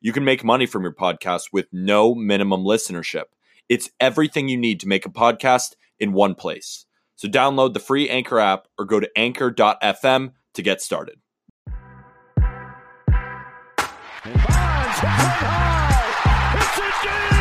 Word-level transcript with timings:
You 0.00 0.12
can 0.12 0.24
make 0.24 0.44
money 0.44 0.66
from 0.66 0.82
your 0.82 0.94
podcast 0.94 1.44
with 1.52 1.66
no 1.72 2.14
minimum 2.14 2.64
listenership. 2.64 3.24
It's 3.68 3.90
everything 3.98 4.48
you 4.48 4.56
need 4.56 4.80
to 4.80 4.88
make 4.88 5.06
a 5.06 5.10
podcast 5.10 5.74
in 5.98 6.12
one 6.12 6.34
place. 6.34 6.86
So 7.16 7.28
download 7.28 7.72
the 7.72 7.80
free 7.80 8.08
Anchor 8.08 8.38
app 8.38 8.68
or 8.78 8.84
go 8.84 9.00
to 9.00 9.10
anchor.fm 9.16 10.32
to 10.54 10.62
get 10.62 10.80
started. 10.80 11.18
It's 16.58 17.32
a. 17.32 17.35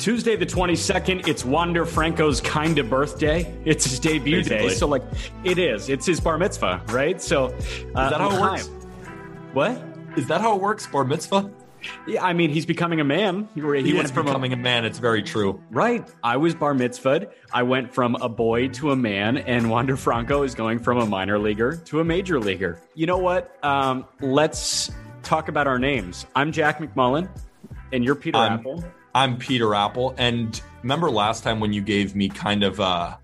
Tuesday 0.00 0.34
the 0.34 0.46
22nd, 0.46 1.28
it's 1.28 1.44
Wander 1.44 1.84
Franco's 1.84 2.40
kind 2.40 2.78
of 2.78 2.88
birthday. 2.88 3.52
It's 3.66 3.84
his 3.84 4.00
debut 4.00 4.42
day. 4.42 4.70
So, 4.70 4.86
like, 4.88 5.02
it 5.44 5.58
is. 5.58 5.90
It's 5.90 6.06
his 6.06 6.18
bar 6.20 6.38
mitzvah, 6.38 6.82
right? 6.88 7.20
So, 7.20 7.48
uh, 7.48 7.48
Is 7.48 7.92
that 7.92 8.14
how 8.18 8.34
it 8.34 8.40
works? 8.40 8.70
What? 9.52 9.82
Is 10.16 10.26
that 10.28 10.40
how 10.40 10.56
it 10.56 10.62
works, 10.62 10.86
bar 10.86 11.04
mitzvah? 11.04 11.50
Yeah, 12.06 12.24
I 12.24 12.32
mean, 12.32 12.48
he's 12.48 12.64
becoming 12.64 13.00
a 13.00 13.04
man. 13.04 13.46
He, 13.54 13.60
he 13.82 13.92
went 13.92 14.10
from 14.10 14.24
becoming 14.24 14.54
a 14.54 14.56
man. 14.56 14.86
It's 14.86 14.98
very 14.98 15.22
true. 15.22 15.62
right. 15.70 16.08
I 16.22 16.38
was 16.38 16.54
bar 16.54 16.72
mitzvahed. 16.72 17.30
I 17.52 17.62
went 17.62 17.92
from 17.92 18.14
a 18.16 18.28
boy 18.28 18.68
to 18.68 18.92
a 18.92 18.96
man, 18.96 19.36
and 19.36 19.68
Wander 19.70 19.98
Franco 19.98 20.44
is 20.44 20.54
going 20.54 20.78
from 20.78 20.96
a 20.96 21.04
minor 21.06 21.38
leaguer 21.38 21.76
to 21.76 22.00
a 22.00 22.04
major 22.04 22.40
leaguer. 22.40 22.80
You 22.94 23.04
know 23.04 23.18
what? 23.18 23.62
Um, 23.62 24.06
let's 24.22 24.90
talk 25.22 25.48
about 25.48 25.66
our 25.66 25.78
names. 25.78 26.24
I'm 26.34 26.52
Jack 26.52 26.78
McMullen, 26.78 27.28
and 27.92 28.02
you're 28.02 28.14
Peter 28.14 28.38
I'm- 28.38 28.60
Appel. 28.60 28.82
I'm 29.12 29.36
Peter 29.38 29.74
Appel, 29.74 30.14
and 30.18 30.60
remember 30.82 31.10
last 31.10 31.42
time 31.42 31.58
when 31.58 31.72
you 31.72 31.82
gave 31.82 32.14
me 32.14 32.28
kind 32.28 32.62
of 32.62 32.78
uh, 32.78 33.16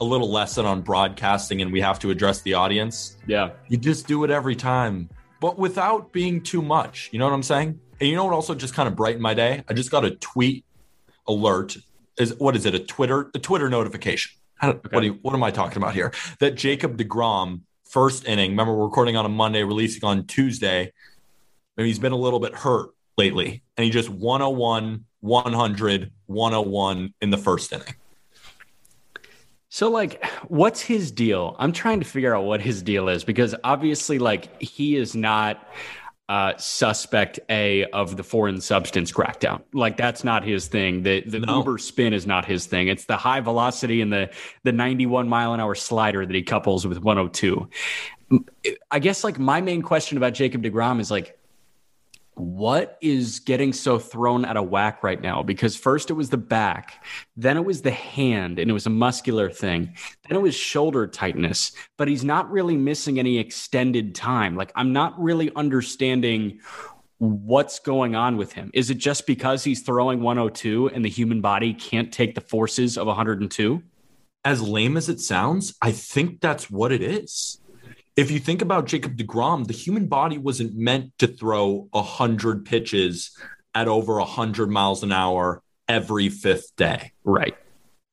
a 0.00 0.04
little 0.04 0.30
lesson 0.30 0.64
on 0.64 0.80
broadcasting, 0.80 1.60
and 1.60 1.70
we 1.70 1.82
have 1.82 1.98
to 1.98 2.10
address 2.10 2.40
the 2.40 2.54
audience. 2.54 3.18
Yeah. 3.26 3.50
You 3.68 3.76
just 3.76 4.06
do 4.06 4.24
it 4.24 4.30
every 4.30 4.56
time, 4.56 5.10
but 5.38 5.58
without 5.58 6.10
being 6.10 6.42
too 6.42 6.62
much. 6.62 7.10
You 7.12 7.18
know 7.18 7.26
what 7.26 7.34
I'm 7.34 7.42
saying? 7.42 7.78
And 8.00 8.08
you 8.08 8.16
know 8.16 8.24
what 8.24 8.32
also 8.32 8.54
just 8.54 8.72
kind 8.72 8.88
of 8.88 8.96
brightened 8.96 9.22
my 9.22 9.34
day? 9.34 9.62
I 9.68 9.74
just 9.74 9.90
got 9.90 10.06
a 10.06 10.12
tweet 10.12 10.64
alert. 11.28 11.76
Is 12.16 12.34
what 12.38 12.56
is 12.56 12.64
it? 12.64 12.74
A 12.74 12.78
Twitter, 12.78 13.30
a 13.34 13.38
Twitter 13.38 13.68
notification. 13.68 14.32
Don't, 14.62 14.90
what, 14.90 15.00
do 15.00 15.06
you, 15.06 15.18
what 15.20 15.34
am 15.34 15.42
I 15.42 15.50
talking 15.50 15.76
about 15.76 15.92
here? 15.92 16.12
That 16.38 16.54
Jacob 16.54 16.96
DeGrom 16.96 17.60
first 17.84 18.26
inning. 18.26 18.52
Remember, 18.52 18.74
we're 18.74 18.84
recording 18.84 19.16
on 19.16 19.26
a 19.26 19.30
Monday, 19.30 19.64
releasing 19.64 20.02
on 20.02 20.26
Tuesday. 20.26 20.92
Maybe 21.76 21.90
he's 21.90 21.98
been 21.98 22.12
a 22.12 22.16
little 22.16 22.40
bit 22.40 22.54
hurt 22.54 22.90
lately, 23.20 23.62
and 23.76 23.84
he 23.84 23.90
just 23.90 24.08
101, 24.08 25.04
100, 25.20 26.12
101 26.26 27.14
in 27.20 27.30
the 27.30 27.38
first 27.38 27.72
inning. 27.72 27.94
So, 29.68 29.88
like, 29.88 30.24
what's 30.48 30.80
his 30.80 31.12
deal? 31.12 31.54
I'm 31.58 31.72
trying 31.72 32.00
to 32.00 32.06
figure 32.06 32.34
out 32.34 32.44
what 32.44 32.60
his 32.60 32.82
deal 32.82 33.08
is 33.08 33.22
because 33.22 33.54
obviously, 33.62 34.18
like, 34.18 34.60
he 34.60 34.96
is 34.96 35.14
not 35.14 35.68
uh, 36.28 36.56
suspect 36.56 37.38
A 37.50 37.84
of 37.86 38.16
the 38.16 38.24
foreign 38.24 38.60
substance 38.60 39.12
crackdown. 39.12 39.62
Like, 39.74 39.96
that's 39.96 40.24
not 40.24 40.42
his 40.44 40.66
thing. 40.66 41.02
The 41.02 41.20
the 41.20 41.40
No. 41.40 41.58
Uber 41.58 41.78
spin 41.78 42.12
is 42.14 42.26
not 42.26 42.44
his 42.46 42.66
thing. 42.66 42.88
It's 42.88 43.04
the 43.04 43.16
high 43.16 43.40
velocity 43.40 44.00
and 44.00 44.12
the 44.12 44.30
the 44.64 44.72
91 44.72 45.28
mile 45.28 45.52
an 45.52 45.60
hour 45.60 45.74
slider 45.74 46.24
that 46.24 46.34
he 46.34 46.42
couples 46.42 46.86
with 46.86 46.98
102. 46.98 47.68
I 48.90 48.98
guess 48.98 49.24
like 49.24 49.38
my 49.38 49.60
main 49.60 49.82
question 49.82 50.16
about 50.16 50.34
Jacob 50.34 50.62
DeGrom 50.62 51.00
is 51.00 51.10
like, 51.10 51.36
what 52.40 52.98
is 53.00 53.40
getting 53.40 53.72
so 53.72 53.98
thrown 53.98 54.44
out 54.44 54.56
of 54.56 54.68
whack 54.68 55.02
right 55.02 55.20
now? 55.20 55.42
Because 55.42 55.76
first 55.76 56.10
it 56.10 56.14
was 56.14 56.30
the 56.30 56.36
back, 56.36 57.04
then 57.36 57.56
it 57.56 57.64
was 57.64 57.82
the 57.82 57.90
hand, 57.90 58.58
and 58.58 58.70
it 58.70 58.72
was 58.72 58.86
a 58.86 58.90
muscular 58.90 59.50
thing. 59.50 59.94
Then 60.28 60.38
it 60.38 60.42
was 60.42 60.54
shoulder 60.54 61.06
tightness, 61.06 61.72
but 61.96 62.08
he's 62.08 62.24
not 62.24 62.50
really 62.50 62.76
missing 62.76 63.18
any 63.18 63.38
extended 63.38 64.14
time. 64.14 64.56
Like, 64.56 64.72
I'm 64.74 64.92
not 64.92 65.20
really 65.20 65.50
understanding 65.54 66.60
what's 67.18 67.78
going 67.78 68.14
on 68.14 68.36
with 68.36 68.52
him. 68.52 68.70
Is 68.72 68.90
it 68.90 68.96
just 68.96 69.26
because 69.26 69.62
he's 69.62 69.82
throwing 69.82 70.22
102 70.22 70.88
and 70.88 71.04
the 71.04 71.10
human 71.10 71.40
body 71.40 71.74
can't 71.74 72.12
take 72.12 72.34
the 72.34 72.40
forces 72.40 72.96
of 72.96 73.06
102? 73.06 73.82
as 74.44 74.62
lame 74.62 74.96
as 74.96 75.08
it 75.08 75.20
sounds, 75.20 75.74
I 75.82 75.92
think 75.92 76.40
that's 76.40 76.70
what 76.70 76.92
it 76.92 77.02
is. 77.02 77.59
If 78.20 78.30
you 78.30 78.38
think 78.38 78.60
about 78.60 78.84
Jacob 78.84 79.16
DeGrom, 79.16 79.66
the 79.66 79.72
human 79.72 80.06
body 80.06 80.36
wasn't 80.36 80.76
meant 80.76 81.16
to 81.20 81.26
throw 81.26 81.88
100 81.92 82.66
pitches 82.66 83.34
at 83.74 83.88
over 83.88 84.16
100 84.16 84.70
miles 84.70 85.02
an 85.02 85.10
hour 85.10 85.62
every 85.88 86.28
fifth 86.28 86.76
day. 86.76 87.12
Right. 87.24 87.56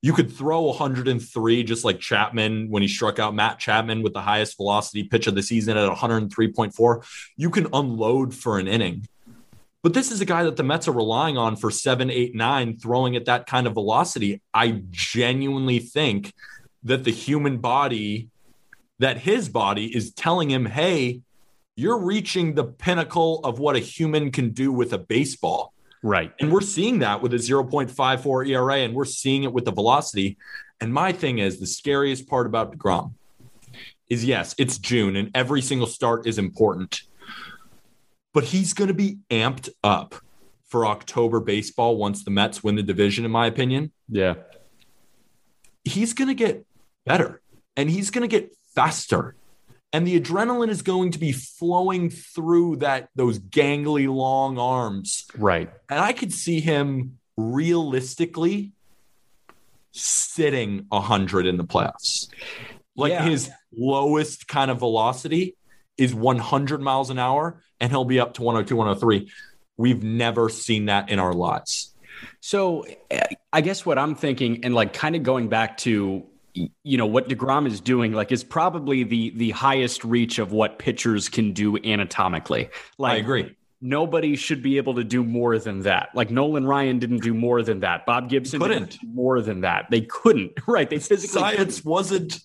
You 0.00 0.14
could 0.14 0.32
throw 0.32 0.62
103, 0.62 1.62
just 1.62 1.84
like 1.84 2.00
Chapman 2.00 2.70
when 2.70 2.80
he 2.80 2.88
struck 2.88 3.18
out 3.18 3.34
Matt 3.34 3.58
Chapman 3.58 4.02
with 4.02 4.14
the 4.14 4.22
highest 4.22 4.56
velocity 4.56 5.04
pitch 5.04 5.26
of 5.26 5.34
the 5.34 5.42
season 5.42 5.76
at 5.76 5.86
103.4. 5.90 7.30
You 7.36 7.50
can 7.50 7.66
unload 7.74 8.34
for 8.34 8.58
an 8.58 8.66
inning. 8.66 9.06
But 9.82 9.92
this 9.92 10.10
is 10.10 10.22
a 10.22 10.24
guy 10.24 10.42
that 10.44 10.56
the 10.56 10.64
Mets 10.64 10.88
are 10.88 10.92
relying 10.92 11.36
on 11.36 11.54
for 11.54 11.70
seven, 11.70 12.10
eight, 12.10 12.34
nine, 12.34 12.78
throwing 12.78 13.14
at 13.14 13.26
that 13.26 13.46
kind 13.46 13.66
of 13.66 13.74
velocity. 13.74 14.40
I 14.54 14.84
genuinely 14.88 15.80
think 15.80 16.32
that 16.84 17.04
the 17.04 17.12
human 17.12 17.58
body, 17.58 18.30
that 18.98 19.18
his 19.18 19.48
body 19.48 19.94
is 19.94 20.12
telling 20.12 20.50
him, 20.50 20.66
hey, 20.66 21.20
you're 21.76 21.98
reaching 21.98 22.54
the 22.54 22.64
pinnacle 22.64 23.40
of 23.44 23.58
what 23.58 23.76
a 23.76 23.78
human 23.78 24.32
can 24.32 24.50
do 24.50 24.72
with 24.72 24.92
a 24.92 24.98
baseball. 24.98 25.72
Right. 26.02 26.32
And 26.40 26.52
we're 26.52 26.60
seeing 26.60 27.00
that 27.00 27.22
with 27.22 27.32
a 27.34 27.38
0.54 27.38 28.48
ERA, 28.48 28.76
and 28.78 28.94
we're 28.94 29.04
seeing 29.04 29.44
it 29.44 29.52
with 29.52 29.64
the 29.64 29.72
velocity. 29.72 30.36
And 30.80 30.92
my 30.92 31.12
thing 31.12 31.38
is 31.38 31.58
the 31.58 31.66
scariest 31.66 32.28
part 32.28 32.46
about 32.46 32.76
DeGrom 32.76 33.14
is 34.08 34.24
yes, 34.24 34.54
it's 34.58 34.78
June, 34.78 35.16
and 35.16 35.30
every 35.34 35.60
single 35.60 35.86
start 35.86 36.26
is 36.26 36.38
important. 36.38 37.02
But 38.32 38.44
he's 38.44 38.72
going 38.72 38.88
to 38.88 38.94
be 38.94 39.18
amped 39.30 39.68
up 39.82 40.14
for 40.68 40.86
October 40.86 41.40
baseball 41.40 41.96
once 41.96 42.24
the 42.24 42.30
Mets 42.30 42.62
win 42.62 42.76
the 42.76 42.82
division, 42.82 43.24
in 43.24 43.30
my 43.30 43.46
opinion. 43.46 43.92
Yeah. 44.08 44.34
He's 45.84 46.12
going 46.12 46.28
to 46.28 46.34
get 46.34 46.66
better 47.06 47.40
and 47.76 47.88
he's 47.88 48.10
going 48.10 48.28
to 48.28 48.28
get 48.28 48.54
faster. 48.74 49.34
And 49.92 50.06
the 50.06 50.20
adrenaline 50.20 50.68
is 50.68 50.82
going 50.82 51.12
to 51.12 51.18
be 51.18 51.32
flowing 51.32 52.10
through 52.10 52.76
that 52.76 53.08
those 53.16 53.38
gangly 53.38 54.12
long 54.12 54.58
arms 54.58 55.26
Right. 55.36 55.70
and 55.88 55.98
I 56.00 56.12
could 56.12 56.32
see 56.32 56.60
him 56.60 57.18
realistically 57.38 58.72
sitting 59.92 60.84
100 60.90 61.46
in 61.46 61.56
the 61.56 61.64
playoffs. 61.64 62.28
Like 62.96 63.12
Yeah. 63.12 63.24
his 63.28 63.50
lowest 63.76 64.46
kind 64.48 64.70
of 64.70 64.78
velocity 64.78 65.56
is 65.96 66.14
100 66.14 66.80
miles 66.80 67.10
an 67.10 67.18
hour, 67.18 67.62
and 67.80 67.90
he'll 67.90 68.04
be 68.04 68.20
up 68.20 68.34
to 68.34 68.42
102, 68.42 68.76
103. 68.76 69.30
We've 69.76 70.02
never 70.02 70.48
seen 70.48 70.86
that 70.86 71.08
in 71.08 71.18
our 71.18 71.32
lives. 71.32 71.94
So 72.40 72.84
eh, 73.10 73.22
I 73.52 73.60
guess 73.60 73.86
what 73.86 73.98
I'm 73.98 74.14
thinking, 74.14 74.64
and 74.64 74.74
like 74.74 74.92
kind 74.92 75.16
of 75.16 75.22
going 75.22 75.48
back 75.48 75.78
to 75.78 76.24
you 76.84 76.96
know 76.98 77.06
what 77.06 77.28
Degrom 77.28 77.66
is 77.66 77.80
doing, 77.80 78.12
like 78.12 78.32
is 78.32 78.44
probably 78.44 79.02
the 79.04 79.30
the 79.36 79.50
highest 79.50 80.04
reach 80.04 80.38
of 80.38 80.52
what 80.52 80.78
pitchers 80.78 81.28
can 81.28 81.52
do 81.52 81.76
anatomically. 81.78 82.68
Like 82.98 83.14
I 83.14 83.16
agree. 83.16 83.56
nobody 83.80 84.36
should 84.36 84.62
be 84.62 84.76
able 84.76 84.94
to 84.94 85.04
do 85.04 85.22
more 85.24 85.58
than 85.58 85.80
that. 85.82 86.10
Like 86.14 86.30
Nolan 86.30 86.66
Ryan 86.66 86.98
didn't 86.98 87.22
do 87.22 87.34
more 87.34 87.62
than 87.62 87.80
that. 87.80 88.06
Bob 88.06 88.28
Gibson 88.28 88.60
Couldn't. 88.60 88.90
didn't 88.90 89.00
do 89.02 89.06
more 89.08 89.40
than 89.40 89.60
that. 89.62 89.86
They 89.90 90.02
couldn't. 90.02 90.52
Right? 90.66 90.88
They 90.90 90.98
physically 90.98 91.40
Science 91.40 91.84
wasn't 91.84 92.40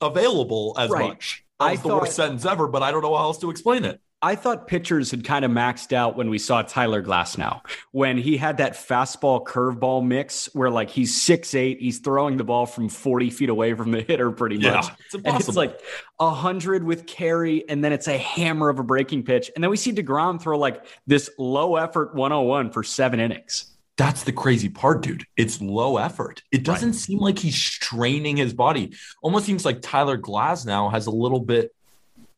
available 0.00 0.74
as 0.78 0.90
Right. 0.90 1.08
much. 1.08 1.44
That 1.58 1.64
I 1.66 1.70
was 1.72 1.80
the 1.82 1.88
thought- 1.88 2.00
worst 2.02 2.16
sentence 2.16 2.44
ever, 2.44 2.68
but 2.68 2.82
I 2.82 2.90
don't 2.90 3.02
know 3.02 3.16
how 3.16 3.24
else 3.24 3.38
to 3.38 3.50
explain 3.50 3.84
it. 3.84 4.00
I 4.22 4.34
thought 4.34 4.66
pitchers 4.66 5.10
had 5.10 5.24
kind 5.24 5.44
of 5.44 5.50
maxed 5.50 5.92
out 5.92 6.16
when 6.16 6.30
we 6.30 6.38
saw 6.38 6.62
Tyler 6.62 7.02
Glasnow, 7.02 7.60
when 7.92 8.16
he 8.16 8.36
had 8.38 8.56
that 8.56 8.72
fastball 8.72 9.44
curveball 9.44 10.04
mix 10.04 10.46
where 10.54 10.70
like 10.70 10.88
he's 10.90 11.20
six 11.20 11.54
eight, 11.54 11.80
he's 11.80 11.98
throwing 11.98 12.36
the 12.38 12.44
ball 12.44 12.64
from 12.66 12.88
40 12.88 13.28
feet 13.30 13.50
away 13.50 13.74
from 13.74 13.90
the 13.92 14.00
hitter 14.00 14.30
pretty 14.32 14.56
Yeah, 14.56 14.76
much. 14.76 14.86
it's 15.04 15.14
and 15.14 15.26
it's 15.38 15.54
like 15.54 15.78
a 16.18 16.30
hundred 16.30 16.82
with 16.82 17.06
carry, 17.06 17.68
and 17.68 17.84
then 17.84 17.92
it's 17.92 18.08
a 18.08 18.16
hammer 18.16 18.70
of 18.70 18.78
a 18.78 18.82
breaking 18.82 19.22
pitch. 19.24 19.50
And 19.54 19.62
then 19.62 19.70
we 19.70 19.76
see 19.76 19.92
DeGrom 19.92 20.40
throw 20.40 20.58
like 20.58 20.84
this 21.06 21.28
low 21.38 21.76
effort 21.76 22.14
101 22.14 22.70
for 22.70 22.82
seven 22.82 23.20
innings. 23.20 23.72
That's 23.98 24.24
the 24.24 24.32
crazy 24.32 24.68
part, 24.70 25.02
dude. 25.02 25.24
It's 25.36 25.60
low 25.60 25.98
effort. 25.98 26.42
It 26.52 26.64
doesn't 26.64 26.94
seem 26.94 27.18
like 27.18 27.38
he's 27.38 27.56
straining 27.56 28.36
his 28.38 28.52
body. 28.54 28.94
Almost 29.22 29.46
seems 29.46 29.64
like 29.64 29.80
Tyler 29.82 30.18
Glasnow 30.18 30.90
has 30.90 31.06
a 31.06 31.10
little 31.10 31.40
bit 31.40 31.74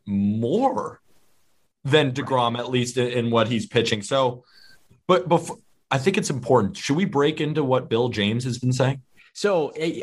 more 0.07 1.01
than 1.85 2.13
DeGrom, 2.13 2.59
at 2.59 2.71
least 2.71 2.97
in, 2.97 3.31
what 3.31 3.49
he's 3.49 3.67
pitching. 3.67 4.03
So, 4.03 4.45
but 5.07 5.29
before, 5.29 5.59
I 5.91 5.99
think 5.99 6.19
it's 6.19 6.31
important. 6.31 6.77
Should 6.77 6.97
we 6.97 7.05
break 7.05 7.41
into 7.41 7.65
what 7.65 7.89
Bill 7.89 8.09
James 8.09 8.45
has 8.45 8.59
been 8.59 8.73
saying? 8.73 9.03
So, 9.38 9.69
eh, 9.76 10.00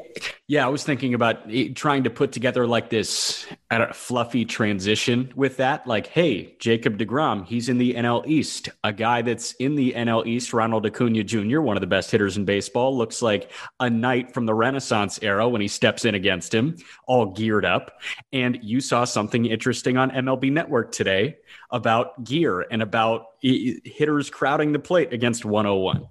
yeah, 0.47 0.65
I 0.65 0.69
was 0.69 0.85
thinking 0.85 1.13
about 1.13 1.39
eh, 1.51 1.73
trying 1.75 2.05
to 2.05 2.09
put 2.09 2.31
together 2.31 2.65
like 2.65 2.89
this 2.89 3.45
fluffy 3.91 4.45
transition 4.45 5.33
with 5.35 5.57
that. 5.57 5.85
Like, 5.85 6.07
hey, 6.07 6.55
Jacob 6.59 6.97
DeGrom, 6.97 7.45
he's 7.45 7.67
in 7.67 7.77
the 7.77 7.95
NL 7.95 8.25
East. 8.25 8.69
A 8.85 8.93
guy 8.93 9.21
that's 9.23 9.51
in 9.55 9.75
the 9.75 9.91
NL 9.91 10.25
East, 10.25 10.53
Ronald 10.53 10.85
Acuna 10.85 11.21
Jr., 11.21 11.59
one 11.59 11.75
of 11.75 11.81
the 11.81 11.87
best 11.87 12.11
hitters 12.11 12.37
in 12.37 12.45
baseball, 12.45 12.97
looks 12.97 13.21
like 13.21 13.51
a 13.81 13.89
knight 13.89 14.33
from 14.33 14.45
the 14.45 14.53
Renaissance 14.53 15.19
era 15.21 15.49
when 15.49 15.59
he 15.59 15.67
steps 15.67 16.05
in 16.05 16.15
against 16.15 16.53
him, 16.53 16.77
all 17.05 17.25
geared 17.25 17.65
up. 17.65 17.99
And 18.31 18.57
you 18.61 18.79
saw 18.79 19.03
something 19.03 19.45
interesting 19.45 19.97
on 19.97 20.11
MLB 20.11 20.49
Network 20.49 20.93
today 20.93 21.35
about 21.71 22.23
gear 22.23 22.61
and 22.71 22.81
about 22.81 23.31
eh, 23.43 23.73
hitters 23.83 24.29
crowding 24.29 24.71
the 24.71 24.79
plate 24.79 25.11
against 25.11 25.43
101. 25.43 26.07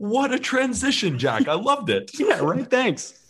What 0.00 0.32
a 0.32 0.38
transition, 0.38 1.18
Jack. 1.18 1.46
I 1.46 1.52
loved 1.52 1.90
it. 1.90 2.10
Yeah, 2.18 2.38
right. 2.38 2.66
Thanks. 2.66 3.20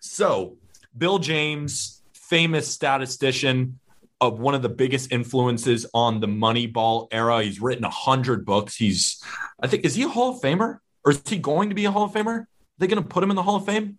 So, 0.00 0.56
Bill 0.96 1.18
James, 1.18 2.02
famous 2.12 2.68
statistician 2.68 3.80
of 4.20 4.38
one 4.38 4.54
of 4.54 4.62
the 4.62 4.68
biggest 4.68 5.10
influences 5.10 5.86
on 5.92 6.20
the 6.20 6.28
Moneyball 6.28 7.08
era. 7.10 7.42
He's 7.42 7.60
written 7.60 7.84
a 7.84 7.90
hundred 7.90 8.46
books. 8.46 8.76
He's, 8.76 9.20
I 9.60 9.66
think, 9.66 9.84
is 9.84 9.96
he 9.96 10.04
a 10.04 10.08
Hall 10.08 10.36
of 10.36 10.40
Famer 10.40 10.78
or 11.04 11.10
is 11.10 11.22
he 11.26 11.38
going 11.38 11.70
to 11.70 11.74
be 11.74 11.86
a 11.86 11.90
Hall 11.90 12.04
of 12.04 12.12
Famer? 12.12 12.42
Are 12.42 12.48
they 12.78 12.86
going 12.86 13.02
to 13.02 13.08
put 13.08 13.24
him 13.24 13.30
in 13.30 13.36
the 13.36 13.42
Hall 13.42 13.56
of 13.56 13.66
Fame? 13.66 13.98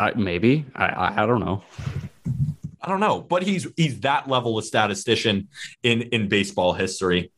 Uh, 0.00 0.10
maybe. 0.16 0.66
I, 0.74 0.86
I 0.86 1.22
I 1.22 1.26
don't 1.26 1.40
know. 1.40 1.62
I 2.82 2.88
don't 2.88 3.00
know, 3.00 3.20
but 3.20 3.44
he's 3.44 3.68
he's 3.76 4.00
that 4.00 4.28
level 4.28 4.58
of 4.58 4.64
statistician 4.64 5.46
in 5.84 6.02
in 6.02 6.28
baseball 6.28 6.72
history. 6.72 7.30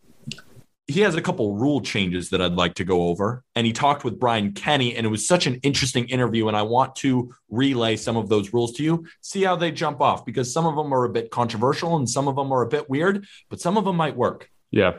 He 0.91 1.03
has 1.03 1.15
a 1.15 1.21
couple 1.21 1.55
rule 1.55 1.83
changes 1.83 2.31
that 2.31 2.41
I'd 2.41 2.55
like 2.55 2.73
to 2.77 2.85
go 2.85 3.09
over, 3.09 3.45
and 3.55 3.67
he 3.67 3.75
talked 3.75 4.05
with 4.05 4.19
Brian 4.19 4.53
Kenny, 4.53 4.97
and 4.97 5.07
it 5.07 5.11
was 5.11 5.29
such 5.29 5.47
an 5.47 5.57
interesting 5.57 6.09
interview. 6.09 6.49
And 6.49 6.57
I 6.57 6.63
want 6.63 6.97
to 6.97 7.35
relay 7.51 7.97
some 7.97 8.17
of 8.17 8.31
those 8.31 8.55
rules 8.55 8.73
to 8.73 8.83
you, 8.83 9.05
see 9.21 9.43
how 9.43 9.55
they 9.55 9.71
jump 9.71 10.01
off, 10.01 10.25
because 10.25 10.51
some 10.51 10.65
of 10.65 10.77
them 10.77 10.95
are 10.95 11.05
a 11.05 11.11
bit 11.11 11.31
controversial 11.31 11.97
and 11.97 12.09
some 12.09 12.27
of 12.27 12.37
them 12.37 12.51
are 12.53 12.63
a 12.63 12.69
bit 12.69 12.89
weird, 12.89 13.27
but 13.51 13.61
some 13.61 13.77
of 13.77 13.85
them 13.85 13.97
might 13.97 14.17
work. 14.17 14.51
Yeah. 14.71 14.95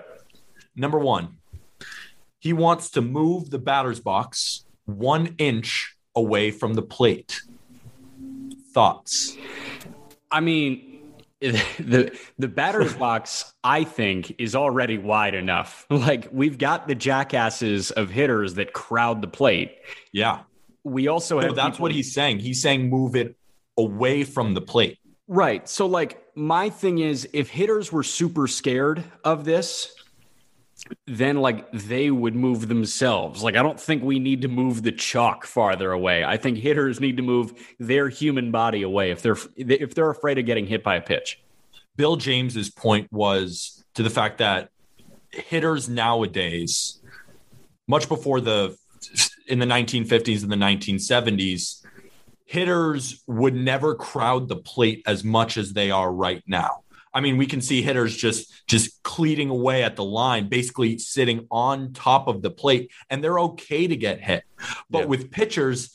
Number 0.76 1.00
one, 1.00 1.38
he 2.38 2.54
wants 2.54 2.92
to 2.92 3.02
move 3.02 3.50
the 3.50 3.60
batter's 3.60 4.00
box 4.00 4.66
one 4.86 5.36
inch 5.40 5.96
away 6.16 6.52
from 6.52 6.76
the 6.76 6.82
plate. 6.82 7.42
Thoughts? 8.74 9.36
I 10.32 10.40
mean, 10.40 10.89
the 11.80 12.18
the 12.38 12.48
batter's 12.50 12.94
box, 12.94 13.54
I 13.64 13.84
think, 13.86 14.36
is 14.40 14.56
already 14.56 14.98
wide 14.98 15.36
enough. 15.36 15.86
Like 15.92 16.28
we've 16.32 16.58
got 16.58 16.88
the 16.88 16.96
jackasses 16.96 17.92
of 17.92 18.10
hitters 18.10 18.56
that 18.56 18.74
crowd 18.74 19.22
the 19.22 19.28
plate. 19.28 19.78
Yeah. 20.12 20.42
We 20.84 21.08
also 21.08 21.40
No, 21.40 21.48
have 21.48 21.56
that's 21.56 21.72
people- 21.78 21.84
what 21.84 21.92
he's 21.94 22.14
saying. 22.14 22.40
He's 22.40 22.62
saying 22.62 22.90
move 22.90 23.16
it 23.16 23.36
away 23.78 24.24
from 24.24 24.54
the 24.54 24.62
plate. 24.62 24.98
right. 25.28 25.68
So, 25.70 25.86
like, 25.86 26.22
my 26.36 26.70
thing 26.70 27.00
is, 27.00 27.28
if 27.34 27.50
hitters 27.50 27.92
were 27.92 28.04
super 28.04 28.48
scared 28.48 29.04
of 29.24 29.46
this, 29.46 29.94
then 31.06 31.38
like 31.38 31.72
they 31.72 32.12
would 32.12 32.36
move 32.36 32.68
themselves. 32.68 33.44
Like, 33.44 33.56
I 33.56 33.64
don't 33.64 33.80
think 33.80 34.04
we 34.04 34.20
need 34.20 34.42
to 34.42 34.48
move 34.48 34.84
the 34.84 34.92
chalk 34.92 35.46
farther 35.46 35.92
away. 35.92 36.24
I 36.24 36.38
think 36.38 36.58
hitters 36.58 37.00
need 37.00 37.18
to 37.18 37.24
move 37.24 37.54
their 37.80 38.10
human 38.10 38.52
body 38.52 38.82
away 38.84 39.12
if 39.12 39.22
they're 39.22 39.38
if 39.56 39.96
they're 39.96 40.10
afraid 40.10 40.38
of 40.38 40.46
getting 40.46 40.68
hit 40.68 40.84
by 40.84 40.96
a 40.96 41.02
pitch. 41.02 41.42
Bill 41.96 42.16
James's 42.16 42.70
point 42.70 43.12
was 43.12 43.84
to 43.96 44.04
the 44.04 44.10
fact 44.10 44.38
that 44.38 44.70
hitters 45.32 45.90
nowadays, 45.90 47.02
much 47.88 48.08
before 48.08 48.42
the 48.42 48.76
in 49.48 49.60
the 49.60 49.66
1950s 49.66 50.44
and 50.44 50.52
the 50.52 50.56
1970s, 50.56 51.84
hitters 52.46 53.24
would 53.28 53.56
never 53.56 53.96
crowd 53.96 54.48
the 54.48 54.56
plate 54.56 55.04
as 55.06 55.24
much 55.24 55.58
as 55.58 55.74
they 55.74 55.92
are 55.92 56.12
right 56.12 56.44
now. 56.48 56.84
I 57.14 57.22
mean, 57.22 57.38
we 57.38 57.46
can 57.48 57.62
see 57.62 57.82
hitters 57.82 58.16
just 58.16 58.68
just 58.68 59.02
cleating 59.04 59.50
away 59.50 59.84
at 59.84 59.96
the 59.96 60.04
line, 60.04 60.48
basically 60.48 60.98
sitting 61.00 61.48
on 61.50 61.94
top 61.94 62.28
of 62.28 62.42
the 62.42 62.52
plate, 62.52 62.92
and 63.10 63.24
they're 63.24 63.40
okay 63.40 63.88
to 63.88 63.96
get 63.96 64.22
hit. 64.22 64.44
But 64.90 65.00
Yeah. 65.00 65.06
with 65.06 65.32
pitchers, 65.32 65.94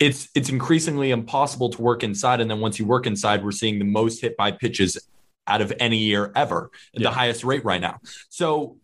it's 0.00 0.28
it's 0.34 0.48
increasingly 0.48 1.10
impossible 1.10 1.70
to 1.70 1.82
work 1.82 2.02
inside. 2.02 2.40
And 2.40 2.50
then 2.50 2.60
once 2.60 2.78
you 2.78 2.84
work 2.84 3.06
inside, 3.06 3.44
we're 3.44 3.52
seeing 3.52 3.78
the 3.78 3.84
most 3.84 4.20
hit 4.20 4.36
by 4.36 4.50
pitches 4.50 4.98
out 5.46 5.60
of 5.60 5.72
any 5.78 5.98
year 5.98 6.32
ever, 6.34 6.70
at 6.94 7.00
Yeah. 7.00 7.10
the 7.10 7.14
highest 7.14 7.44
rate 7.44 7.64
right 7.64 7.80
now. 7.80 8.00
So 8.28 8.76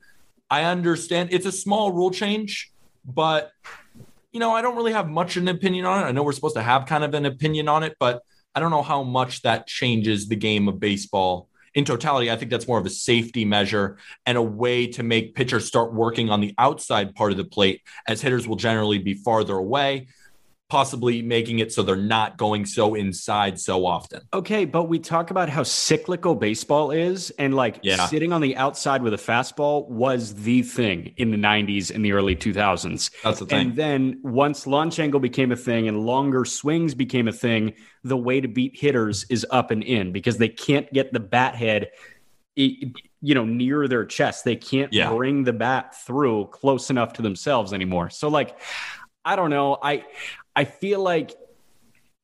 I 0.48 0.62
understand 0.64 1.30
it's 1.32 1.46
a 1.46 1.52
small 1.52 1.90
rule 1.90 2.10
change, 2.12 2.70
but 3.04 3.50
you 4.32 4.38
know, 4.40 4.52
I 4.54 4.62
don't 4.62 4.76
really 4.76 4.92
have 4.92 5.10
much 5.10 5.36
of 5.36 5.42
an 5.42 5.48
opinion 5.48 5.84
on 5.84 6.02
it. 6.02 6.06
I 6.06 6.12
know 6.12 6.22
we're 6.22 6.32
supposed 6.32 6.54
to 6.54 6.62
have 6.62 6.86
kind 6.86 7.04
of 7.04 7.12
an 7.12 7.26
opinion 7.26 7.68
on 7.68 7.82
it, 7.82 7.96
but 7.98 8.22
I 8.54 8.60
don't 8.60 8.70
know 8.70 8.82
how 8.82 9.02
much 9.02 9.42
that 9.42 9.66
changes 9.66 10.28
the 10.28 10.36
game 10.36 10.68
of 10.68 10.78
baseball 10.78 11.48
in 11.74 11.84
totality. 11.84 12.30
I 12.30 12.36
think 12.36 12.50
that's 12.50 12.68
more 12.68 12.78
of 12.78 12.86
a 12.86 12.90
safety 12.90 13.44
measure 13.44 13.98
and 14.26 14.36
a 14.36 14.42
way 14.42 14.86
to 14.88 15.02
make 15.02 15.34
pitchers 15.34 15.66
start 15.66 15.94
working 15.94 16.30
on 16.30 16.40
the 16.40 16.54
outside 16.58 17.14
part 17.14 17.32
of 17.32 17.38
the 17.38 17.44
plate, 17.44 17.82
as 18.06 18.20
hitters 18.20 18.46
will 18.46 18.56
generally 18.56 18.98
be 18.98 19.14
farther 19.14 19.54
away, 19.54 20.08
possibly 20.72 21.20
making 21.20 21.58
it 21.58 21.70
so 21.70 21.82
they're 21.82 21.94
not 21.96 22.38
going 22.38 22.64
so 22.64 22.94
inside 22.94 23.60
so 23.60 23.84
often. 23.84 24.22
Okay, 24.32 24.64
but 24.64 24.84
we 24.84 24.98
talk 24.98 25.30
about 25.30 25.50
how 25.50 25.62
cyclical 25.62 26.34
baseball 26.34 26.90
is, 26.90 27.28
and 27.38 27.54
like 27.54 27.78
Yeah. 27.82 28.06
sitting 28.06 28.32
on 28.32 28.40
the 28.40 28.56
outside 28.56 29.02
with 29.02 29.12
a 29.12 29.18
fastball 29.18 29.86
was 29.90 30.32
the 30.32 30.62
thing 30.62 31.12
in 31.18 31.30
the 31.30 31.36
90s 31.36 31.90
and 31.90 32.02
the 32.02 32.12
early 32.12 32.34
2000s. 32.34 33.10
That's 33.22 33.40
the 33.40 33.44
thing. 33.44 33.58
And 33.68 33.76
then 33.76 34.20
once 34.22 34.66
launch 34.66 34.98
angle 34.98 35.20
became 35.20 35.52
a 35.52 35.56
thing 35.56 35.88
and 35.88 36.06
longer 36.06 36.46
swings 36.46 36.94
became 36.94 37.28
a 37.28 37.32
thing, 37.32 37.74
the 38.02 38.16
way 38.16 38.40
to 38.40 38.48
beat 38.48 38.74
hitters 38.80 39.26
is 39.28 39.46
up 39.50 39.72
and 39.72 39.82
in 39.82 40.10
because 40.10 40.38
they 40.38 40.48
can't 40.48 40.90
get 40.94 41.12
the 41.12 41.20
bat 41.20 41.54
head 41.54 41.90
you 42.56 43.34
know 43.34 43.44
near 43.44 43.88
their 43.88 44.06
chest. 44.06 44.46
They 44.46 44.56
can't 44.56 44.90
Yeah. 44.90 45.10
bring 45.10 45.44
the 45.44 45.52
bat 45.52 45.94
through 46.06 46.46
close 46.46 46.88
enough 46.88 47.12
to 47.14 47.22
themselves 47.22 47.74
anymore. 47.74 48.08
So 48.08 48.28
like 48.28 48.58
I 49.24 49.36
don't 49.36 49.50
know. 49.50 49.78
I 49.82 50.04
I 50.54 50.64
feel 50.64 51.00
like 51.00 51.34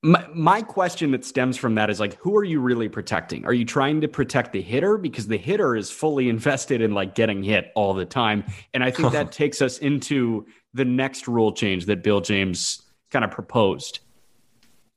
my, 0.03 0.25
my 0.33 0.63
question 0.63 1.11
that 1.11 1.25
stems 1.25 1.57
from 1.57 1.75
that 1.75 1.91
is 1.91 1.99
like 1.99 2.15
who 2.17 2.37
are 2.37 2.45
you 2.45 2.61
really 2.61 2.89
protecting? 2.89 3.45
Are 3.45 3.53
you 3.53 3.65
trying 3.65 4.01
to 4.03 4.09
protect 4.09 4.53
the 4.53 4.63
hitter? 4.63 4.97
Because 4.97 5.27
the 5.27 5.39
hitter 5.39 5.75
is 5.75 5.91
fully 5.91 6.29
invested 6.37 6.81
in 6.81 6.93
like 6.93 7.15
getting 7.15 7.43
hit 7.43 7.73
all 7.75 7.95
the 7.95 8.05
time. 8.05 8.45
And 8.75 8.85
i 8.85 8.91
think 8.91 9.13
that 9.13 9.33
takes 9.33 9.61
us 9.61 9.79
into 9.79 10.47
the 10.75 10.85
next 10.85 11.27
rule 11.27 11.53
change 11.53 11.87
that 11.87 12.03
bill 12.03 12.21
james 12.21 12.83
kind 13.11 13.25
of 13.25 13.31
proposed. 13.31 14.01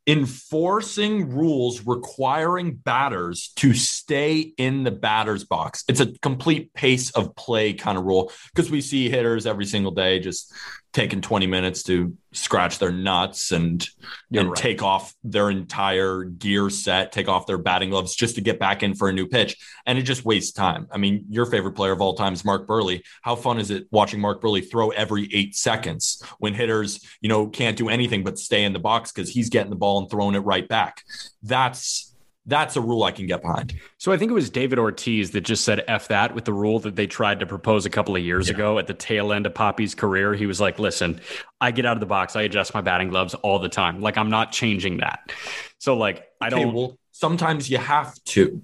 Enforcing 0.07 1.29
rules 1.29 1.85
requiring 1.85 2.73
batters 2.73 3.51
to 3.57 3.73
stay 3.73 4.39
in 4.57 4.83
the 4.83 4.91
batter's 4.91 5.43
box. 5.43 5.83
It's 5.88 6.00
a 6.00 6.07
complete 6.19 6.73
pace 6.73 7.11
of 7.11 7.35
play 7.35 7.73
kind 7.73 7.97
of 7.97 8.03
rule. 8.03 8.31
Because 8.53 8.71
we 8.71 8.81
see 8.81 9.09
hitters 9.09 9.45
every 9.45 9.65
single 9.65 9.91
day 9.91 10.19
just 10.19 10.51
taking 10.93 11.21
20 11.21 11.48
minutes 11.48 11.83
to 11.83 12.15
scratch 12.33 12.79
their 12.79 12.91
nuts 12.91 13.51
and, 13.51 13.88
You're 14.29 14.41
and 14.41 14.50
right. 14.50 14.57
take 14.57 14.83
off 14.83 15.13
their 15.24 15.50
entire 15.50 16.24
gear 16.24 16.69
set, 16.69 17.12
take 17.12 17.29
off 17.29 17.48
their 17.48 17.57
batting 17.57 17.91
gloves 17.91 18.13
just 18.13 18.36
to 18.36 18.41
get 18.41 18.60
back 18.60 18.83
in 18.83 18.93
for 18.93 19.07
a 19.07 19.13
new 19.13 19.27
pitch. 19.27 19.57
And 19.86 19.98
it 19.98 20.03
just 20.03 20.25
wastes 20.25 20.51
time. 20.51 20.88
I 20.91 20.98
mean, 20.98 21.25
your 21.29 21.45
favorite 21.45 21.74
player 21.74 21.93
of 21.93 22.01
all 22.01 22.15
time 22.15 22.33
is 22.33 22.43
Mark 22.43 22.67
Buehrle. 22.67 23.01
How 23.21 23.36
fun 23.36 23.57
is 23.57 23.71
it 23.71 23.88
watching 23.91 24.19
Mark 24.19 24.41
Buehrle 24.41 24.69
throw 24.69 24.89
every 24.89 25.29
eight 25.33 25.55
seconds 25.55 26.21
when 26.39 26.53
hitters, 26.53 27.05
you 27.21 27.29
know, 27.29 27.48
can't 27.48 27.77
do 27.77 27.88
anything 27.88 28.24
but 28.24 28.38
stay 28.38 28.63
in 28.63 28.74
the 28.74 28.79
box 28.79 29.12
because 29.12 29.29
he's 29.29 29.50
getting 29.50 29.69
the 29.69 29.75
ball 29.77 30.00
and 30.00 30.10
throwing 30.10 30.36
it 30.36 30.39
right 30.39 30.67
back? 30.67 31.03
That's 31.41 32.11
that's 32.48 32.75
a 32.75 32.81
rule 32.81 33.03
I 33.03 33.12
can 33.12 33.27
get 33.27 33.41
behind. 33.43 33.74
so 33.98 34.12
i 34.12 34.17
think 34.17 34.31
it 34.31 34.33
was 34.33 34.50
david 34.50 34.79
ortiz 34.79 35.29
that 35.31 35.41
just 35.41 35.63
said 35.63 35.83
f 35.88 36.07
that 36.07 36.33
with 36.33 36.45
the 36.45 36.53
rule 36.53 36.79
that 36.79 36.95
they 36.95 37.05
tried 37.05 37.39
to 37.39 37.45
propose 37.45 37.86
a 37.86 37.89
couple 37.89 38.15
of 38.15 38.24
years 38.24 38.48
Yeah. 38.50 38.55
ago 38.55 38.79
at 38.79 38.88
the 38.88 38.93
tail 38.95 39.31
end 39.31 39.45
of 39.45 39.53
poppy's 39.53 39.93
career 39.93 40.33
he 40.33 40.48
was 40.48 40.60
like 40.60 40.79
listen 40.79 41.21
i 41.60 41.69
get 41.71 41.86
out 41.86 41.95
of 41.98 42.00
the 42.00 42.05
box 42.07 42.36
i 42.36 42.41
adjust 42.41 42.74
my 42.74 42.81
batting 42.81 43.10
gloves 43.10 43.33
all 43.36 43.60
the 43.60 43.69
time 43.69 44.01
like 44.01 44.17
i'm 44.17 44.29
not 44.29 44.51
changing 44.51 44.98
that 44.98 45.31
so 45.77 45.95
like 45.95 46.25
i 46.41 46.48
Okay, 46.48 46.63
don't 46.63 46.74
well, 46.74 46.98
sometimes 47.12 47.69
you 47.69 47.77
have 47.77 48.15
to. 48.24 48.63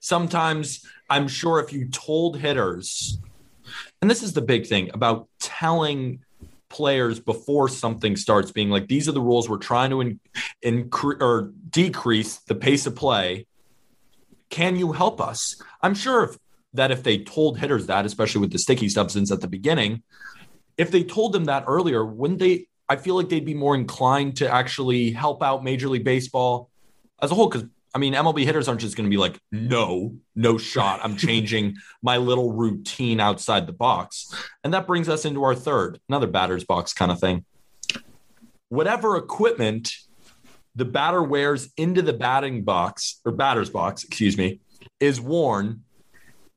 Sometimes 0.00 0.84
I'm 1.08 1.28
sure 1.28 1.60
if 1.60 1.72
you 1.72 1.88
told 1.88 2.38
hitters, 2.38 3.18
and 4.02 4.10
this 4.10 4.22
is 4.22 4.34
the 4.34 4.42
big 4.42 4.66
thing 4.66 4.90
about 4.92 5.28
telling 5.40 6.20
players 6.68 7.20
before 7.20 7.68
something 7.68 8.16
starts 8.16 8.50
being 8.52 8.70
like 8.70 8.88
these 8.88 9.08
are 9.08 9.12
the 9.12 9.20
rules 9.20 9.48
we're 9.48 9.58
trying 9.58 9.90
to 9.90 10.00
in, 10.00 10.20
increase 10.62 11.18
or 11.20 11.52
decrease 11.70 12.38
the 12.38 12.54
pace 12.54 12.86
of 12.86 12.94
play. 12.94 13.46
Can 14.50 14.76
you 14.76 14.92
help 14.92 15.20
us? 15.20 15.60
I'm 15.82 15.94
sure 15.94 16.24
if, 16.24 16.38
that 16.74 16.90
if 16.90 17.02
they 17.02 17.18
told 17.18 17.58
hitters 17.58 17.86
that 17.86 18.04
especially 18.04 18.40
with 18.40 18.52
the 18.52 18.58
sticky 18.58 18.88
substance 18.88 19.30
at 19.32 19.40
the 19.40 19.48
beginning 19.48 20.02
if 20.76 20.90
they 20.90 21.02
told 21.02 21.32
them 21.32 21.46
that 21.46 21.64
earlier 21.66 22.04
wouldn't 22.04 22.38
they 22.38 22.66
i 22.86 22.96
feel 22.96 23.14
like 23.14 23.30
they'd 23.30 23.46
be 23.46 23.54
more 23.54 23.74
inclined 23.74 24.36
to 24.36 24.52
actually 24.52 25.10
help 25.10 25.42
out 25.42 25.64
major 25.64 25.88
league 25.88 26.04
baseball 26.04 26.68
as 27.20 27.30
a 27.30 27.34
whole? 27.34 27.48
Because 27.48 27.68
I 27.94 27.98
mean, 27.98 28.12
MLB 28.14 28.44
hitters 28.44 28.68
aren't 28.68 28.80
just 28.80 28.96
going 28.96 29.06
to 29.06 29.10
be 29.10 29.16
like, 29.16 29.40
no, 29.50 30.16
no 30.34 30.58
shot. 30.58 31.00
I'm 31.02 31.16
changing 31.16 31.76
my 32.02 32.18
little 32.18 32.52
routine 32.52 33.20
outside 33.20 33.66
the 33.66 33.72
box. 33.72 34.34
And 34.62 34.74
that 34.74 34.86
brings 34.86 35.08
us 35.08 35.24
into 35.24 35.44
our 35.44 35.54
third, 35.54 36.00
another 36.08 36.26
batter's 36.26 36.64
box 36.64 36.92
kind 36.92 37.10
of 37.10 37.18
thing. 37.20 37.44
Whatever 38.68 39.16
equipment 39.16 39.94
the 40.74 40.84
batter 40.84 41.22
wears 41.22 41.70
into 41.78 42.02
the 42.02 42.12
batting 42.12 42.62
box 42.62 43.20
or 43.24 43.32
batter's 43.32 43.70
box, 43.70 44.04
excuse 44.04 44.36
me, 44.36 44.60
is 45.00 45.20
worn 45.20 45.82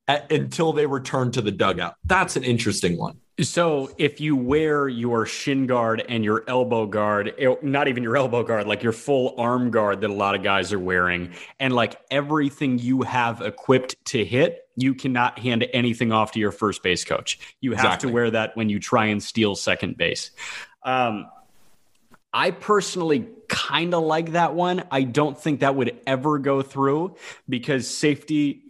at, 0.08 0.30
until 0.32 0.74
they 0.74 0.86
return 0.86 1.32
to 1.32 1.42
the 1.42 1.52
dugout. 1.52 1.96
That's 2.04 2.36
an 2.36 2.44
interesting 2.44 2.98
one. 2.98 3.18
So 3.42 3.90
if 3.98 4.20
you 4.20 4.36
wear 4.36 4.90
your 4.90 5.26
shin 5.26 5.66
guard 5.66 6.04
and 6.10 6.26
your 6.26 6.44
elbow 6.48 6.86
guard, 6.86 7.34
eh, 7.38 7.56
not 7.62 7.88
even 7.88 8.04
your 8.04 8.18
elbow 8.18 8.44
guard, 8.44 8.68
like 8.68 8.84
your 8.84 8.92
full 8.92 9.34
arm 9.38 9.72
guard 9.72 10.02
that 10.02 10.10
a 10.10 10.14
lot 10.14 10.36
of 10.36 10.44
guys 10.44 10.74
are 10.74 10.80
wearing, 10.80 11.32
and 11.60 11.74
like 11.74 11.96
everything 12.12 12.80
you 12.80 13.04
have 13.04 13.42
equipped 13.42 13.96
to 14.06 14.26
hit, 14.26 14.68
you 14.76 14.94
cannot 14.94 15.40
hand 15.40 15.66
anything 15.74 16.12
off 16.12 16.34
to 16.34 16.40
your 16.40 16.52
first 16.52 16.84
base 16.84 17.06
coach. 17.06 17.40
You 17.62 17.72
have 17.72 17.86
exactly. 17.86 18.10
to 18.10 18.14
wear 18.14 18.32
that 18.32 18.58
when 18.58 18.70
you 18.70 18.80
try 18.80 19.06
and 19.06 19.24
steal 19.24 19.56
second 19.56 19.96
base. 19.96 20.32
Um, 20.84 21.28
I 22.34 22.52
personally 22.52 23.28
kind 23.48 23.94
of 23.94 24.04
like 24.04 24.34
that 24.34 24.54
one. 24.54 24.84
I 24.92 25.04
don't 25.04 25.38
think 25.40 25.62
that 25.62 25.76
would 25.76 25.98
ever 26.06 26.40
go 26.40 26.62
through 26.62 27.16
because 27.48 27.88
safety 27.88 28.64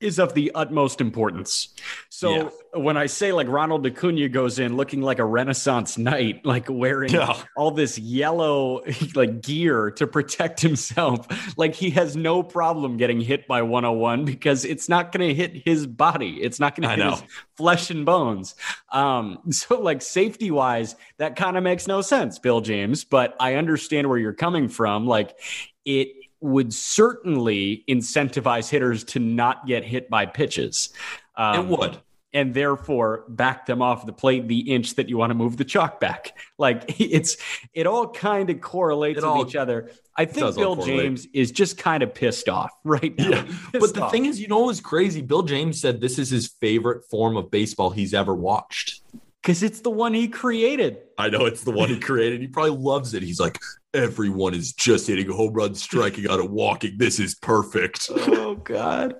is 0.00 0.18
of 0.18 0.34
the 0.34 0.50
utmost 0.54 1.00
importance. 1.00 1.68
So 2.08 2.34
yeah. 2.34 2.48
when 2.74 2.96
I 2.96 3.06
say 3.06 3.32
like 3.32 3.48
Ronald 3.48 3.86
Acuna 3.86 4.28
goes 4.28 4.58
in 4.58 4.76
looking 4.76 5.02
like 5.02 5.18
a 5.18 5.24
Renaissance 5.24 5.98
knight, 5.98 6.44
like 6.44 6.66
wearing 6.68 7.12
yeah. 7.12 7.42
all 7.56 7.70
this 7.70 7.98
yellow 7.98 8.82
like 9.14 9.42
gear 9.42 9.90
to 9.92 10.06
protect 10.06 10.60
himself, 10.60 11.26
like 11.58 11.74
he 11.74 11.90
has 11.90 12.16
no 12.16 12.42
problem 12.42 12.96
getting 12.96 13.20
hit 13.20 13.46
by 13.46 13.62
101 13.62 14.24
because 14.24 14.64
it's 14.64 14.88
not 14.88 15.12
going 15.12 15.28
to 15.28 15.34
hit 15.34 15.62
his 15.64 15.86
body. 15.86 16.42
It's 16.42 16.58
not 16.58 16.74
going 16.74 16.88
to 16.88 16.96
hit 16.96 16.98
know. 16.98 17.16
his 17.16 17.22
flesh 17.56 17.90
and 17.90 18.06
bones. 18.06 18.54
Um, 18.90 19.38
so 19.50 19.80
like 19.80 20.02
safety 20.02 20.50
wise, 20.50 20.96
that 21.18 21.36
kind 21.36 21.56
of 21.56 21.62
makes 21.62 21.86
no 21.86 22.00
sense, 22.00 22.38
Bill 22.38 22.60
James. 22.60 23.04
But 23.04 23.36
I 23.38 23.54
understand 23.56 24.08
where 24.08 24.18
you're 24.18 24.32
coming 24.32 24.68
from. 24.68 25.06
Like 25.06 25.36
it 25.84 26.08
would 26.40 26.72
certainly 26.72 27.84
incentivize 27.88 28.68
hitters 28.68 29.04
to 29.04 29.18
not 29.18 29.66
get 29.66 29.84
hit 29.84 30.08
by 30.08 30.26
pitches. 30.26 30.90
Um, 31.36 31.66
it 31.66 31.78
would. 31.78 31.98
And 32.32 32.54
therefore 32.54 33.24
back 33.28 33.66
them 33.66 33.82
off 33.82 34.06
the 34.06 34.12
plate 34.12 34.46
the 34.46 34.72
inch 34.72 34.94
that 34.94 35.08
you 35.08 35.18
want 35.18 35.30
to 35.30 35.34
move 35.34 35.56
the 35.56 35.64
chalk 35.64 36.00
back. 36.00 36.36
Like 36.60 37.00
it's 37.00 37.38
it 37.72 37.86
all 37.86 38.08
kind 38.08 38.50
of 38.50 38.60
correlates 38.60 39.16
it 39.16 39.22
with 39.22 39.24
all, 39.24 39.48
each 39.48 39.56
other. 39.56 39.90
I 40.14 40.26
think 40.26 40.54
Bill 40.54 40.76
James 40.76 41.26
is 41.32 41.50
just 41.50 41.78
kind 41.78 42.02
of 42.02 42.12
pissed 42.12 42.50
off 42.50 42.70
right 42.84 43.16
now. 43.16 43.30
Yeah. 43.30 43.52
But 43.72 43.94
the 43.94 44.02
off. 44.02 44.12
thing 44.12 44.26
is, 44.26 44.38
you 44.38 44.46
know, 44.46 44.64
it 44.64 44.66
was 44.66 44.80
crazy. 44.82 45.22
Bill 45.22 45.42
James 45.42 45.80
said 45.80 46.02
this 46.02 46.18
is 46.18 46.28
his 46.28 46.48
favorite 46.48 47.06
form 47.08 47.38
of 47.38 47.50
baseball 47.50 47.88
he's 47.88 48.12
ever 48.12 48.34
watched 48.34 49.00
because 49.42 49.62
it's 49.62 49.80
the 49.80 49.90
one 49.90 50.12
he 50.14 50.28
created. 50.28 50.98
I 51.16 51.28
know 51.28 51.46
it's 51.46 51.64
the 51.64 51.70
one 51.70 51.88
he 51.88 51.98
created. 51.98 52.40
He 52.40 52.46
probably 52.46 52.76
loves 52.76 53.14
it. 53.14 53.22
He's 53.22 53.40
like, 53.40 53.58
everyone 53.94 54.54
is 54.54 54.72
just 54.72 55.06
hitting 55.06 55.30
a 55.30 55.32
home 55.32 55.52
run, 55.52 55.74
striking 55.74 56.28
out, 56.28 56.40
and 56.40 56.50
walking. 56.50 56.98
This 56.98 57.18
is 57.18 57.34
perfect. 57.34 58.10
Oh 58.10 58.54
God. 58.56 59.14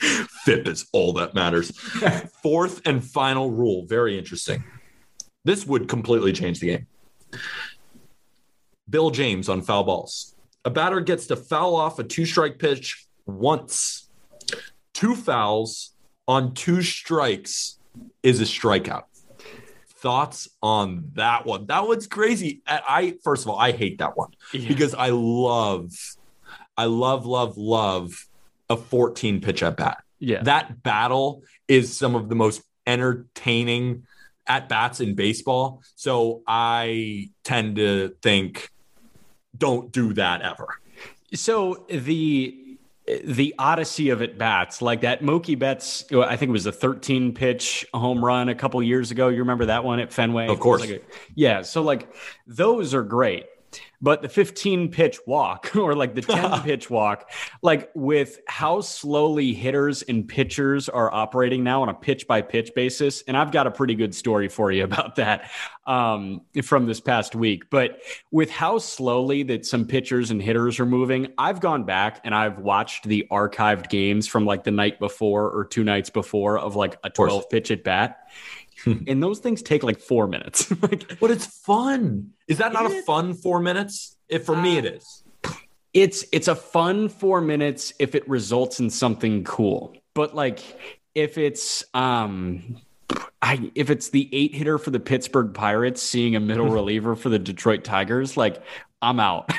FIP 0.00 0.68
is 0.68 0.86
all 0.92 1.14
that 1.14 1.34
matters. 1.34 1.70
Fourth 2.42 2.82
and 2.86 3.04
final 3.04 3.50
rule. 3.50 3.86
Very 3.86 4.16
interesting. 4.18 4.62
This 5.44 5.66
would 5.66 5.88
completely 5.88 6.32
change 6.32 6.60
the 6.60 6.68
game. 6.68 6.86
Bill 8.88 9.10
James 9.10 9.48
on 9.48 9.62
foul 9.62 9.84
balls. 9.84 10.34
A 10.64 10.70
batter 10.70 11.00
gets 11.00 11.26
to 11.28 11.36
foul 11.36 11.74
off 11.74 11.98
a 11.98 12.04
two 12.04 12.26
strike 12.26 12.58
pitch 12.58 13.06
once. 13.26 14.08
Two 14.94 15.16
fouls 15.16 15.94
on 16.26 16.54
two 16.54 16.82
strikes 16.82 17.78
is 18.22 18.40
a 18.40 18.44
strikeout 18.44 19.04
thoughts 19.98 20.48
on 20.62 21.10
that 21.14 21.46
one? 21.46 21.66
That 21.66 21.86
one's 21.86 22.06
crazy. 22.06 22.62
I 22.66 23.16
first 23.22 23.44
of 23.44 23.50
all, 23.50 23.58
I 23.58 23.72
hate 23.72 23.98
that 23.98 24.16
one 24.16 24.30
yeah. 24.52 24.68
because 24.68 24.94
I 24.94 25.10
love, 25.10 25.92
I 26.76 26.84
love, 26.84 27.26
love, 27.26 27.56
love 27.56 28.26
a 28.68 28.76
14 28.76 29.40
pitch 29.40 29.62
at 29.62 29.76
bat. 29.76 30.02
Yeah, 30.18 30.42
that 30.42 30.82
battle 30.82 31.42
is 31.68 31.96
some 31.96 32.14
of 32.14 32.28
the 32.28 32.34
most 32.34 32.62
entertaining 32.86 34.04
at 34.46 34.68
bats 34.68 35.00
in 35.00 35.14
baseball. 35.14 35.82
So 35.94 36.42
I 36.46 37.30
tend 37.44 37.76
to 37.76 38.16
think, 38.22 38.70
don't 39.56 39.92
do 39.92 40.14
that 40.14 40.42
ever. 40.42 40.68
So 41.34 41.86
the 41.88 42.67
the 43.24 43.54
odyssey 43.58 44.10
of 44.10 44.22
at 44.22 44.38
bats, 44.38 44.82
like 44.82 45.00
that 45.00 45.22
Mookie 45.22 45.58
Betts, 45.58 46.04
I 46.12 46.36
think 46.36 46.50
it 46.50 46.52
was 46.52 46.66
a 46.66 46.72
13 46.72 47.32
pitch 47.32 47.86
home 47.94 48.24
run 48.24 48.48
a 48.48 48.54
couple 48.54 48.82
years 48.82 49.10
ago. 49.10 49.28
You 49.28 49.38
remember 49.38 49.66
that 49.66 49.84
one 49.84 49.98
at 50.00 50.12
Fenway? 50.12 50.48
Of 50.48 50.60
course. 50.60 50.82
Like 50.82 50.90
a, 50.90 51.00
yeah. 51.34 51.62
So, 51.62 51.82
like, 51.82 52.12
those 52.46 52.94
are 52.94 53.02
great. 53.02 53.46
But 54.00 54.22
the 54.22 54.28
15 54.28 54.90
pitch 54.90 55.18
walk 55.26 55.72
or 55.76 55.94
like 55.94 56.14
the 56.14 56.22
10 56.22 56.62
pitch 56.62 56.90
walk, 56.90 57.30
like 57.62 57.90
with 57.94 58.40
how 58.46 58.80
slowly 58.80 59.52
hitters 59.54 60.02
and 60.02 60.26
pitchers 60.26 60.88
are 60.88 61.12
operating 61.12 61.64
now 61.64 61.82
on 61.82 61.88
a 61.88 61.94
pitch 61.94 62.26
by 62.26 62.42
pitch 62.42 62.72
basis. 62.74 63.22
And 63.22 63.36
I've 63.36 63.52
got 63.52 63.66
a 63.66 63.70
pretty 63.70 63.94
good 63.94 64.14
story 64.14 64.48
for 64.48 64.70
you 64.70 64.84
about 64.88 65.16
that 65.16 65.50
um, 65.86 66.42
from 66.62 66.86
this 66.86 67.00
past 67.00 67.34
week. 67.34 67.70
But 67.70 68.00
with 68.30 68.50
how 68.50 68.78
slowly 68.78 69.42
that 69.44 69.66
some 69.66 69.86
pitchers 69.86 70.30
and 70.30 70.40
hitters 70.40 70.78
are 70.78 70.86
moving, 70.86 71.32
I've 71.38 71.60
gone 71.60 71.84
back 71.84 72.20
and 72.24 72.34
I've 72.34 72.58
watched 72.58 73.04
the 73.04 73.26
archived 73.30 73.88
games 73.88 74.26
from 74.26 74.44
like 74.44 74.64
the 74.64 74.70
night 74.70 74.98
before 74.98 75.50
or 75.50 75.64
two 75.64 75.84
nights 75.84 76.10
before 76.10 76.58
of 76.58 76.76
like 76.76 76.98
a 77.04 77.10
12 77.10 77.48
pitch 77.50 77.70
at 77.70 77.84
bat. 77.84 78.28
and 79.06 79.22
those 79.22 79.38
things 79.38 79.62
take 79.62 79.82
like 79.82 80.00
four 80.00 80.26
minutes. 80.26 80.70
like, 80.82 81.18
but 81.20 81.30
it's 81.30 81.46
fun. 81.46 82.30
Is 82.46 82.58
that 82.58 82.72
not 82.72 82.86
a 82.86 83.02
fun 83.02 83.34
four 83.34 83.60
minutes? 83.60 84.16
If 84.28 84.46
for 84.46 84.56
uh, 84.56 84.62
me 84.62 84.78
it 84.78 84.84
uh. 84.84 85.00
It's 85.94 86.24
it's 86.32 86.48
a 86.48 86.54
fun 86.54 87.08
four 87.08 87.40
minutes 87.40 87.92
if 87.98 88.14
it 88.14 88.28
results 88.28 88.78
in 88.78 88.90
something 88.90 89.44
cool. 89.44 89.96
But 90.14 90.34
like 90.34 90.60
if 91.14 91.38
it's 91.38 91.84
um 91.94 92.80
I, 93.40 93.70
if 93.74 93.88
it's 93.88 94.10
the 94.10 94.28
eight 94.32 94.54
hitter 94.54 94.78
for 94.78 94.90
the 94.90 95.00
Pittsburgh 95.00 95.54
Pirates 95.54 96.02
seeing 96.02 96.36
a 96.36 96.40
middle 96.40 96.68
reliever 96.70 97.14
for 97.16 97.28
the 97.28 97.38
Detroit 97.38 97.84
Tigers, 97.84 98.36
like 98.36 98.62
I'm 99.00 99.20
out. 99.20 99.50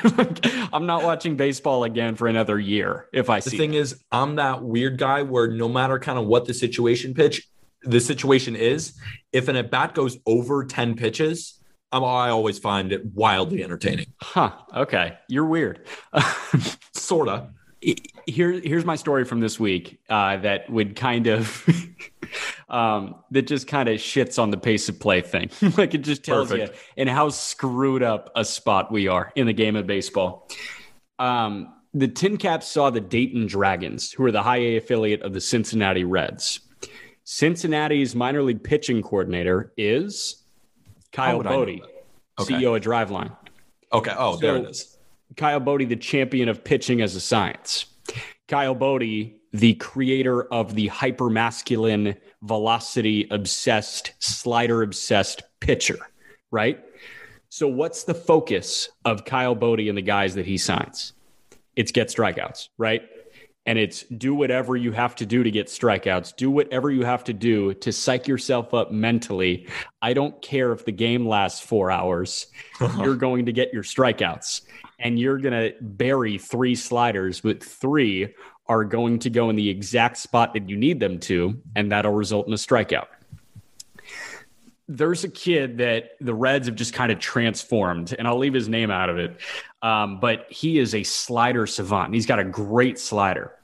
I'm 0.72 0.86
not 0.86 1.02
watching 1.02 1.36
baseball 1.36 1.84
again 1.84 2.14
for 2.14 2.28
another 2.28 2.58
year. 2.58 3.08
If 3.12 3.30
I 3.30 3.40
the 3.40 3.50
see 3.50 3.56
thing 3.56 3.70
that. 3.70 3.78
is, 3.78 4.04
I'm 4.12 4.36
that 4.36 4.62
weird 4.62 4.98
guy 4.98 5.22
where 5.22 5.48
no 5.48 5.68
matter 5.68 5.98
kind 5.98 6.18
of 6.18 6.26
what 6.26 6.44
the 6.44 6.52
situation 6.52 7.14
pitch, 7.14 7.48
the 7.82 8.00
situation 8.00 8.56
is, 8.56 8.98
if 9.32 9.48
an 9.48 9.56
at 9.56 9.70
bat 9.70 9.94
goes 9.94 10.18
over 10.26 10.64
10 10.64 10.96
pitches, 10.96 11.60
I'm, 11.92 12.04
I 12.04 12.30
always 12.30 12.58
find 12.58 12.92
it 12.92 13.04
wildly 13.14 13.64
entertaining. 13.64 14.06
Huh. 14.20 14.52
Okay. 14.74 15.18
You're 15.28 15.46
weird. 15.46 15.86
Sorta. 16.94 17.50
Here, 18.26 18.52
here's 18.52 18.84
my 18.84 18.96
story 18.96 19.24
from 19.24 19.40
this 19.40 19.58
week 19.58 20.00
uh, 20.10 20.36
that 20.38 20.68
would 20.68 20.96
kind 20.96 21.26
of 21.26 21.66
um, 22.68 23.16
that 23.30 23.46
just 23.46 23.66
kind 23.66 23.88
of 23.88 23.98
shits 23.98 24.40
on 24.40 24.50
the 24.50 24.56
pace 24.56 24.88
of 24.88 25.00
play 25.00 25.20
thing. 25.22 25.50
like 25.76 25.94
it 25.94 26.02
just 26.02 26.22
tells 26.22 26.50
Perfect. 26.50 26.74
you 26.74 26.80
and 26.98 27.08
how 27.08 27.28
screwed 27.30 28.02
up 28.02 28.30
a 28.36 28.44
spot 28.44 28.92
we 28.92 29.08
are 29.08 29.32
in 29.34 29.46
the 29.46 29.52
game 29.52 29.76
of 29.76 29.86
baseball. 29.86 30.48
Um, 31.18 31.74
the 31.92 32.06
Tin 32.06 32.36
Caps 32.36 32.68
saw 32.68 32.90
the 32.90 33.00
Dayton 33.00 33.46
Dragons, 33.46 34.12
who 34.12 34.24
are 34.24 34.32
the 34.32 34.42
high 34.42 34.58
A 34.58 34.76
affiliate 34.76 35.22
of 35.22 35.32
the 35.32 35.40
Cincinnati 35.40 36.04
Reds. 36.04 36.60
Cincinnati's 37.32 38.16
minor 38.16 38.42
league 38.42 38.64
pitching 38.64 39.02
coordinator 39.02 39.72
is 39.76 40.42
Kyle 41.12 41.40
Boddy, 41.40 41.80
okay. 42.40 42.54
CEO 42.54 42.76
of 42.76 42.82
Driveline. 42.82 43.36
Okay. 43.92 44.12
Oh, 44.18 44.34
so, 44.34 44.40
there 44.40 44.56
it 44.56 44.68
is. 44.68 44.98
Kyle 45.36 45.60
Boddy, 45.60 45.84
the 45.84 45.94
champion 45.94 46.48
of 46.48 46.64
pitching 46.64 47.00
as 47.00 47.14
a 47.14 47.20
science. 47.20 47.86
Kyle 48.48 48.74
Boddy, 48.74 49.36
the 49.52 49.74
creator 49.74 50.42
of 50.52 50.74
the 50.74 50.88
hyper 50.88 51.30
masculine, 51.30 52.16
velocity 52.42 53.28
obsessed, 53.30 54.12
slider 54.18 54.82
obsessed 54.82 55.44
pitcher, 55.60 55.98
right? 56.50 56.84
So, 57.48 57.68
what's 57.68 58.02
the 58.02 58.14
focus 58.14 58.88
of 59.04 59.24
Kyle 59.24 59.54
Boddy 59.54 59.88
and 59.88 59.96
the 59.96 60.02
guys 60.02 60.34
that 60.34 60.46
he 60.46 60.58
signs? 60.58 61.12
It's 61.76 61.92
get 61.92 62.08
strikeouts, 62.08 62.70
right? 62.76 63.02
And 63.70 63.78
it's 63.78 64.02
do 64.02 64.34
whatever 64.34 64.76
you 64.76 64.90
have 64.90 65.14
to 65.14 65.24
do 65.24 65.44
to 65.44 65.50
get 65.52 65.68
strikeouts. 65.68 66.34
Do 66.34 66.50
whatever 66.50 66.90
you 66.90 67.04
have 67.04 67.22
to 67.22 67.32
do 67.32 67.72
to 67.74 67.92
psych 67.92 68.26
yourself 68.26 68.74
up 68.74 68.90
mentally. 68.90 69.68
I 70.02 70.12
don't 70.12 70.42
care 70.42 70.72
if 70.72 70.84
the 70.84 70.90
game 70.90 71.24
lasts 71.24 71.60
four 71.60 71.92
hours. 71.92 72.48
you're 72.98 73.14
going 73.14 73.46
to 73.46 73.52
get 73.52 73.72
your 73.72 73.84
strikeouts, 73.84 74.62
and 74.98 75.20
you're 75.20 75.38
going 75.38 75.52
to 75.52 75.72
bury 75.80 76.36
three 76.36 76.74
sliders, 76.74 77.42
but 77.42 77.62
three 77.62 78.34
are 78.66 78.82
going 78.82 79.20
to 79.20 79.30
go 79.30 79.50
in 79.50 79.54
the 79.54 79.70
exact 79.70 80.16
spot 80.16 80.52
that 80.54 80.68
you 80.68 80.76
need 80.76 80.98
them 80.98 81.20
to, 81.20 81.56
and 81.76 81.92
that'll 81.92 82.12
result 82.12 82.48
in 82.48 82.52
a 82.52 82.56
strikeout 82.56 83.06
there's 84.88 85.22
a 85.22 85.28
kid 85.28 85.78
that 85.78 86.16
the 86.20 86.34
Reds 86.34 86.66
have 86.66 86.74
just 86.74 86.92
kind 86.92 87.12
of 87.12 87.20
transformed, 87.20 88.12
and 88.18 88.26
I'll 88.26 88.38
leave 88.38 88.54
his 88.54 88.68
name 88.68 88.90
out 88.90 89.08
of 89.08 89.18
it. 89.18 89.40
Um, 89.82 90.18
but 90.18 90.46
he 90.50 90.80
is 90.80 90.96
a 90.96 91.04
slider 91.04 91.68
savant. 91.68 92.12
He's 92.12 92.26
got 92.26 92.40
a 92.40 92.44
great 92.44 92.98
slider. 92.98 93.54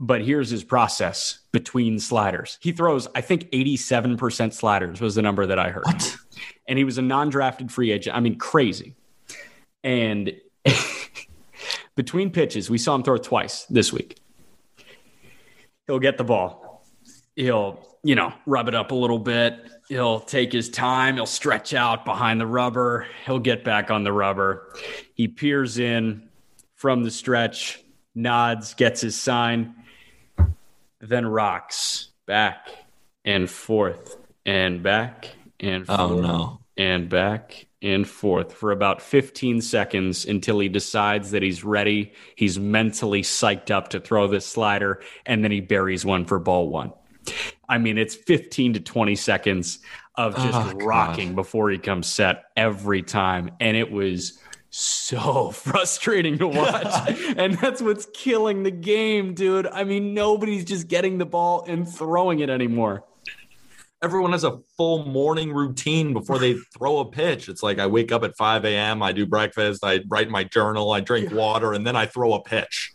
But 0.00 0.22
here's 0.22 0.50
his 0.50 0.64
process 0.64 1.38
between 1.52 1.98
sliders. 1.98 2.58
He 2.60 2.72
throws, 2.72 3.06
I 3.14 3.20
think, 3.20 3.50
87% 3.52 4.52
sliders 4.52 5.00
was 5.00 5.14
the 5.14 5.22
number 5.22 5.46
that 5.46 5.58
I 5.58 5.70
heard. 5.70 5.84
What? 5.84 6.16
And 6.66 6.78
he 6.78 6.84
was 6.84 6.98
a 6.98 7.02
non 7.02 7.28
drafted 7.28 7.70
free 7.70 7.92
agent. 7.92 8.16
I 8.16 8.20
mean, 8.20 8.36
crazy. 8.36 8.96
And 9.84 10.32
between 11.94 12.30
pitches, 12.30 12.68
we 12.68 12.78
saw 12.78 12.94
him 12.94 13.02
throw 13.02 13.18
twice 13.18 13.64
this 13.66 13.92
week. 13.92 14.18
He'll 15.86 16.00
get 16.00 16.18
the 16.18 16.24
ball. 16.24 16.84
He'll, 17.36 17.86
you 18.02 18.14
know, 18.14 18.32
rub 18.46 18.68
it 18.68 18.74
up 18.74 18.90
a 18.90 18.94
little 18.94 19.18
bit 19.18 19.64
he'll 19.88 20.20
take 20.20 20.52
his 20.52 20.68
time. 20.68 21.14
He'll 21.14 21.26
stretch 21.26 21.74
out 21.74 22.04
behind 22.04 22.40
the 22.40 22.46
rubber. 22.46 23.06
He'll 23.24 23.38
get 23.38 23.64
back 23.64 23.90
on 23.90 24.04
the 24.04 24.12
rubber. 24.12 24.74
He 25.14 25.28
peers 25.28 25.78
in 25.78 26.28
from 26.74 27.02
the 27.02 27.10
stretch, 27.10 27.82
nods, 28.14 28.74
gets 28.74 29.00
his 29.00 29.20
sign, 29.20 29.74
then 31.00 31.26
rocks 31.26 32.08
back 32.26 32.68
and 33.24 33.48
forth 33.48 34.16
and 34.46 34.82
back 34.82 35.30
and 35.60 35.84
oh, 35.88 35.96
forth 35.96 36.10
Oh 36.10 36.20
no. 36.20 36.60
and 36.76 37.08
back 37.08 37.66
and 37.82 38.08
forth 38.08 38.52
for 38.52 38.70
about 38.72 39.02
15 39.02 39.60
seconds 39.60 40.24
until 40.24 40.58
he 40.58 40.68
decides 40.68 41.30
that 41.32 41.42
he's 41.42 41.62
ready. 41.64 42.12
He's 42.36 42.58
mentally 42.58 43.22
psyched 43.22 43.70
up 43.70 43.88
to 43.88 44.00
throw 44.00 44.26
this 44.26 44.46
slider, 44.46 45.02
and 45.26 45.44
then 45.44 45.50
he 45.50 45.60
buries 45.60 46.04
one 46.04 46.24
for 46.24 46.38
ball 46.38 46.68
one. 46.70 46.92
I 47.68 47.78
mean, 47.78 47.98
it's 47.98 48.14
15 48.14 48.74
to 48.74 48.80
20 48.80 49.16
seconds 49.16 49.78
of 50.16 50.34
just 50.36 50.46
Oh, 50.54 50.72
God. 50.72 50.82
rocking 50.82 51.34
before 51.34 51.70
he 51.70 51.78
comes 51.78 52.06
set 52.06 52.44
every 52.56 53.02
time. 53.02 53.50
And 53.60 53.76
it 53.76 53.90
was 53.90 54.38
so 54.76 55.50
frustrating 55.52 56.38
to 56.38 56.48
watch. 56.48 57.16
and 57.36 57.56
that's 57.58 57.80
what's 57.80 58.06
killing 58.12 58.64
the 58.64 58.70
game, 58.72 59.34
dude. 59.34 59.66
I 59.68 59.84
mean, 59.84 60.14
nobody's 60.14 60.64
just 60.64 60.88
getting 60.88 61.18
the 61.18 61.26
ball 61.26 61.64
and 61.68 61.88
throwing 61.88 62.40
it 62.40 62.50
anymore. 62.50 63.04
Everyone 64.02 64.32
has 64.32 64.42
a 64.42 64.58
full 64.76 65.06
morning 65.06 65.52
routine 65.52 66.12
before 66.12 66.38
they 66.38 66.54
throw 66.76 66.98
a 66.98 67.04
pitch. 67.04 67.48
It's 67.48 67.62
like 67.62 67.78
I 67.78 67.86
wake 67.86 68.10
up 68.10 68.24
at 68.24 68.36
5 68.36 68.64
a.m., 68.64 69.02
I 69.02 69.12
do 69.12 69.26
breakfast, 69.26 69.84
I 69.84 70.00
write 70.08 70.28
my 70.28 70.42
journal, 70.42 70.90
I 70.90 71.00
drink 71.00 71.32
water, 71.32 71.72
and 71.72 71.86
then 71.86 71.94
I 71.94 72.06
throw 72.06 72.34
a 72.34 72.42
pitch. 72.42 72.92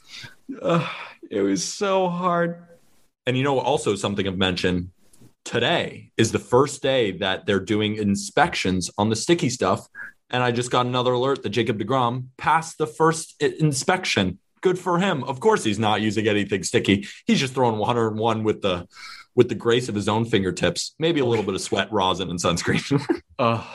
Ugh, 0.61 0.89
it 1.31 1.41
was 1.41 1.63
so 1.63 2.09
hard. 2.09 2.61
And 3.25 3.37
you 3.37 3.43
know, 3.43 3.57
also 3.57 3.95
something 3.95 4.27
of 4.27 4.37
mention 4.37 4.91
today 5.45 6.11
is 6.17 6.31
the 6.33 6.39
first 6.39 6.81
day 6.81 7.11
that 7.13 7.45
they're 7.45 7.59
doing 7.59 7.95
inspections 7.95 8.91
on 8.97 9.09
the 9.09 9.15
sticky 9.15 9.49
stuff. 9.49 9.87
And 10.29 10.43
I 10.43 10.51
just 10.51 10.71
got 10.71 10.85
another 10.85 11.13
alert 11.13 11.43
that 11.43 11.49
Jacob 11.49 11.79
DeGrom 11.79 12.27
passed 12.37 12.77
the 12.77 12.87
first 12.87 13.41
inspection. 13.41 14.39
Good 14.61 14.77
for 14.77 14.99
him. 14.99 15.23
Of 15.23 15.39
course, 15.39 15.63
he's 15.63 15.79
not 15.79 16.01
using 16.01 16.27
anything 16.27 16.63
sticky. 16.63 17.07
He's 17.25 17.39
just 17.39 17.53
throwing 17.53 17.77
101 17.77 18.43
with 18.43 18.61
the 18.61 18.87
with 19.35 19.47
the 19.47 19.55
grace 19.55 19.87
of 19.87 19.95
his 19.95 20.09
own 20.09 20.25
fingertips. 20.25 20.95
Maybe 20.99 21.21
a 21.21 21.25
little 21.25 21.45
bit 21.45 21.55
of 21.55 21.61
sweat, 21.61 21.91
rosin, 21.91 22.29
and 22.29 22.39
sunscreen. 22.39 23.01
Oh. 23.41 23.65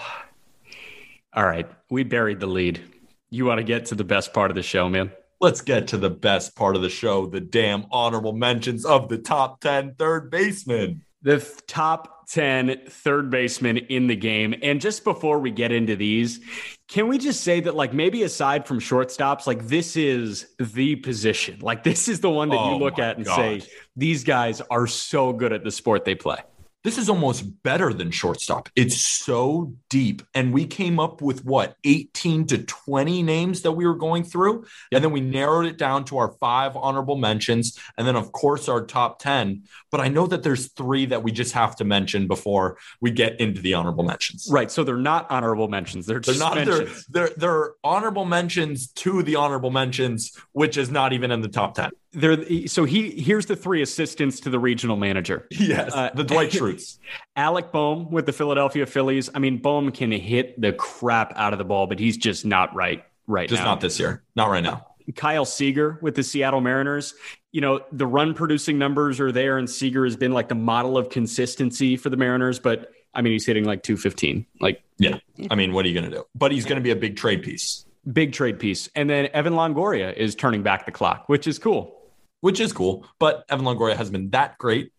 All 1.32 1.46
right. 1.46 1.66
We 1.88 2.04
buried 2.04 2.38
the 2.38 2.46
lead. 2.46 2.82
You 3.30 3.46
want 3.46 3.58
to 3.58 3.64
get 3.64 3.86
to 3.86 3.94
the 3.94 4.04
best 4.04 4.34
part 4.34 4.50
of 4.50 4.56
the 4.56 4.62
show, 4.62 4.90
man? 4.90 5.10
Let's 5.40 5.62
get 5.62 5.88
to 5.88 5.96
the 5.96 6.10
best 6.10 6.54
part 6.54 6.76
of 6.76 6.82
the 6.82 6.90
show, 6.90 7.24
the 7.24 7.40
damn 7.40 7.86
honorable 7.90 8.34
mentions 8.34 8.84
of 8.84 9.08
the 9.08 9.16
top 9.16 9.60
10 9.62 9.94
third 9.94 10.30
baseman. 10.30 11.02
The 11.22 11.38
th- 11.38 11.66
top 11.66 12.13
10 12.28 12.82
third 12.88 13.30
baseman 13.30 13.78
in 13.78 14.06
the 14.06 14.16
game. 14.16 14.54
And 14.62 14.80
just 14.80 15.04
before 15.04 15.38
we 15.38 15.50
get 15.50 15.72
into 15.72 15.96
these, 15.96 16.40
can 16.88 17.08
we 17.08 17.18
just 17.18 17.42
say 17.42 17.60
that, 17.60 17.74
like, 17.74 17.92
maybe 17.92 18.22
aside 18.22 18.66
from 18.66 18.78
shortstops, 18.78 19.46
like, 19.46 19.66
this 19.66 19.96
is 19.96 20.46
the 20.58 20.96
position? 20.96 21.58
Like, 21.60 21.82
this 21.82 22.08
is 22.08 22.20
the 22.20 22.30
one 22.30 22.50
that 22.50 22.58
Oh 22.58 22.72
you 22.72 22.76
look 22.76 22.98
at 22.98 23.16
and 23.16 23.24
God. 23.24 23.36
say, 23.36 23.62
these 23.96 24.24
guys 24.24 24.60
are 24.70 24.86
so 24.86 25.32
good 25.32 25.52
at 25.52 25.64
the 25.64 25.70
sport 25.70 26.04
they 26.04 26.14
play. 26.14 26.38
This 26.84 26.98
is 26.98 27.08
almost 27.08 27.62
better 27.62 27.94
than 27.94 28.10
shortstop. 28.10 28.68
It's 28.76 29.00
so 29.00 29.74
deep. 29.88 30.20
And 30.34 30.52
we 30.52 30.66
came 30.66 31.00
up 31.00 31.22
with 31.22 31.42
what, 31.42 31.76
18 31.84 32.46
to 32.48 32.58
20 32.58 33.22
names 33.22 33.62
that 33.62 33.72
we 33.72 33.86
were 33.86 33.94
going 33.94 34.22
through. 34.22 34.66
And 34.92 35.02
then 35.02 35.10
we 35.10 35.22
narrowed 35.22 35.64
it 35.64 35.78
down 35.78 36.04
to 36.06 36.18
our 36.18 36.32
five 36.32 36.76
honorable 36.76 37.16
mentions. 37.16 37.78
And 37.96 38.06
then, 38.06 38.16
of 38.16 38.32
course, 38.32 38.68
our 38.68 38.84
top 38.84 39.18
10. 39.18 39.62
But 39.90 40.02
I 40.02 40.08
know 40.08 40.26
that 40.26 40.42
there's 40.42 40.72
three 40.72 41.06
that 41.06 41.22
we 41.22 41.32
just 41.32 41.54
have 41.54 41.74
to 41.76 41.84
mention 41.84 42.26
before 42.26 42.76
we 43.00 43.10
get 43.10 43.40
into 43.40 43.62
the 43.62 43.72
honorable 43.72 44.04
mentions. 44.04 44.46
Right. 44.50 44.70
So 44.70 44.84
they're 44.84 44.96
not 44.96 45.30
honorable 45.30 45.68
mentions. 45.68 46.04
They're 46.04 46.20
They're 46.20 46.34
just 46.34 46.40
not 46.40 46.66
they're, 46.66 46.86
they're 47.08 47.30
they're 47.36 47.72
honorable 47.82 48.26
mentions 48.26 48.88
to 48.88 49.22
the 49.22 49.36
honorable 49.36 49.70
mentions, 49.70 50.38
which 50.52 50.76
is 50.76 50.90
not 50.90 51.14
even 51.14 51.30
in 51.30 51.40
the 51.40 51.48
top 51.48 51.74
10. 51.74 51.92
They're, 52.14 52.66
so 52.66 52.84
he 52.84 53.10
here's 53.10 53.46
the 53.46 53.56
three 53.56 53.82
assistants 53.82 54.40
to 54.40 54.50
the 54.50 54.58
regional 54.58 54.96
manager. 54.96 55.46
Yes. 55.50 55.92
Uh, 55.94 56.10
the 56.14 56.24
Dwight 56.24 56.50
Schrutes. 56.52 56.98
Alec 57.36 57.72
Bohm 57.72 58.10
with 58.10 58.26
the 58.26 58.32
Philadelphia 58.32 58.86
Phillies. 58.86 59.30
I 59.34 59.38
mean, 59.38 59.58
Bohm 59.58 59.90
can 59.90 60.12
hit 60.12 60.60
the 60.60 60.72
crap 60.72 61.32
out 61.36 61.52
of 61.52 61.58
the 61.58 61.64
ball, 61.64 61.86
but 61.86 61.98
he's 61.98 62.16
just 62.16 62.44
not 62.44 62.74
right 62.74 63.04
right 63.26 63.48
now. 63.48 63.54
Just 63.54 63.62
now. 63.62 63.70
not 63.70 63.80
this 63.80 63.98
year. 63.98 64.22
Not 64.36 64.50
right 64.50 64.62
now. 64.62 64.86
Kyle 65.16 65.44
Seager 65.44 65.98
with 66.00 66.14
the 66.14 66.22
Seattle 66.22 66.60
Mariners. 66.60 67.14
You 67.52 67.60
know, 67.60 67.80
the 67.92 68.06
run 68.06 68.34
producing 68.34 68.78
numbers 68.78 69.20
are 69.20 69.30
there, 69.30 69.58
and 69.58 69.68
Seager 69.68 70.04
has 70.04 70.16
been 70.16 70.32
like 70.32 70.48
the 70.48 70.54
model 70.54 70.96
of 70.96 71.10
consistency 71.10 71.96
for 71.96 72.10
the 72.10 72.16
Mariners, 72.16 72.58
but 72.58 72.90
I 73.14 73.22
mean, 73.22 73.32
he's 73.32 73.46
hitting 73.46 73.64
like 73.64 73.82
215, 73.82 74.46
like 74.60 74.82
Yeah. 74.98 75.18
I 75.50 75.54
mean, 75.54 75.72
what 75.72 75.84
are 75.84 75.88
you 75.88 75.94
going 75.94 76.10
to 76.10 76.16
do? 76.16 76.24
But 76.34 76.52
he's 76.52 76.64
going 76.64 76.76
to 76.76 76.82
be 76.82 76.90
a 76.90 76.96
big 76.96 77.16
trade 77.16 77.42
piece, 77.42 77.84
big 78.12 78.32
trade 78.32 78.58
piece. 78.58 78.88
And 78.94 79.08
then 79.08 79.28
Evan 79.32 79.54
Longoria 79.54 80.12
is 80.14 80.34
turning 80.34 80.62
back 80.62 80.86
the 80.86 80.92
clock, 80.92 81.28
which 81.28 81.46
is 81.46 81.58
cool. 81.58 82.00
Which 82.44 82.60
is 82.60 82.74
cool. 82.74 83.06
But 83.18 83.46
Evan 83.48 83.64
Longoria 83.64 83.96
has 83.96 84.10
been 84.10 84.28
that 84.30 84.58
great 84.58 84.92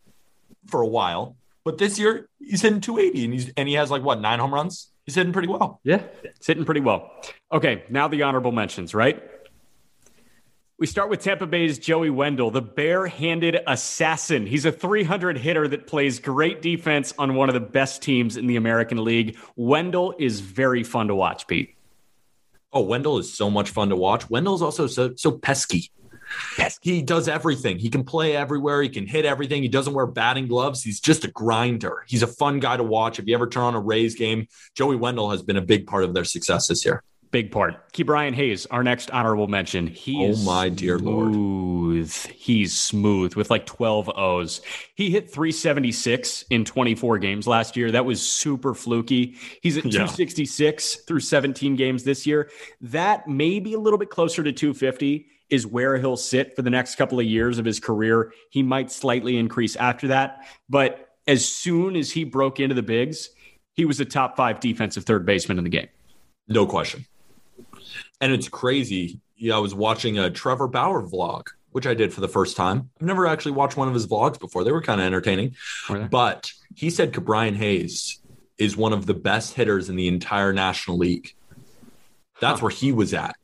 for 0.65 0.81
a 0.81 0.88
while. 0.88 1.36
But 1.63 1.77
this 1.77 1.99
year, 1.99 2.27
he's 2.39 2.63
hitting 2.63 2.81
280 2.81 3.23
and 3.23 3.34
he's 3.36 3.51
and 3.55 3.67
he 3.67 3.75
has 3.75 3.91
like 3.91 4.01
what, 4.01 4.19
nine 4.19 4.39
home 4.39 4.51
runs? 4.51 4.89
He's 5.05 5.13
hitting 5.13 5.31
pretty 5.31 5.47
well. 5.47 5.79
Yeah, 5.84 6.01
it's 6.23 6.47
hitting 6.47 6.65
pretty 6.65 6.81
well. 6.81 7.12
Okay, 7.51 7.84
now 7.88 8.08
the 8.08 8.23
honorable 8.23 8.51
mentions, 8.51 8.95
right? 8.95 9.21
We 10.79 10.88
start 10.88 11.12
with 11.12 11.21
Tampa 11.21 11.45
Bay's 11.45 11.77
Joey 11.77 12.10
Wendle, 12.10 12.49
the 12.49 12.63
bare-handed 12.63 13.60
assassin. 13.67 14.47
He's 14.47 14.65
a 14.65 14.71
300 14.71 15.38
hitter 15.38 15.67
that 15.67 15.86
plays 15.86 16.17
great 16.17 16.63
defense 16.63 17.13
on 17.19 17.36
one 17.36 17.49
of 17.49 17.53
the 17.53 17.60
best 17.60 18.01
teams 18.01 18.38
in 18.38 18.47
the 18.47 18.55
American 18.55 19.03
League. 19.03 19.38
Wendle 19.55 20.15
is 20.17 20.39
very 20.39 20.84
fun 20.84 21.10
to 21.10 21.15
watch, 21.15 21.45
Pete. 21.45 21.75
Oh, 22.73 22.81
Wendle 22.81 23.19
is 23.19 23.31
so 23.31 23.51
much 23.51 23.69
fun 23.69 23.89
to 23.89 23.95
watch. 23.95 24.31
Wendle's 24.31 24.63
also 24.63 24.88
so 24.88 25.13
so 25.15 25.31
pesky. 25.31 25.91
He 26.81 27.01
does 27.01 27.27
everything. 27.27 27.79
He 27.79 27.89
can 27.89 28.03
play 28.03 28.35
everywhere. 28.35 28.81
He 28.81 28.89
can 28.89 29.07
hit 29.07 29.25
everything. 29.25 29.61
He 29.61 29.67
doesn't 29.67 29.93
wear 29.93 30.05
batting 30.05 30.47
gloves. 30.47 30.83
He's 30.83 30.99
just 30.99 31.23
a 31.25 31.31
grinder. 31.31 32.03
He's 32.07 32.23
a 32.23 32.27
fun 32.27 32.59
guy 32.59 32.77
to 32.77 32.83
watch. 32.83 33.19
If 33.19 33.27
you 33.27 33.33
ever 33.35 33.47
turn 33.47 33.63
on 33.63 33.75
a 33.75 33.79
Rays 33.79 34.15
game, 34.15 34.47
Joey 34.75 34.95
Wendle 34.95 35.31
has 35.31 35.41
been 35.43 35.57
a 35.57 35.61
big 35.61 35.87
part 35.87 36.03
of 36.03 36.13
their 36.13 36.23
success 36.25 36.67
this 36.67 36.85
year. 36.85 37.03
Big 37.31 37.51
part. 37.51 37.91
Ke'Bryan 37.91 38.33
Hayes, 38.33 38.65
our 38.67 38.81
next 38.83 39.11
honorable 39.11 39.47
mention. 39.47 39.87
He 39.87 40.23
Oh, 40.25 40.29
is 40.29 40.45
my 40.45 40.69
dear 40.69 40.97
Lord. 40.97 41.33
He's 42.33 42.79
smooth 42.79 43.35
with 43.35 43.49
like 43.49 43.65
12 43.65 44.09
O's. 44.15 44.61
He 44.95 45.09
hit 45.09 45.29
376 45.31 46.45
in 46.49 46.63
24 46.63 47.17
games 47.17 47.45
last 47.47 47.75
year. 47.75 47.91
That 47.91 48.05
was 48.05 48.21
super 48.21 48.73
fluky. 48.73 49.35
He's 49.61 49.75
at 49.77 49.85
Yeah. 49.85 49.91
266 49.91 50.97
through 51.07 51.19
17 51.21 51.75
games 51.75 52.03
this 52.03 52.25
year. 52.25 52.49
That 52.79 53.27
may 53.27 53.59
be 53.59 53.73
a 53.73 53.79
little 53.79 53.99
bit 53.99 54.09
closer 54.09 54.41
to 54.43 54.51
250 54.53 55.27
is 55.49 55.67
where 55.67 55.97
he'll 55.97 56.17
sit 56.17 56.55
for 56.55 56.62
the 56.62 56.69
next 56.69 56.95
couple 56.95 57.19
of 57.19 57.25
years 57.25 57.60
of 57.60 57.65
his 57.65 57.79
career. 57.79 58.34
He 58.49 58.63
might 58.63 58.91
slightly 58.91 59.38
increase 59.38 59.75
after 59.75 60.08
that, 60.10 60.47
but 60.69 61.10
as 61.27 61.47
soon 61.47 61.95
as 61.95 62.12
he 62.12 62.23
broke 62.23 62.60
into 62.60 62.75
the 62.75 62.84
bigs, 62.84 63.29
he 63.73 63.86
was 63.86 63.99
a 63.99 64.05
top 64.05 64.38
5 64.38 64.60
defensive 64.60 65.03
third 65.03 65.25
baseman 65.25 65.58
in 65.58 65.63
the 65.63 65.69
game. 65.69 65.88
No 66.47 66.65
question. 66.65 67.05
And 68.21 68.31
it's 68.31 68.47
crazy. 68.47 69.19
Yeah, 69.36 69.55
I 69.55 69.60
was 69.60 69.75
watching 69.75 70.17
a 70.17 70.29
Trevor 70.29 70.67
Bauer 70.67 71.03
vlog, 71.03 71.47
which 71.71 71.86
I 71.86 71.93
did 71.93 72.13
for 72.13 72.21
the 72.21 72.27
first 72.27 72.55
time. 72.55 72.89
I've 73.01 73.08
never 73.08 73.27
actually 73.27 73.51
watched 73.51 73.75
one 73.75 73.88
of 73.88 73.93
his 73.93 74.08
vlogs 74.08 74.39
before. 74.39 74.63
They 74.63 74.71
were 74.71 74.81
kind 74.81 75.01
of 75.01 75.08
entertaining. 75.08 75.55
But 76.10 76.51
he 76.75 76.89
said 76.89 77.12
Brian 77.25 77.55
Hayes 77.55 78.19
is 78.58 78.77
one 78.77 78.93
of 78.93 79.05
the 79.05 79.13
best 79.13 79.55
hitters 79.55 79.89
in 79.89 79.95
the 79.97 80.08
entire 80.08 80.53
National 80.53 80.97
League. 80.97 81.36
That's 82.39 82.62
where 82.62 82.71
he 82.71 82.91
was 82.91 83.13
at. 83.13 83.36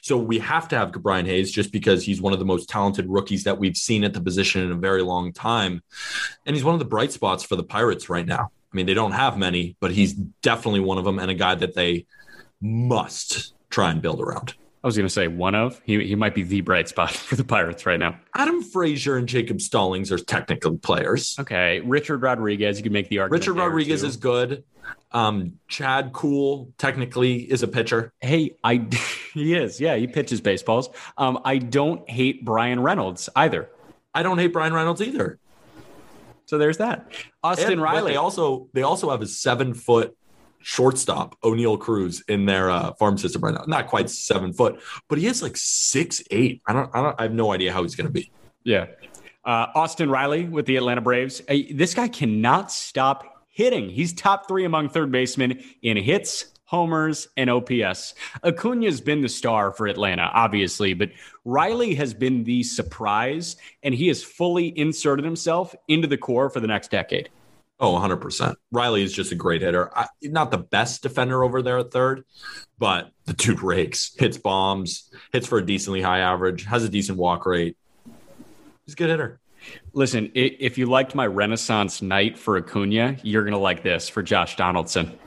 So 0.00 0.16
we 0.16 0.38
have 0.38 0.68
to 0.68 0.78
have 0.78 0.92
Brian 0.92 1.26
Hayes 1.26 1.50
just 1.50 1.72
because 1.72 2.04
he's 2.04 2.20
one 2.20 2.32
of 2.32 2.38
the 2.38 2.44
most 2.44 2.68
talented 2.68 3.06
rookies 3.08 3.44
that 3.44 3.58
we've 3.58 3.76
seen 3.76 4.04
at 4.04 4.14
the 4.14 4.20
position 4.20 4.62
in 4.62 4.72
a 4.72 4.76
very 4.76 5.02
long 5.02 5.32
time. 5.32 5.82
And 6.44 6.56
he's 6.56 6.64
one 6.64 6.74
of 6.74 6.78
the 6.78 6.86
bright 6.86 7.12
spots 7.12 7.42
for 7.42 7.56
the 7.56 7.64
Pirates 7.64 8.08
right 8.08 8.26
now. 8.26 8.50
I 8.72 8.76
mean, 8.76 8.86
they 8.86 8.94
don't 8.94 9.12
have 9.12 9.38
many, 9.38 9.76
but 9.80 9.92
he's 9.92 10.12
definitely 10.12 10.80
one 10.80 10.98
of 10.98 11.04
them 11.04 11.18
and 11.18 11.30
a 11.30 11.34
guy 11.34 11.54
that 11.54 11.74
they 11.74 12.06
must 12.60 13.54
try 13.70 13.90
and 13.90 14.02
build 14.02 14.20
around. 14.20 14.54
I 14.86 14.88
was 14.88 14.96
going 14.96 15.06
to 15.06 15.12
say 15.12 15.26
one 15.26 15.56
of. 15.56 15.82
He, 15.84 16.06
he 16.06 16.14
might 16.14 16.32
be 16.32 16.44
the 16.44 16.60
bright 16.60 16.86
spot 16.86 17.10
for 17.10 17.34
the 17.34 17.42
Pirates 17.42 17.86
right 17.86 17.98
now. 17.98 18.20
Adam 18.36 18.62
Frazier 18.62 19.16
and 19.16 19.28
Jacob 19.28 19.60
Stallings 19.60 20.12
are 20.12 20.18
technical 20.18 20.78
players. 20.78 21.36
Okay. 21.40 21.80
Richard 21.80 22.22
Rodriguez, 22.22 22.76
you 22.76 22.84
can 22.84 22.92
make 22.92 23.08
the 23.08 23.18
argument. 23.18 23.42
Richard 23.42 23.54
Rodriguez 23.54 24.02
too. 24.02 24.06
is 24.06 24.16
good. 24.16 24.62
Um, 25.10 25.58
Chad 25.66 26.12
Kuhl 26.12 26.72
technically 26.78 27.38
is 27.38 27.64
a 27.64 27.66
pitcher. 27.66 28.12
Hey, 28.20 28.58
I 28.62 28.86
he 29.34 29.54
is. 29.54 29.80
Yeah, 29.80 29.96
he 29.96 30.06
pitches 30.06 30.40
baseballs. 30.40 30.88
Um, 31.18 31.40
I 31.44 31.58
don't 31.58 32.08
hate 32.08 32.44
Bryan 32.44 32.78
Reynolds 32.78 33.28
either. 33.34 33.68
I 34.14 34.22
don't 34.22 34.38
hate 34.38 34.52
Bryan 34.52 34.72
Reynolds 34.72 35.02
either. 35.02 35.40
So 36.44 36.58
there's 36.58 36.76
that. 36.76 37.10
Austin 37.42 37.72
and, 37.72 37.82
Riley. 37.82 38.12
They 38.12 38.18
also 38.18 38.68
they 38.72 38.82
also 38.82 39.10
have 39.10 39.20
a 39.20 39.26
seven 39.26 39.74
foot 39.74 40.16
shortstop 40.60 41.40
Oneil 41.42 41.78
Cruz 41.78 42.22
in 42.28 42.46
their 42.46 42.70
uh, 42.70 42.92
farm 42.94 43.16
system 43.18 43.42
right 43.42 43.54
now. 43.54 43.64
Not 43.66 43.86
quite 43.86 44.10
seven 44.10 44.52
foot, 44.52 44.80
but 45.08 45.18
he 45.18 45.26
is 45.26 45.42
like 45.42 45.56
six 45.56 46.22
eight. 46.30 46.62
I 46.66 46.72
don't. 46.72 46.90
I 46.94 47.02
don't. 47.02 47.20
I 47.20 47.22
have 47.22 47.32
no 47.32 47.52
idea 47.52 47.72
how 47.72 47.82
he's 47.82 47.94
going 47.94 48.06
to 48.06 48.12
be. 48.12 48.30
Yeah. 48.64 48.86
Uh, 49.44 49.68
Austin 49.76 50.10
Riley 50.10 50.44
with 50.44 50.66
the 50.66 50.76
Atlanta 50.76 51.00
Braves. 51.00 51.40
Uh, 51.48 51.54
this 51.72 51.94
guy 51.94 52.08
cannot 52.08 52.72
stop 52.72 53.46
hitting. 53.48 53.88
He's 53.88 54.12
top 54.12 54.48
three 54.48 54.64
among 54.64 54.88
third 54.88 55.12
basemen 55.12 55.62
in 55.82 55.96
hits, 55.96 56.46
homers, 56.64 57.28
and 57.36 57.48
OPS. 57.48 58.14
Acuna's 58.42 59.00
been 59.00 59.22
the 59.22 59.28
star 59.28 59.70
for 59.70 59.86
Atlanta, 59.86 60.30
obviously, 60.34 60.94
but 60.94 61.10
Riley 61.44 61.94
has 61.94 62.12
been 62.12 62.42
the 62.44 62.62
surprise, 62.64 63.56
and 63.84 63.94
he 63.94 64.08
has 64.08 64.22
fully 64.22 64.76
inserted 64.76 65.24
himself 65.24 65.74
into 65.86 66.08
the 66.08 66.18
core 66.18 66.50
for 66.50 66.60
the 66.60 66.66
next 66.66 66.90
decade. 66.90 67.30
Oh, 67.78 67.92
100%. 67.92 68.54
Riley 68.72 69.02
is 69.02 69.12
just 69.12 69.32
a 69.32 69.34
great 69.34 69.60
hitter. 69.60 69.96
I, 69.96 70.06
not 70.22 70.50
the 70.50 70.58
best 70.58 71.02
defender 71.02 71.44
over 71.44 71.60
there 71.60 71.78
at 71.78 71.90
third, 71.90 72.24
but 72.78 73.10
the 73.26 73.34
dude 73.34 73.62
rakes, 73.62 74.14
hits 74.18 74.38
bombs, 74.38 75.10
hits 75.32 75.46
for 75.46 75.58
a 75.58 75.66
decently 75.66 76.00
high 76.00 76.20
average, 76.20 76.64
has 76.64 76.84
a 76.84 76.88
decent 76.88 77.18
walk 77.18 77.44
rate. 77.44 77.76
He's 78.86 78.94
a 78.94 78.96
good 78.96 79.10
hitter. 79.10 79.40
Listen, 79.92 80.30
if 80.34 80.78
you 80.78 80.86
liked 80.86 81.14
my 81.14 81.26
Renaissance 81.26 82.00
knight 82.00 82.38
for 82.38 82.56
Acuna, 82.56 83.16
you're 83.22 83.42
going 83.42 83.52
to 83.52 83.58
like 83.58 83.82
this 83.82 84.08
for 84.08 84.22
Josh 84.22 84.56
Donaldson. 84.56 85.18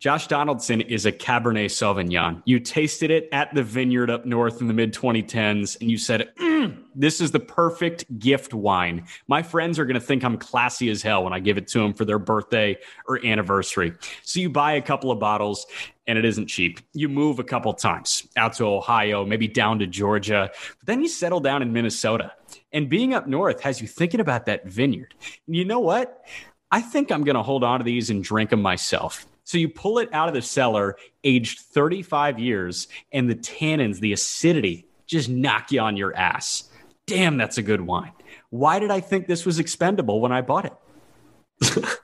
Josh 0.00 0.28
Donaldson 0.28 0.80
is 0.80 1.06
a 1.06 1.12
Cabernet 1.12 1.66
Sauvignon. 1.66 2.40
You 2.44 2.60
tasted 2.60 3.10
it 3.10 3.28
at 3.32 3.52
the 3.52 3.64
vineyard 3.64 4.10
up 4.10 4.24
north 4.24 4.60
in 4.60 4.68
the 4.68 4.74
mid 4.74 4.94
2010s, 4.94 5.80
and 5.80 5.90
you 5.90 5.98
said, 5.98 6.30
mm, 6.38 6.47
This 6.94 7.20
is 7.20 7.30
the 7.30 7.38
perfect 7.38 8.18
gift 8.18 8.52
wine. 8.52 9.06
My 9.28 9.40
friends 9.44 9.78
are 9.78 9.84
going 9.84 9.94
to 9.94 10.00
think 10.00 10.24
I'm 10.24 10.36
classy 10.36 10.90
as 10.90 11.00
hell 11.00 11.22
when 11.22 11.32
I 11.32 11.38
give 11.38 11.56
it 11.56 11.68
to 11.68 11.78
them 11.78 11.94
for 11.94 12.04
their 12.04 12.18
birthday 12.18 12.76
or 13.06 13.24
anniversary. 13.24 13.92
So 14.24 14.40
you 14.40 14.50
buy 14.50 14.72
a 14.72 14.82
couple 14.82 15.12
of 15.12 15.20
bottles, 15.20 15.64
and 16.08 16.18
it 16.18 16.24
isn't 16.24 16.48
cheap. 16.48 16.80
You 16.94 17.08
move 17.08 17.38
a 17.38 17.44
couple 17.44 17.72
times 17.74 18.26
out 18.36 18.54
to 18.54 18.64
Ohio, 18.64 19.24
maybe 19.24 19.46
down 19.46 19.78
to 19.78 19.86
Georgia, 19.86 20.50
but 20.52 20.86
then 20.86 21.00
you 21.00 21.08
settle 21.08 21.38
down 21.38 21.62
in 21.62 21.72
Minnesota. 21.72 22.32
And 22.72 22.88
being 22.88 23.14
up 23.14 23.28
north 23.28 23.60
has 23.60 23.80
you 23.80 23.86
thinking 23.86 24.18
about 24.18 24.46
that 24.46 24.66
vineyard. 24.66 25.14
And 25.46 25.54
you 25.54 25.64
know 25.64 25.80
what? 25.80 26.24
I 26.72 26.80
think 26.80 27.12
I'm 27.12 27.22
going 27.22 27.36
to 27.36 27.42
hold 27.44 27.62
on 27.62 27.78
to 27.78 27.84
these 27.84 28.10
and 28.10 28.24
drink 28.24 28.50
them 28.50 28.60
myself. 28.60 29.24
So 29.44 29.56
you 29.56 29.68
pull 29.68 29.98
it 29.98 30.12
out 30.12 30.28
of 30.28 30.34
the 30.34 30.42
cellar, 30.42 30.96
aged 31.22 31.60
35 31.60 32.40
years, 32.40 32.88
and 33.12 33.30
the 33.30 33.36
tannins, 33.36 34.00
the 34.00 34.12
acidity, 34.12 34.87
just 35.08 35.28
knock 35.28 35.72
you 35.72 35.80
on 35.80 35.96
your 35.96 36.14
ass. 36.16 36.70
Damn, 37.06 37.36
that's 37.36 37.58
a 37.58 37.62
good 37.62 37.80
wine. 37.80 38.12
Why 38.50 38.78
did 38.78 38.90
I 38.90 39.00
think 39.00 39.26
this 39.26 39.44
was 39.44 39.58
expendable 39.58 40.20
when 40.20 40.30
I 40.30 40.42
bought 40.42 40.66
it? 40.66 40.72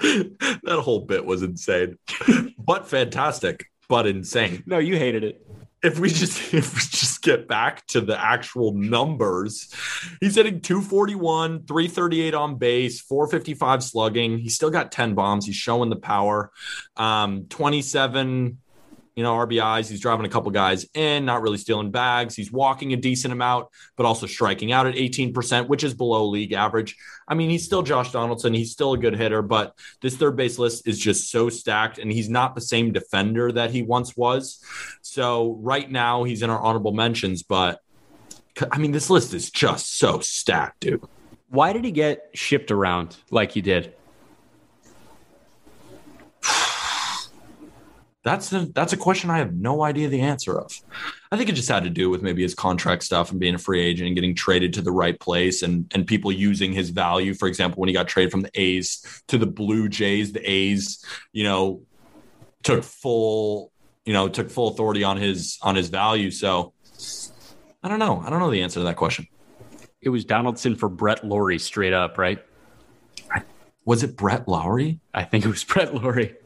that 0.00 0.80
whole 0.80 1.00
bit 1.00 1.24
was 1.24 1.42
insane, 1.42 1.98
but 2.58 2.88
fantastic, 2.88 3.70
but 3.88 4.06
insane. 4.06 4.62
No, 4.66 4.78
you 4.78 4.96
hated 4.96 5.24
it 5.24 5.46
if 5.82 5.98
we 5.98 6.08
just 6.08 6.38
if 6.54 6.74
we 6.74 6.80
just 6.80 7.22
get 7.22 7.48
back 7.48 7.86
to 7.88 8.00
the 8.00 8.18
actual 8.20 8.72
numbers, 8.72 9.72
he's 10.20 10.34
hitting 10.34 10.60
241, 10.60 11.64
338 11.66 12.34
on 12.34 12.56
base, 12.56 13.00
455 13.00 13.82
slugging. 13.82 14.38
He's 14.38 14.54
still 14.54 14.70
got 14.70 14.92
10 14.92 15.14
bombs. 15.14 15.46
He's 15.46 15.56
showing 15.56 15.90
the 15.90 15.96
power. 15.96 16.50
Um, 16.96 17.46
27 17.48 18.58
you 19.18 19.24
know, 19.24 19.34
RBIs. 19.34 19.90
He's 19.90 19.98
driving 19.98 20.26
a 20.26 20.28
couple 20.28 20.52
guys 20.52 20.86
in, 20.94 21.24
not 21.24 21.42
really 21.42 21.58
stealing 21.58 21.90
bags. 21.90 22.36
He's 22.36 22.52
walking 22.52 22.92
a 22.92 22.96
decent 22.96 23.32
amount, 23.32 23.66
but 23.96 24.06
also 24.06 24.26
striking 24.26 24.70
out 24.70 24.86
at 24.86 24.94
18%, 24.94 25.66
which 25.66 25.82
is 25.82 25.92
below 25.92 26.28
league 26.28 26.52
average. 26.52 26.96
I 27.26 27.34
mean, 27.34 27.50
he's 27.50 27.64
still 27.64 27.82
Josh 27.82 28.12
Donaldson. 28.12 28.54
He's 28.54 28.70
still 28.70 28.92
a 28.92 28.96
good 28.96 29.16
hitter, 29.16 29.42
but 29.42 29.76
this 30.02 30.14
third 30.14 30.36
base 30.36 30.56
list 30.56 30.86
is 30.86 31.00
just 31.00 31.32
so 31.32 31.48
stacked, 31.48 31.98
and 31.98 32.12
he's 32.12 32.28
not 32.28 32.54
the 32.54 32.60
same 32.60 32.92
defender 32.92 33.50
that 33.50 33.72
he 33.72 33.82
once 33.82 34.16
was. 34.16 34.62
So 35.02 35.58
right 35.62 35.90
now, 35.90 36.22
he's 36.22 36.42
in 36.42 36.48
our 36.48 36.60
honorable 36.60 36.92
mentions, 36.92 37.42
but 37.42 37.80
I 38.70 38.78
mean, 38.78 38.92
this 38.92 39.10
list 39.10 39.34
is 39.34 39.50
just 39.50 39.98
so 39.98 40.20
stacked, 40.20 40.78
dude. 40.78 41.02
Why 41.48 41.72
did 41.72 41.84
he 41.84 41.90
get 41.90 42.30
shipped 42.34 42.70
around 42.70 43.16
like 43.32 43.50
he 43.50 43.62
did? 43.62 43.94
That's 48.24 48.52
a, 48.52 48.66
that's 48.74 48.92
a 48.92 48.96
question 48.96 49.30
I 49.30 49.38
have 49.38 49.54
no 49.54 49.82
idea 49.82 50.08
the 50.08 50.20
answer 50.20 50.58
of. 50.58 50.72
I 51.30 51.36
think 51.36 51.48
it 51.48 51.54
just 51.54 51.68
had 51.68 51.84
to 51.84 51.90
do 51.90 52.10
with 52.10 52.20
maybe 52.20 52.42
his 52.42 52.54
contract 52.54 53.04
stuff 53.04 53.30
and 53.30 53.38
being 53.38 53.54
a 53.54 53.58
free 53.58 53.80
agent 53.80 54.08
and 54.08 54.16
getting 54.16 54.34
traded 54.34 54.74
to 54.74 54.82
the 54.82 54.90
right 54.90 55.18
place 55.18 55.62
and 55.62 55.90
and 55.94 56.06
people 56.06 56.32
using 56.32 56.72
his 56.72 56.90
value. 56.90 57.32
For 57.32 57.46
example, 57.48 57.80
when 57.80 57.88
he 57.88 57.92
got 57.92 58.08
traded 58.08 58.32
from 58.32 58.42
the 58.42 58.50
A's 58.54 59.22
to 59.28 59.38
the 59.38 59.46
Blue 59.46 59.88
Jays, 59.88 60.32
the 60.32 60.50
A's, 60.50 61.04
you 61.32 61.44
know, 61.44 61.82
took 62.64 62.82
full, 62.82 63.72
you 64.04 64.12
know, 64.12 64.28
took 64.28 64.50
full 64.50 64.68
authority 64.68 65.04
on 65.04 65.16
his 65.16 65.58
on 65.62 65.76
his 65.76 65.88
value. 65.88 66.30
So 66.30 66.74
I 67.82 67.88
don't 67.88 68.00
know. 68.00 68.20
I 68.20 68.30
don't 68.30 68.40
know 68.40 68.50
the 68.50 68.62
answer 68.62 68.80
to 68.80 68.84
that 68.84 68.96
question. 68.96 69.28
It 70.00 70.08
was 70.08 70.24
Donaldson 70.24 70.76
for 70.76 70.88
Brett 70.88 71.24
Lawrie 71.24 71.58
straight 71.58 71.92
up, 71.92 72.18
right? 72.18 72.44
Was 73.84 74.02
it 74.02 74.16
Brett 74.16 74.46
Lawrie? 74.46 75.00
I 75.14 75.24
think 75.24 75.44
it 75.44 75.48
was 75.48 75.64
Brett 75.64 75.94
Lawrie. 75.94 76.36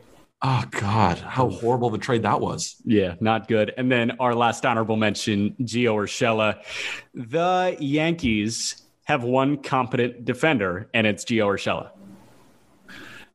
Oh 0.44 0.64
God, 0.70 1.18
how 1.18 1.50
horrible 1.50 1.90
the 1.90 1.98
trade 1.98 2.22
that 2.22 2.40
was. 2.40 2.76
Yeah, 2.84 3.14
not 3.20 3.46
good. 3.46 3.72
And 3.76 3.90
then 3.90 4.12
our 4.18 4.34
last 4.34 4.66
honorable 4.66 4.96
mention, 4.96 5.54
Gio 5.60 5.94
Urshela. 5.94 6.60
The 7.14 7.76
Yankees 7.78 8.82
have 9.04 9.22
one 9.22 9.58
competent 9.58 10.24
defender, 10.24 10.88
and 10.92 11.06
it's 11.06 11.24
Gio 11.24 11.46
Urshela. 11.46 11.90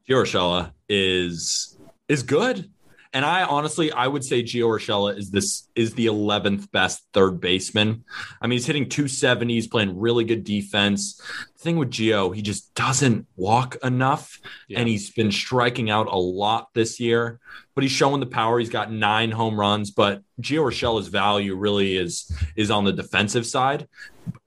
Gio 0.09 0.23
Urshela 0.23 0.73
is 0.89 1.77
is 2.09 2.23
good. 2.23 2.69
And 3.13 3.25
I 3.25 3.43
honestly, 3.43 3.91
I 3.91 4.05
would 4.05 4.23
say 4.23 4.43
Gio 4.43 4.65
Urshela 4.65 5.17
is 5.17 5.31
this 5.31 5.69
is 5.75 5.93
the 5.93 6.07
11th 6.07 6.69
best 6.71 7.03
third 7.13 7.39
baseman. 7.39 8.03
I 8.41 8.47
mean, 8.47 8.57
he's 8.57 8.65
hitting 8.65 8.89
270. 8.89 9.53
He's 9.53 9.67
playing 9.67 9.97
really 9.97 10.25
good 10.25 10.43
defense. 10.43 11.21
Thing 11.59 11.77
with 11.77 11.89
Gio, 11.89 12.35
he 12.35 12.41
just 12.41 12.73
doesn't 12.75 13.25
walk 13.35 13.77
enough, 13.83 14.39
yeah. 14.67 14.79
and 14.79 14.87
he's 14.87 15.09
been 15.09 15.31
striking 15.31 15.89
out 15.89 16.07
a 16.07 16.15
lot 16.15 16.69
this 16.73 16.99
year. 16.99 17.39
But 17.73 17.83
he's 17.83 17.91
showing 17.91 18.19
the 18.19 18.27
power. 18.27 18.59
He's 18.59 18.69
got 18.69 18.91
nine 18.91 19.31
home 19.31 19.59
runs, 19.59 19.91
but 19.91 20.21
Gio 20.41 20.71
Urshela's 20.71 21.07
value 21.07 21.55
really 21.55 21.97
is 21.97 22.31
is 22.55 22.71
on 22.71 22.85
the 22.85 22.93
defensive 22.93 23.45
side. 23.45 23.87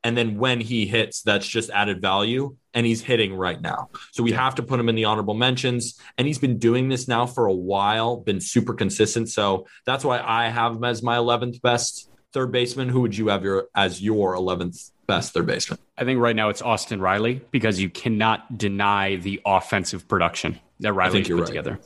And 0.05 0.17
then 0.17 0.39
when 0.39 0.61
he 0.61 0.87
hits, 0.87 1.23
that's 1.23 1.47
just 1.47 1.71
added 1.71 2.01
value 2.01 2.57
and 2.75 2.87
he's 2.87 3.03
hitting 3.03 3.35
right 3.35 3.61
now. 3.61 3.91
So 4.13 4.23
we 4.23 4.33
have 4.33 4.55
to 4.57 4.63
put 4.63 4.79
him 4.79 4.89
in 4.89 4.95
the 4.95 5.05
honorable 5.05 5.35
mentions. 5.35 5.99
And 6.19 6.27
he's 6.27 6.39
been 6.39 6.59
doing 6.59 6.89
this 6.89 7.09
now 7.09 7.27
for 7.27 7.47
a 7.47 7.55
while, 7.55 8.19
been 8.19 8.41
super 8.41 8.75
consistent. 8.75 9.29
So 9.29 9.67
that's 9.87 10.05
why 10.05 10.21
I 10.21 10.49
have 10.49 10.77
him 10.77 10.85
as 10.85 11.03
my 11.03 11.17
11th 11.17 11.61
best 11.63 12.11
third 12.33 12.53
baseman. 12.53 12.89
Who 12.89 13.01
would 13.03 13.17
you 13.17 13.29
have 13.29 13.43
your 13.43 13.69
as 13.75 14.01
your 14.01 14.35
11th 14.37 14.91
best 15.11 15.35
third 15.35 15.47
baseman? 15.47 15.79
I 15.99 16.05
think 16.05 16.21
right 16.21 16.37
now 16.37 16.49
it's 16.49 16.63
Austin 16.63 17.01
Riley 17.01 17.43
because 17.51 17.81
you 17.81 17.91
cannot 17.91 18.57
deny 18.59 19.17
the 19.17 19.41
offensive 19.45 20.09
production 20.09 20.59
that 20.81 20.93
Riley's 20.93 21.29
put 21.29 21.37
right. 21.37 21.47
together. 21.47 21.79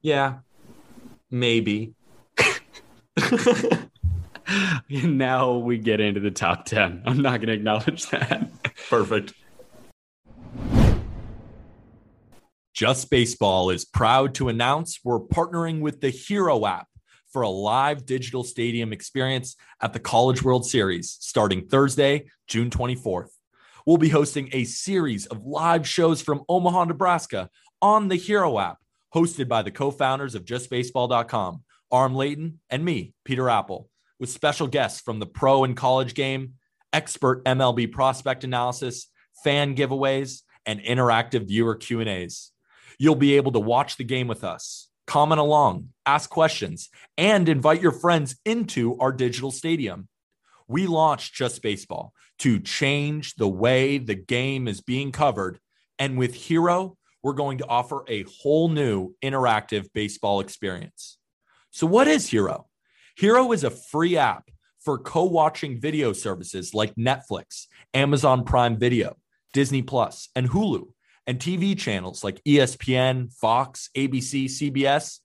Yeah, 0.00 0.38
maybe. 1.30 1.94
now 4.90 5.56
we 5.56 5.78
get 5.78 6.00
into 6.00 6.20
the 6.20 6.30
top 6.30 6.64
10. 6.64 7.02
I'm 7.06 7.22
not 7.22 7.38
going 7.40 7.48
to 7.48 7.54
acknowledge 7.54 8.06
that. 8.10 8.48
Perfect. 8.88 9.34
Just 12.74 13.10
Baseball 13.10 13.70
is 13.70 13.84
proud 13.84 14.34
to 14.36 14.48
announce 14.48 15.00
we're 15.04 15.20
partnering 15.20 15.80
with 15.80 16.00
the 16.00 16.08
Hearo 16.08 16.66
app 16.66 16.88
for 17.32 17.42
a 17.42 17.48
live 17.48 18.04
digital 18.06 18.44
stadium 18.44 18.92
experience 18.92 19.56
at 19.80 19.92
the 19.92 20.00
College 20.00 20.42
World 20.42 20.66
Series 20.66 21.16
starting 21.20 21.66
Thursday, 21.66 22.26
June 22.46 22.70
24th. 22.70 23.30
We'll 23.86 23.96
be 23.96 24.08
hosting 24.08 24.48
a 24.52 24.64
series 24.64 25.26
of 25.26 25.44
live 25.44 25.88
shows 25.88 26.22
from 26.22 26.42
Omaha, 26.48 26.84
Nebraska 26.84 27.50
on 27.80 28.08
the 28.08 28.16
Hearo 28.16 28.58
app, 28.62 28.78
hosted 29.14 29.48
by 29.48 29.62
the 29.62 29.70
co 29.70 29.90
founders 29.90 30.34
of 30.34 30.44
JustBaseball.com 30.44 31.62
Aram 31.92 32.14
Leighton, 32.14 32.60
and 32.70 32.84
me, 32.84 33.12
Peter 33.24 33.50
Appel, 33.50 33.88
with 34.18 34.30
special 34.30 34.66
guests 34.66 35.00
from 35.00 35.18
the 35.18 35.26
pro 35.26 35.64
and 35.64 35.76
college 35.76 36.14
game, 36.14 36.54
expert 36.92 37.44
MLB 37.44 37.92
prospect 37.92 38.44
analysis, 38.44 39.08
fan 39.44 39.76
giveaways, 39.76 40.42
and 40.64 40.80
interactive 40.80 41.46
viewer 41.46 41.74
Q&As. 41.74 42.50
You'll 42.98 43.14
be 43.14 43.36
able 43.36 43.52
to 43.52 43.60
watch 43.60 43.96
the 43.96 44.04
game 44.04 44.28
with 44.28 44.42
us, 44.44 44.88
comment 45.12 45.38
along, 45.38 45.90
ask 46.06 46.30
questions, 46.30 46.88
and 47.18 47.46
invite 47.46 47.82
your 47.82 47.92
friends 47.92 48.34
into 48.46 48.96
our 48.98 49.12
digital 49.12 49.50
stadium. 49.50 50.08
We 50.68 50.86
launched 50.86 51.34
Just 51.34 51.60
Baseball 51.60 52.14
to 52.38 52.58
change 52.58 53.34
the 53.34 53.46
way 53.46 53.98
the 53.98 54.14
game 54.14 54.66
is 54.66 54.80
being 54.80 55.12
covered, 55.12 55.58
and 55.98 56.16
with 56.16 56.34
Hearo, 56.34 56.96
we're 57.22 57.34
going 57.34 57.58
to 57.58 57.66
offer 57.66 58.04
a 58.08 58.22
whole 58.22 58.70
new 58.70 59.14
interactive 59.22 59.84
baseball 59.92 60.40
experience. 60.40 61.18
So, 61.72 61.86
what 61.86 62.08
is 62.08 62.30
Hearo? 62.30 62.64
Hearo 63.14 63.52
is 63.52 63.64
a 63.64 63.70
free 63.70 64.16
app 64.16 64.48
for 64.80 64.96
co 64.96 65.24
watching 65.24 65.78
video 65.78 66.14
services 66.14 66.72
like 66.72 66.94
Netflix, 66.94 67.66
Amazon 67.92 68.44
Prime 68.44 68.78
Video, 68.78 69.18
Disney 69.52 69.82
Plus, 69.82 70.30
and 70.34 70.48
Hulu, 70.48 70.86
and 71.26 71.38
TV 71.38 71.78
channels 71.78 72.24
like 72.24 72.42
ESPN, 72.44 73.32
Fox, 73.32 73.90
ABC, 73.96 74.46
CBS, 74.46 75.20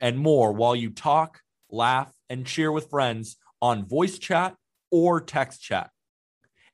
and 0.00 0.18
more 0.18 0.52
while 0.52 0.74
you 0.74 0.90
talk, 0.90 1.40
laugh, 1.70 2.12
and 2.28 2.46
cheer 2.46 2.72
with 2.72 2.90
friends 2.90 3.36
on 3.60 3.86
voice 3.86 4.18
chat 4.18 4.56
or 4.90 5.20
text 5.20 5.62
chat. 5.62 5.90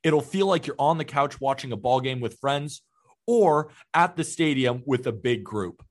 It'll 0.03 0.21
feel 0.21 0.47
like 0.47 0.67
you're 0.67 0.77
on 0.79 0.99
the 0.99 1.05
couch 1.05 1.41
watching 1.41 1.73
a 1.73 1.77
ball 1.77 2.01
game 2.01 2.21
with 2.21 2.39
friends 2.39 2.83
or 3.27 3.71
at 3.93 4.17
the 4.17 4.25
stadium 4.25 4.83
with 4.87 5.07
a 5.07 5.13
big 5.13 5.45
group. 5.45 5.85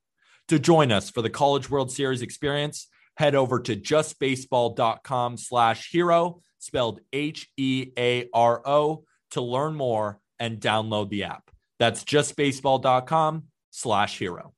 To 0.48 0.58
join 0.58 0.92
us 0.92 1.10
for 1.10 1.22
the 1.22 1.30
College 1.30 1.70
World 1.70 1.92
Series 1.92 2.22
experience, 2.22 2.88
head 3.18 3.36
over 3.36 3.60
to 3.60 3.76
justbaseball.com 3.76 5.38
slash 5.38 5.92
hearo, 5.92 6.42
spelled 6.60 7.02
H-E-A-R-O, 7.12 9.04
to 9.32 9.42
learn 9.42 9.76
more 9.76 10.20
and 10.40 10.60
download 10.60 11.10
the 11.10 11.26
app. 11.26 11.52
That's 11.80 12.04
justbaseball.com 12.04 13.44
slash 13.72 14.20
hearo. 14.20 14.54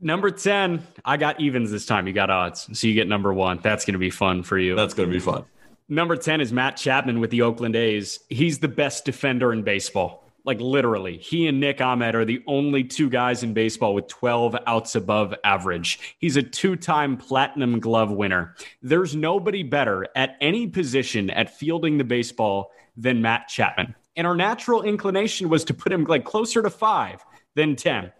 Number 0.00 0.30
10, 0.30 0.86
I 1.04 1.16
got 1.16 1.40
evens 1.40 1.70
this 1.70 1.86
time. 1.86 2.06
You 2.06 2.12
got 2.12 2.30
odds. 2.30 2.68
So 2.78 2.86
you 2.86 2.94
get 2.94 3.08
number 3.08 3.32
one. 3.32 3.60
That's 3.62 3.84
going 3.84 3.94
to 3.94 3.98
be 3.98 4.10
fun 4.10 4.42
for 4.42 4.58
you. 4.58 4.76
That's 4.76 4.94
going 4.94 5.08
to 5.08 5.12
be 5.12 5.20
fun. 5.20 5.44
Number 5.88 6.16
10 6.16 6.40
is 6.40 6.52
Matt 6.52 6.76
Chapman 6.76 7.20
with 7.20 7.30
the 7.30 7.42
Oakland 7.42 7.76
A's. 7.76 8.20
He's 8.28 8.58
the 8.58 8.68
best 8.68 9.04
defender 9.04 9.52
in 9.52 9.62
baseball. 9.62 10.24
Like 10.44 10.60
literally, 10.60 11.16
he 11.16 11.48
and 11.48 11.58
Nick 11.58 11.80
Ahmed 11.80 12.14
are 12.14 12.24
the 12.24 12.42
only 12.46 12.84
two 12.84 13.10
guys 13.10 13.42
in 13.42 13.52
baseball 13.52 13.94
with 13.94 14.06
12 14.06 14.56
outs 14.66 14.94
above 14.94 15.34
average. 15.42 16.16
He's 16.18 16.36
a 16.36 16.42
two 16.42 16.76
time 16.76 17.16
platinum 17.16 17.80
glove 17.80 18.12
winner. 18.12 18.54
There's 18.82 19.16
nobody 19.16 19.64
better 19.64 20.06
at 20.14 20.36
any 20.40 20.68
position 20.68 21.30
at 21.30 21.56
fielding 21.56 21.98
the 21.98 22.04
baseball 22.04 22.70
than 22.96 23.22
Matt 23.22 23.48
Chapman. 23.48 23.94
And 24.16 24.26
our 24.26 24.36
natural 24.36 24.82
inclination 24.82 25.48
was 25.48 25.64
to 25.64 25.74
put 25.74 25.92
him 25.92 26.04
like 26.04 26.24
closer 26.24 26.62
to 26.62 26.70
five 26.70 27.24
than 27.54 27.76
10, 27.76 28.12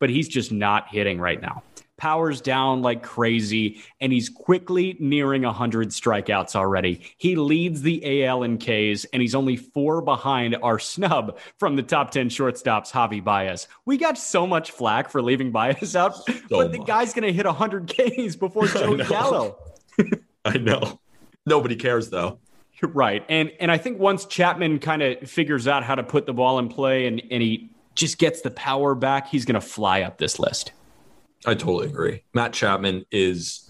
but 0.00 0.10
he's 0.10 0.28
just 0.28 0.52
not 0.52 0.88
hitting 0.88 1.20
right 1.20 1.40
now 1.40 1.62
powers 1.96 2.40
down 2.40 2.82
like 2.82 3.02
crazy, 3.02 3.82
and 4.00 4.12
he's 4.12 4.28
quickly 4.28 4.96
nearing 4.98 5.42
100 5.42 5.90
strikeouts 5.90 6.56
already. 6.56 7.00
He 7.18 7.36
leads 7.36 7.82
the 7.82 8.24
AL 8.24 8.42
in 8.42 8.58
Ks, 8.58 9.04
and 9.06 9.22
he's 9.22 9.34
only 9.34 9.56
four 9.56 10.02
behind 10.02 10.56
our 10.62 10.78
snub 10.78 11.38
from 11.58 11.76
the 11.76 11.82
top 11.82 12.10
10 12.10 12.28
shortstops, 12.28 12.90
Javi 12.90 13.22
Baez. 13.22 13.68
We 13.84 13.96
got 13.96 14.18
so 14.18 14.46
much 14.46 14.72
flack 14.72 15.08
for 15.10 15.22
leaving 15.22 15.52
Baez 15.52 15.94
out, 15.96 16.16
so 16.16 16.34
but 16.50 16.72
the 16.72 16.78
guy's 16.78 17.14
going 17.14 17.26
to 17.26 17.32
hit 17.32 17.46
100 17.46 17.88
Ks 17.88 18.36
before 18.36 18.66
Joey 18.66 19.04
Gallo. 19.04 19.56
I 20.44 20.58
know. 20.58 21.00
Nobody 21.46 21.76
cares, 21.76 22.10
though. 22.10 22.38
Right. 22.92 23.24
And 23.28 23.52
and 23.60 23.70
I 23.70 23.78
think 23.78 23.98
once 23.98 24.26
Chapman 24.26 24.78
kind 24.78 25.02
of 25.02 25.28
figures 25.30 25.66
out 25.66 25.84
how 25.84 25.94
to 25.94 26.02
put 26.02 26.26
the 26.26 26.32
ball 26.32 26.58
in 26.58 26.68
play 26.68 27.06
and, 27.06 27.22
and 27.30 27.42
he 27.42 27.70
just 27.94 28.18
gets 28.18 28.40
the 28.40 28.50
power 28.50 28.94
back, 28.94 29.28
he's 29.28 29.44
going 29.44 29.54
to 29.54 29.66
fly 29.66 30.02
up 30.02 30.18
this 30.18 30.38
list. 30.38 30.72
I 31.46 31.54
totally 31.54 31.86
agree. 31.86 32.24
Matt 32.32 32.52
Chapman 32.52 33.04
is 33.10 33.68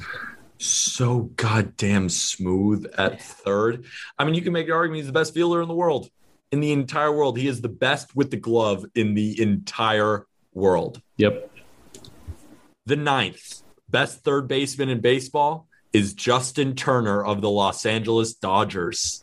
so 0.58 1.30
goddamn 1.36 2.08
smooth 2.08 2.86
at 2.96 3.20
third. 3.20 3.84
I 4.18 4.24
mean, 4.24 4.34
you 4.34 4.42
can 4.42 4.52
make 4.52 4.66
the 4.66 4.72
argument 4.72 4.98
he's 4.98 5.06
the 5.06 5.12
best 5.12 5.34
fielder 5.34 5.60
in 5.60 5.68
the 5.68 5.74
world. 5.74 6.08
In 6.52 6.60
the 6.60 6.72
entire 6.72 7.12
world, 7.12 7.36
he 7.36 7.48
is 7.48 7.60
the 7.60 7.68
best 7.68 8.14
with 8.14 8.30
the 8.30 8.36
glove 8.36 8.86
in 8.94 9.14
the 9.14 9.40
entire 9.42 10.26
world. 10.52 11.02
Yep. 11.16 11.50
The 12.86 12.96
ninth 12.96 13.62
best 13.88 14.24
third 14.24 14.48
baseman 14.48 14.88
in 14.88 15.00
baseball 15.00 15.68
is 15.94 16.12
Justin 16.12 16.74
Turner 16.74 17.24
of 17.24 17.40
the 17.40 17.48
Los 17.48 17.86
Angeles 17.86 18.34
Dodgers. 18.34 19.22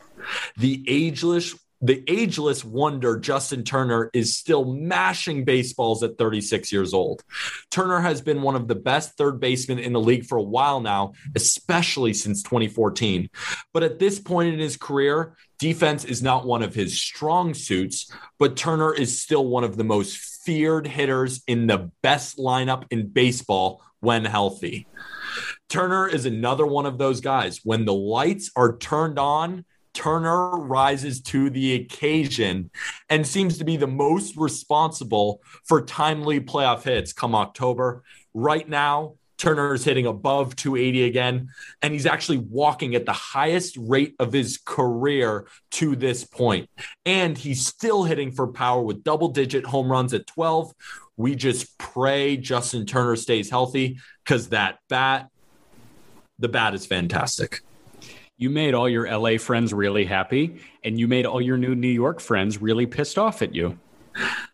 The 0.56 0.84
ageless 0.88 1.54
the 1.84 2.04
ageless 2.06 2.64
wonder 2.64 3.18
Justin 3.18 3.64
Turner 3.64 4.08
is 4.14 4.36
still 4.36 4.64
mashing 4.64 5.44
baseballs 5.44 6.04
at 6.04 6.16
36 6.16 6.70
years 6.70 6.94
old. 6.94 7.24
Turner 7.72 8.00
has 8.00 8.20
been 8.20 8.40
one 8.40 8.54
of 8.54 8.68
the 8.68 8.76
best 8.76 9.16
third 9.16 9.40
basemen 9.40 9.80
in 9.80 9.92
the 9.92 10.00
league 10.00 10.24
for 10.24 10.38
a 10.38 10.42
while 10.42 10.80
now, 10.80 11.14
especially 11.34 12.14
since 12.14 12.44
2014. 12.44 13.28
But 13.72 13.82
at 13.82 13.98
this 13.98 14.20
point 14.20 14.54
in 14.54 14.60
his 14.60 14.76
career, 14.76 15.34
defense 15.58 16.04
is 16.04 16.22
not 16.22 16.46
one 16.46 16.62
of 16.62 16.72
his 16.72 16.96
strong 16.96 17.52
suits, 17.52 18.08
but 18.38 18.56
Turner 18.56 18.94
is 18.94 19.20
still 19.20 19.44
one 19.44 19.64
of 19.64 19.76
the 19.76 19.82
most 19.82 20.16
feared 20.44 20.86
hitters 20.86 21.42
in 21.48 21.66
the 21.66 21.90
best 22.00 22.38
lineup 22.38 22.84
in 22.90 23.08
baseball 23.08 23.82
when 23.98 24.24
healthy. 24.24 24.86
Turner 25.72 26.06
is 26.06 26.26
another 26.26 26.66
one 26.66 26.84
of 26.84 26.98
those 26.98 27.22
guys. 27.22 27.62
When 27.64 27.86
the 27.86 27.94
lights 27.94 28.50
are 28.56 28.76
turned 28.76 29.18
on, 29.18 29.64
Turner 29.94 30.50
rises 30.50 31.22
to 31.22 31.48
the 31.48 31.76
occasion 31.76 32.70
and 33.08 33.26
seems 33.26 33.56
to 33.56 33.64
be 33.64 33.78
the 33.78 33.86
most 33.86 34.36
responsible 34.36 35.40
for 35.64 35.80
timely 35.80 36.40
playoff 36.40 36.82
hits 36.82 37.14
come 37.14 37.34
October. 37.34 38.02
Right 38.34 38.68
now, 38.68 39.14
Turner 39.38 39.72
is 39.72 39.82
hitting 39.82 40.04
above 40.04 40.56
280 40.56 41.04
again, 41.04 41.48
and 41.80 41.94
he's 41.94 42.04
actually 42.04 42.36
walking 42.36 42.94
at 42.94 43.06
the 43.06 43.14
highest 43.14 43.78
rate 43.78 44.14
of 44.18 44.30
his 44.30 44.58
career 44.58 45.46
to 45.70 45.96
this 45.96 46.22
point. 46.22 46.68
And 47.06 47.38
he's 47.38 47.66
still 47.66 48.04
hitting 48.04 48.30
for 48.30 48.46
power 48.46 48.82
with 48.82 49.02
double 49.02 49.28
digit 49.28 49.64
home 49.64 49.90
runs 49.90 50.12
at 50.12 50.26
12. 50.26 50.74
We 51.16 51.34
just 51.34 51.78
pray 51.78 52.36
Justin 52.36 52.84
Turner 52.84 53.16
stays 53.16 53.48
healthy 53.48 54.00
because 54.22 54.50
that 54.50 54.78
bat, 54.90 55.30
the 56.42 56.48
bat 56.48 56.74
is 56.74 56.84
fantastic 56.84 57.62
you 58.42 58.50
made 58.50 58.74
all 58.74 58.88
your 58.88 59.08
LA 59.08 59.38
friends 59.38 59.72
really 59.72 60.04
happy 60.04 60.60
and 60.82 60.98
you 60.98 61.06
made 61.06 61.26
all 61.26 61.40
your 61.40 61.56
new 61.56 61.76
New 61.76 61.86
York 61.86 62.20
friends 62.20 62.60
really 62.60 62.86
pissed 62.86 63.16
off 63.16 63.40
at 63.40 63.54
you. 63.54 63.78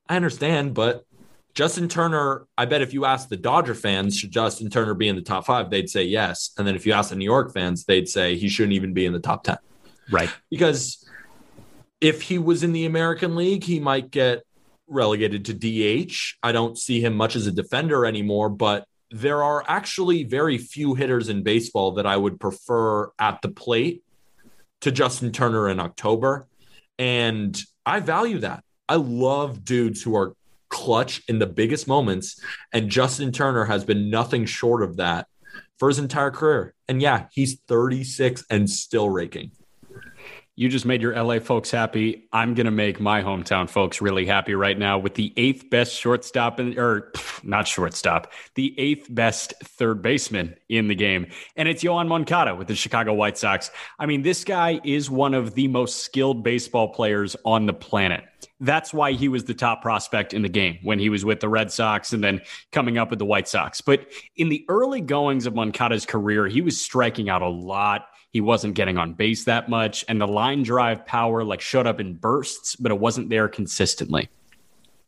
I 0.08 0.16
understand, 0.16 0.74
but 0.74 1.06
Justin 1.54 1.88
Turner, 1.88 2.46
I 2.56 2.66
bet 2.66 2.82
if 2.82 2.92
you 2.92 3.06
ask 3.06 3.30
the 3.30 3.36
Dodger 3.38 3.74
fans, 3.74 4.16
should 4.16 4.30
Justin 4.30 4.68
Turner 4.68 4.92
be 4.92 5.08
in 5.08 5.16
the 5.16 5.22
top 5.22 5.46
five, 5.46 5.70
they'd 5.70 5.88
say 5.88 6.04
yes. 6.04 6.50
And 6.58 6.66
then 6.66 6.74
if 6.74 6.84
you 6.84 6.92
ask 6.92 7.08
the 7.08 7.16
New 7.16 7.24
York 7.24 7.54
fans, 7.54 7.86
they'd 7.86 8.08
say 8.08 8.36
he 8.36 8.50
shouldn't 8.50 8.74
even 8.74 8.92
be 8.92 9.06
in 9.06 9.14
the 9.14 9.20
top 9.20 9.44
10. 9.44 9.56
Right. 10.10 10.30
Because 10.50 11.08
if 12.00 12.20
he 12.20 12.38
was 12.38 12.62
in 12.62 12.72
the 12.72 12.84
American 12.84 13.36
League, 13.36 13.64
he 13.64 13.80
might 13.80 14.10
get 14.10 14.44
relegated 14.86 15.46
to 15.46 15.54
DH. 15.54 16.36
I 16.42 16.52
don't 16.52 16.76
see 16.76 17.00
him 17.00 17.16
much 17.16 17.36
as 17.36 17.46
a 17.46 17.52
defender 17.52 18.04
anymore, 18.04 18.50
but 18.50 18.86
there 19.10 19.42
are 19.42 19.64
actually 19.66 20.24
very 20.24 20.58
few 20.58 20.94
hitters 20.94 21.28
in 21.28 21.42
baseball 21.42 21.92
that 21.92 22.06
I 22.06 22.16
would 22.16 22.38
prefer 22.38 23.10
at 23.18 23.40
the 23.42 23.48
plate 23.48 24.02
to 24.80 24.92
Justin 24.92 25.32
Turner 25.32 25.68
in 25.68 25.80
October. 25.80 26.46
And 26.98 27.58
I 27.86 28.00
value 28.00 28.38
that. 28.40 28.64
I 28.88 28.96
love 28.96 29.64
dudes 29.64 30.02
who 30.02 30.16
are 30.16 30.34
clutch 30.68 31.22
in 31.28 31.38
the 31.38 31.46
biggest 31.46 31.88
moments. 31.88 32.40
And 32.72 32.90
Justin 32.90 33.32
Turner 33.32 33.64
has 33.64 33.84
been 33.84 34.10
nothing 34.10 34.44
short 34.44 34.82
of 34.82 34.96
that 34.96 35.26
for 35.78 35.88
his 35.88 35.98
entire 35.98 36.30
career. 36.30 36.74
And 36.88 37.00
yeah, 37.00 37.26
he's 37.32 37.60
36 37.68 38.44
and 38.50 38.68
still 38.68 39.08
raking. 39.08 39.52
You 40.58 40.68
just 40.68 40.84
made 40.84 41.02
your 41.02 41.14
LA 41.14 41.38
folks 41.38 41.70
happy. 41.70 42.26
I'm 42.32 42.54
going 42.54 42.64
to 42.64 42.72
make 42.72 42.98
my 42.98 43.22
hometown 43.22 43.70
folks 43.70 44.02
really 44.02 44.26
happy 44.26 44.56
right 44.56 44.76
now 44.76 44.98
with 44.98 45.14
the 45.14 45.32
eighth 45.36 45.70
best 45.70 45.94
shortstop, 45.94 46.58
in, 46.58 46.76
or 46.76 47.12
not 47.44 47.68
shortstop, 47.68 48.32
the 48.56 48.74
eighth 48.76 49.06
best 49.08 49.54
third 49.62 50.02
baseman 50.02 50.56
in 50.68 50.88
the 50.88 50.96
game. 50.96 51.28
And 51.54 51.68
it's 51.68 51.84
Yoan 51.84 52.08
Moncada 52.08 52.56
with 52.56 52.66
the 52.66 52.74
Chicago 52.74 53.14
White 53.14 53.38
Sox. 53.38 53.70
I 54.00 54.06
mean, 54.06 54.22
this 54.22 54.42
guy 54.42 54.80
is 54.82 55.08
one 55.08 55.32
of 55.32 55.54
the 55.54 55.68
most 55.68 56.00
skilled 56.00 56.42
baseball 56.42 56.88
players 56.88 57.36
on 57.44 57.66
the 57.66 57.72
planet. 57.72 58.24
That's 58.58 58.92
why 58.92 59.12
he 59.12 59.28
was 59.28 59.44
the 59.44 59.54
top 59.54 59.80
prospect 59.80 60.34
in 60.34 60.42
the 60.42 60.48
game 60.48 60.78
when 60.82 60.98
he 60.98 61.08
was 61.08 61.24
with 61.24 61.38
the 61.38 61.48
Red 61.48 61.70
Sox 61.70 62.12
and 62.12 62.24
then 62.24 62.40
coming 62.72 62.98
up 62.98 63.10
with 63.10 63.20
the 63.20 63.24
White 63.24 63.46
Sox. 63.46 63.80
But 63.80 64.08
in 64.34 64.48
the 64.48 64.64
early 64.68 65.02
goings 65.02 65.46
of 65.46 65.54
Moncada's 65.54 66.04
career, 66.04 66.48
he 66.48 66.62
was 66.62 66.80
striking 66.80 67.30
out 67.30 67.42
a 67.42 67.48
lot 67.48 68.06
he 68.30 68.40
wasn't 68.40 68.74
getting 68.74 68.98
on 68.98 69.14
base 69.14 69.44
that 69.44 69.68
much, 69.68 70.04
and 70.08 70.20
the 70.20 70.26
line 70.26 70.62
drive 70.62 71.06
power 71.06 71.44
like 71.44 71.60
showed 71.60 71.86
up 71.86 72.00
in 72.00 72.14
bursts, 72.14 72.76
but 72.76 72.92
it 72.92 72.98
wasn't 72.98 73.30
there 73.30 73.48
consistently. 73.48 74.28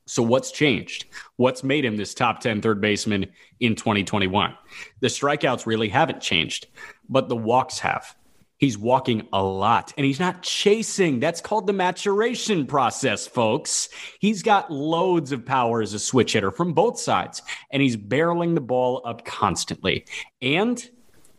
So, 0.06 0.22
what's 0.22 0.50
changed? 0.50 1.04
What's 1.36 1.62
made 1.62 1.84
him 1.84 1.96
this 1.96 2.14
top 2.14 2.40
10 2.40 2.62
third 2.62 2.80
baseman 2.80 3.26
in 3.60 3.76
2021? 3.76 4.56
The 5.00 5.06
strikeouts 5.06 5.66
really 5.66 5.88
haven't 5.88 6.20
changed, 6.20 6.66
but 7.08 7.28
the 7.28 7.36
walks 7.36 7.78
have. 7.78 8.16
He's 8.56 8.76
walking 8.76 9.26
a 9.32 9.42
lot 9.42 9.94
and 9.96 10.04
he's 10.04 10.20
not 10.20 10.42
chasing. 10.42 11.18
That's 11.18 11.40
called 11.40 11.66
the 11.66 11.72
maturation 11.72 12.66
process, 12.66 13.26
folks. 13.26 13.88
He's 14.18 14.42
got 14.42 14.70
loads 14.70 15.32
of 15.32 15.46
power 15.46 15.80
as 15.80 15.94
a 15.94 15.98
switch 15.98 16.34
hitter 16.34 16.50
from 16.50 16.74
both 16.74 16.98
sides, 16.98 17.40
and 17.70 17.80
he's 17.80 17.96
barreling 17.96 18.54
the 18.54 18.60
ball 18.60 19.02
up 19.04 19.24
constantly. 19.24 20.04
And 20.42 20.86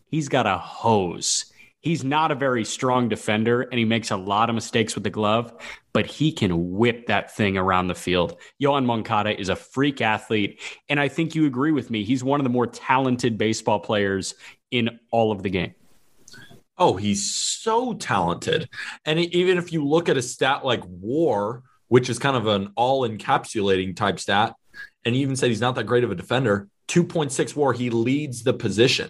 he's 0.07 0.29
got 0.29 0.47
a 0.47 0.57
hose. 0.57 1.50
He's 1.81 2.03
not 2.03 2.31
a 2.31 2.35
very 2.35 2.63
strong 2.63 3.09
defender 3.09 3.63
and 3.63 3.79
he 3.79 3.85
makes 3.85 4.11
a 4.11 4.17
lot 4.17 4.49
of 4.49 4.55
mistakes 4.55 4.93
with 4.93 5.03
the 5.03 5.09
glove, 5.09 5.51
but 5.93 6.05
he 6.05 6.31
can 6.31 6.71
whip 6.71 7.07
that 7.07 7.35
thing 7.35 7.57
around 7.57 7.87
the 7.87 7.95
field. 7.95 8.37
Yoan 8.61 8.85
Moncada 8.85 9.39
is 9.39 9.49
a 9.49 9.55
freak 9.55 9.99
athlete. 9.99 10.61
And 10.89 10.99
I 10.99 11.07
think 11.07 11.33
you 11.33 11.47
agree 11.47 11.71
with 11.71 11.89
me. 11.89 12.03
He's 12.03 12.23
one 12.23 12.39
of 12.39 12.43
the 12.43 12.51
more 12.51 12.67
talented 12.67 13.37
baseball 13.37 13.79
players 13.79 14.35
in 14.69 14.99
all 15.11 15.31
of 15.31 15.41
the 15.41 15.49
game. 15.49 15.73
Oh, 16.77 16.95
he's 16.95 17.29
so 17.31 17.93
talented. 17.93 18.69
And 19.05 19.19
even 19.19 19.57
if 19.57 19.73
you 19.73 19.85
look 19.85 20.07
at 20.07 20.17
a 20.17 20.21
stat 20.21 20.63
like 20.63 20.83
war, 20.85 21.63
which 21.87 22.09
is 22.09 22.19
kind 22.19 22.37
of 22.37 22.47
an 22.47 22.71
all 22.75 23.07
encapsulating 23.07 23.95
type 23.95 24.19
stat, 24.19 24.55
and 25.03 25.15
he 25.15 25.21
even 25.21 25.35
said 25.35 25.49
he's 25.49 25.61
not 25.61 25.75
that 25.75 25.85
great 25.85 26.03
of 26.03 26.11
a 26.11 26.15
defender, 26.15 26.69
2.6 26.87 27.55
war, 27.55 27.73
he 27.73 27.89
leads 27.89 28.43
the 28.43 28.53
position. 28.53 29.09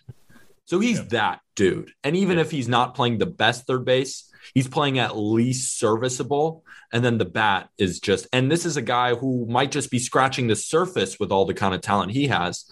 So 0.65 0.79
he's 0.79 0.99
yeah. 0.99 1.05
that 1.09 1.41
dude. 1.55 1.91
And 2.03 2.15
even 2.15 2.37
yeah. 2.37 2.41
if 2.41 2.51
he's 2.51 2.67
not 2.67 2.95
playing 2.95 3.17
the 3.17 3.25
best 3.25 3.67
third 3.67 3.85
base, 3.85 4.31
he's 4.53 4.67
playing 4.67 4.99
at 4.99 5.17
least 5.17 5.79
serviceable. 5.79 6.63
And 6.93 7.03
then 7.03 7.17
the 7.17 7.25
bat 7.25 7.69
is 7.77 7.99
just, 7.99 8.27
and 8.33 8.51
this 8.51 8.65
is 8.65 8.77
a 8.77 8.81
guy 8.81 9.15
who 9.15 9.45
might 9.47 9.71
just 9.71 9.91
be 9.91 9.99
scratching 9.99 10.47
the 10.47 10.55
surface 10.55 11.19
with 11.19 11.31
all 11.31 11.45
the 11.45 11.53
kind 11.53 11.73
of 11.73 11.81
talent 11.81 12.11
he 12.11 12.27
has. 12.27 12.69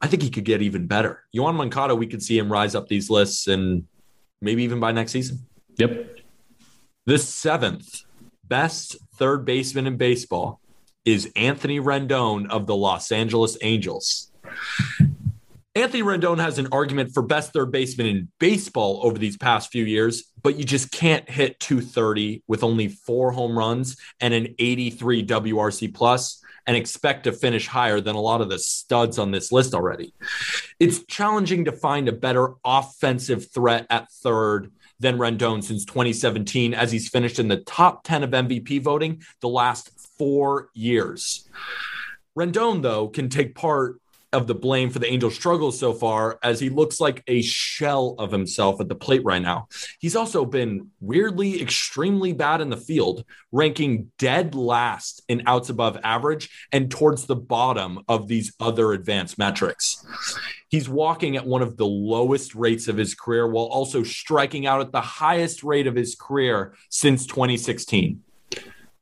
I 0.00 0.06
think 0.06 0.22
he 0.22 0.30
could 0.30 0.44
get 0.44 0.62
even 0.62 0.86
better. 0.86 1.24
Yoan 1.34 1.54
Moncada, 1.54 1.94
we 1.94 2.06
could 2.06 2.22
see 2.22 2.38
him 2.38 2.52
rise 2.52 2.74
up 2.74 2.88
these 2.88 3.10
lists 3.10 3.46
and 3.46 3.86
maybe 4.40 4.62
even 4.62 4.80
by 4.80 4.92
next 4.92 5.12
season. 5.12 5.46
Yep. 5.78 6.18
The 7.06 7.18
seventh 7.18 8.02
best 8.44 8.96
third 9.16 9.44
baseman 9.44 9.86
in 9.86 9.96
baseball 9.96 10.60
is 11.04 11.30
Anthony 11.36 11.80
Rendon 11.80 12.48
of 12.50 12.66
the 12.66 12.76
Los 12.76 13.12
Angeles 13.12 13.56
Angels. 13.62 14.32
Anthony 15.76 16.02
Rendon 16.02 16.38
has 16.38 16.58
an 16.58 16.68
argument 16.72 17.12
for 17.12 17.22
best 17.22 17.52
third 17.52 17.70
baseman 17.70 18.06
in 18.06 18.28
baseball 18.40 19.00
over 19.02 19.18
these 19.18 19.36
past 19.36 19.70
few 19.70 19.84
years, 19.84 20.32
but 20.42 20.56
you 20.56 20.64
just 20.64 20.90
can't 20.90 21.28
hit 21.28 21.60
230 21.60 22.42
with 22.48 22.64
only 22.64 22.88
four 22.88 23.30
home 23.30 23.58
runs 23.58 23.98
and 24.18 24.32
an 24.32 24.54
83 24.58 25.26
WRC 25.26 25.94
plus 25.94 26.42
and 26.66 26.78
expect 26.78 27.24
to 27.24 27.32
finish 27.32 27.66
higher 27.66 28.00
than 28.00 28.16
a 28.16 28.20
lot 28.20 28.40
of 28.40 28.48
the 28.48 28.58
studs 28.58 29.18
on 29.18 29.32
this 29.32 29.52
list 29.52 29.74
already. 29.74 30.14
It's 30.80 31.04
challenging 31.04 31.66
to 31.66 31.72
find 31.72 32.08
a 32.08 32.12
better 32.12 32.54
offensive 32.64 33.52
threat 33.52 33.86
at 33.90 34.10
third 34.10 34.72
than 34.98 35.18
Rendon 35.18 35.62
since 35.62 35.84
2017, 35.84 36.72
as 36.72 36.90
he's 36.90 37.10
finished 37.10 37.38
in 37.38 37.48
the 37.48 37.58
top 37.58 38.02
10 38.04 38.24
of 38.24 38.30
MVP 38.30 38.82
voting 38.82 39.20
the 39.42 39.48
last 39.50 39.90
four 40.16 40.70
years. 40.72 41.46
Rendon, 42.34 42.80
though, 42.80 43.08
can 43.08 43.28
take 43.28 43.54
part 43.54 44.00
of 44.32 44.46
the 44.46 44.54
blame 44.54 44.90
for 44.90 44.98
the 44.98 45.06
Angels' 45.06 45.34
struggles 45.34 45.78
so 45.78 45.92
far, 45.92 46.38
as 46.42 46.60
he 46.60 46.68
looks 46.68 47.00
like 47.00 47.22
a 47.26 47.42
shell 47.42 48.14
of 48.18 48.32
himself 48.32 48.80
at 48.80 48.88
the 48.88 48.94
plate 48.94 49.22
right 49.24 49.42
now. 49.42 49.68
He's 49.98 50.16
also 50.16 50.44
been 50.44 50.90
weirdly 51.00 51.62
extremely 51.62 52.32
bad 52.32 52.60
in 52.60 52.70
the 52.70 52.76
field, 52.76 53.24
ranking 53.52 54.10
dead 54.18 54.54
last 54.54 55.22
in 55.28 55.42
outs 55.46 55.68
above 55.68 55.98
average 56.02 56.50
and 56.72 56.90
towards 56.90 57.26
the 57.26 57.36
bottom 57.36 58.00
of 58.08 58.28
these 58.28 58.52
other 58.60 58.92
advanced 58.92 59.38
metrics. 59.38 60.04
He's 60.68 60.88
walking 60.88 61.36
at 61.36 61.46
one 61.46 61.62
of 61.62 61.76
the 61.76 61.86
lowest 61.86 62.54
rates 62.54 62.88
of 62.88 62.96
his 62.96 63.14
career 63.14 63.48
while 63.48 63.66
also 63.66 64.02
striking 64.02 64.66
out 64.66 64.80
at 64.80 64.92
the 64.92 65.00
highest 65.00 65.62
rate 65.62 65.86
of 65.86 65.94
his 65.94 66.16
career 66.16 66.74
since 66.90 67.26
2016. 67.26 68.22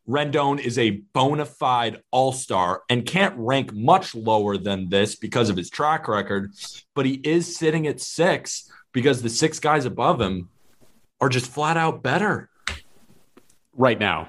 Rendon 0.09 0.61
is 0.61 0.79
a 0.79 0.91
bona 0.91 1.47
fide 1.47 2.03
all 2.11 2.33
star 2.33 2.83
and 2.91 3.07
can't 3.07 3.35
rank 3.39 3.73
much 3.73 4.15
lower 4.15 4.59
than 4.59 4.89
this 4.89 5.17
because 5.17 5.49
of 5.49 5.57
his 5.57 5.71
track 5.71 6.09
record, 6.09 6.53
but 6.95 7.07
he 7.07 7.15
is 7.25 7.57
sitting 7.57 7.87
at 7.87 8.01
six 8.01 8.71
because 8.93 9.23
the 9.23 9.31
six 9.31 9.59
guys 9.59 9.87
above 9.87 10.21
him 10.21 10.51
are 11.21 11.29
just 11.29 11.51
flat 11.51 11.77
out 11.77 12.03
better 12.03 12.51
right 13.73 13.99
now. 13.99 14.29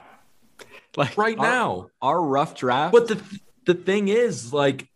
Like 0.95 1.17
right 1.17 1.37
our, 1.37 1.45
now, 1.45 1.87
our 2.01 2.21
rough 2.21 2.55
draft. 2.55 2.93
But 2.93 3.09
the 3.09 3.21
the 3.65 3.73
thing 3.73 4.07
is, 4.07 4.53
like, 4.53 4.87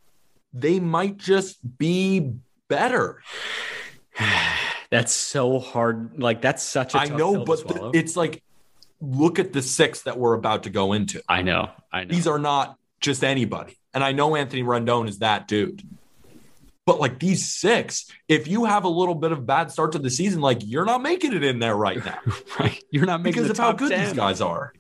they 0.54 0.80
might 0.80 1.18
just 1.18 1.58
be 1.78 2.34
better. 2.68 3.22
that's 4.92 5.12
so 5.12 5.60
hard. 5.60 6.22
Like, 6.22 6.42
that's 6.42 6.63
such 6.63 6.96
a 6.96 7.00
I 7.00 7.06
know, 7.06 7.44
but 7.44 7.68
the, 7.68 7.92
it's 7.94 8.15
like 8.15 8.44
look 9.01 9.39
at 9.39 9.53
the 9.53 9.62
six 9.62 10.01
that 10.03 10.17
we're 10.17 10.33
about 10.33 10.63
to 10.63 10.69
go 10.69 10.93
into. 10.93 11.21
I 11.27 11.41
know. 11.41 11.71
I 11.91 12.03
know. 12.03 12.13
These 12.13 12.27
are 12.27 12.39
not 12.39 12.77
just 12.99 13.23
anybody. 13.23 13.77
And 13.93 14.03
I 14.03 14.12
know 14.12 14.35
Anthony 14.35 14.63
Rendon 14.63 15.07
is 15.07 15.19
that 15.19 15.47
dude. 15.47 15.81
But 16.85 16.99
like 16.99 17.19
these 17.19 17.53
six, 17.53 18.12
if 18.27 18.47
you 18.47 18.65
have 18.65 18.83
a 18.83 18.89
little 18.89 19.13
bit 19.13 19.31
of 19.31 19.45
bad 19.45 19.71
start 19.71 19.91
to 19.91 19.99
the 19.99 20.09
season, 20.09 20.41
like 20.41 20.57
you're 20.62 20.85
not 20.85 21.03
making 21.03 21.33
it 21.33 21.43
in 21.43 21.59
there 21.59 21.75
right 21.75 22.03
now. 22.03 22.17
right. 22.59 22.83
You're 22.89 23.05
not 23.05 23.21
making 23.21 23.43
it 23.43 23.47
because 23.47 23.59
of 23.59 23.63
how 23.63 23.73
good 23.73 23.91
10. 23.91 24.05
these 24.05 24.13
guys 24.13 24.41
are. 24.41 24.73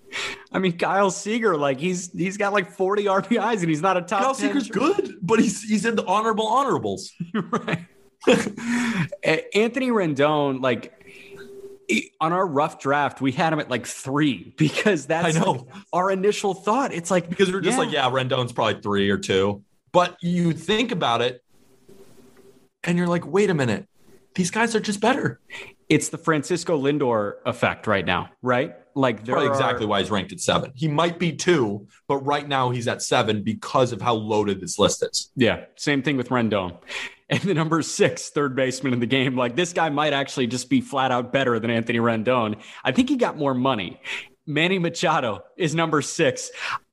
I 0.51 0.57
mean, 0.57 0.77
Kyle 0.77 1.11
Seager, 1.11 1.55
like 1.55 1.79
he's 1.79 2.11
he's 2.11 2.37
got 2.37 2.51
like 2.51 2.71
40 2.71 3.05
RBIs 3.05 3.59
and 3.59 3.69
he's 3.69 3.83
not 3.83 3.95
a 3.95 4.01
top. 4.01 4.23
Kyle 4.23 4.33
Seager's 4.33 4.69
good, 4.69 5.17
but 5.21 5.39
he's 5.39 5.61
he's 5.61 5.85
in 5.85 5.95
the 5.95 6.05
honorable 6.05 6.47
honorables. 6.47 7.11
right. 7.33 7.85
Anthony 9.53 9.89
Rendon, 9.89 10.61
like 10.61 10.98
on 12.21 12.33
our 12.33 12.45
rough 12.45 12.79
draft, 12.79 13.21
we 13.21 13.31
had 13.31 13.53
him 13.53 13.59
at 13.59 13.69
like 13.69 13.85
three 13.85 14.53
because 14.57 15.07
that's 15.07 15.35
I 15.35 15.39
know. 15.39 15.51
Like 15.51 15.65
our 15.93 16.11
initial 16.11 16.53
thought. 16.53 16.93
It's 16.93 17.11
like 17.11 17.29
because 17.29 17.51
we're 17.51 17.61
just 17.61 17.77
yeah. 17.77 17.83
like, 17.83 17.91
yeah, 17.91 18.09
Rendon's 18.09 18.51
probably 18.51 18.81
three 18.81 19.09
or 19.09 19.17
two. 19.17 19.63
But 19.91 20.17
you 20.21 20.53
think 20.53 20.91
about 20.91 21.21
it, 21.21 21.43
and 22.83 22.97
you're 22.97 23.07
like, 23.07 23.25
wait 23.25 23.49
a 23.49 23.55
minute, 23.55 23.87
these 24.35 24.51
guys 24.51 24.75
are 24.75 24.79
just 24.79 25.01
better. 25.01 25.39
It's 25.87 26.09
the 26.09 26.19
Francisco 26.19 26.79
Lindor 26.79 27.35
effect 27.45 27.87
right 27.87 28.05
now, 28.05 28.29
right? 28.43 28.75
Like 28.93 29.25
they're 29.25 29.47
exactly 29.47 29.87
why 29.87 30.01
he's 30.01 30.11
ranked 30.11 30.31
at 30.31 30.39
seven. 30.39 30.71
He 30.75 30.87
might 30.87 31.17
be 31.17 31.31
two, 31.31 31.87
but 32.07 32.17
right 32.17 32.47
now 32.47 32.69
he's 32.69 32.87
at 32.87 33.01
seven 33.01 33.41
because 33.41 33.91
of 33.91 34.01
how 34.01 34.13
loaded 34.13 34.61
this 34.61 34.77
list 34.77 35.03
is. 35.03 35.31
Yeah, 35.35 35.65
same 35.75 36.03
thing 36.03 36.17
with 36.17 36.29
Rendon 36.29 36.77
and 37.29 37.41
the 37.43 37.53
number 37.53 37.81
six 37.81 38.29
third 38.29 38.55
baseman 38.55 38.93
in 38.93 38.99
the 38.99 39.05
game. 39.05 39.35
Like 39.35 39.55
this 39.55 39.73
guy 39.73 39.89
might 39.89 40.13
actually 40.13 40.47
just 40.47 40.69
be 40.69 40.81
flat 40.81 41.11
out 41.11 41.31
better 41.31 41.59
than 41.59 41.69
Anthony 41.69 41.99
Rendon. 41.99 42.59
I 42.83 42.91
think 42.91 43.09
he 43.09 43.15
got 43.15 43.37
more 43.37 43.53
money. 43.53 44.01
Manny 44.45 44.79
Machado 44.79 45.43
is 45.57 45.75
number 45.75 46.01
six. 46.01 46.51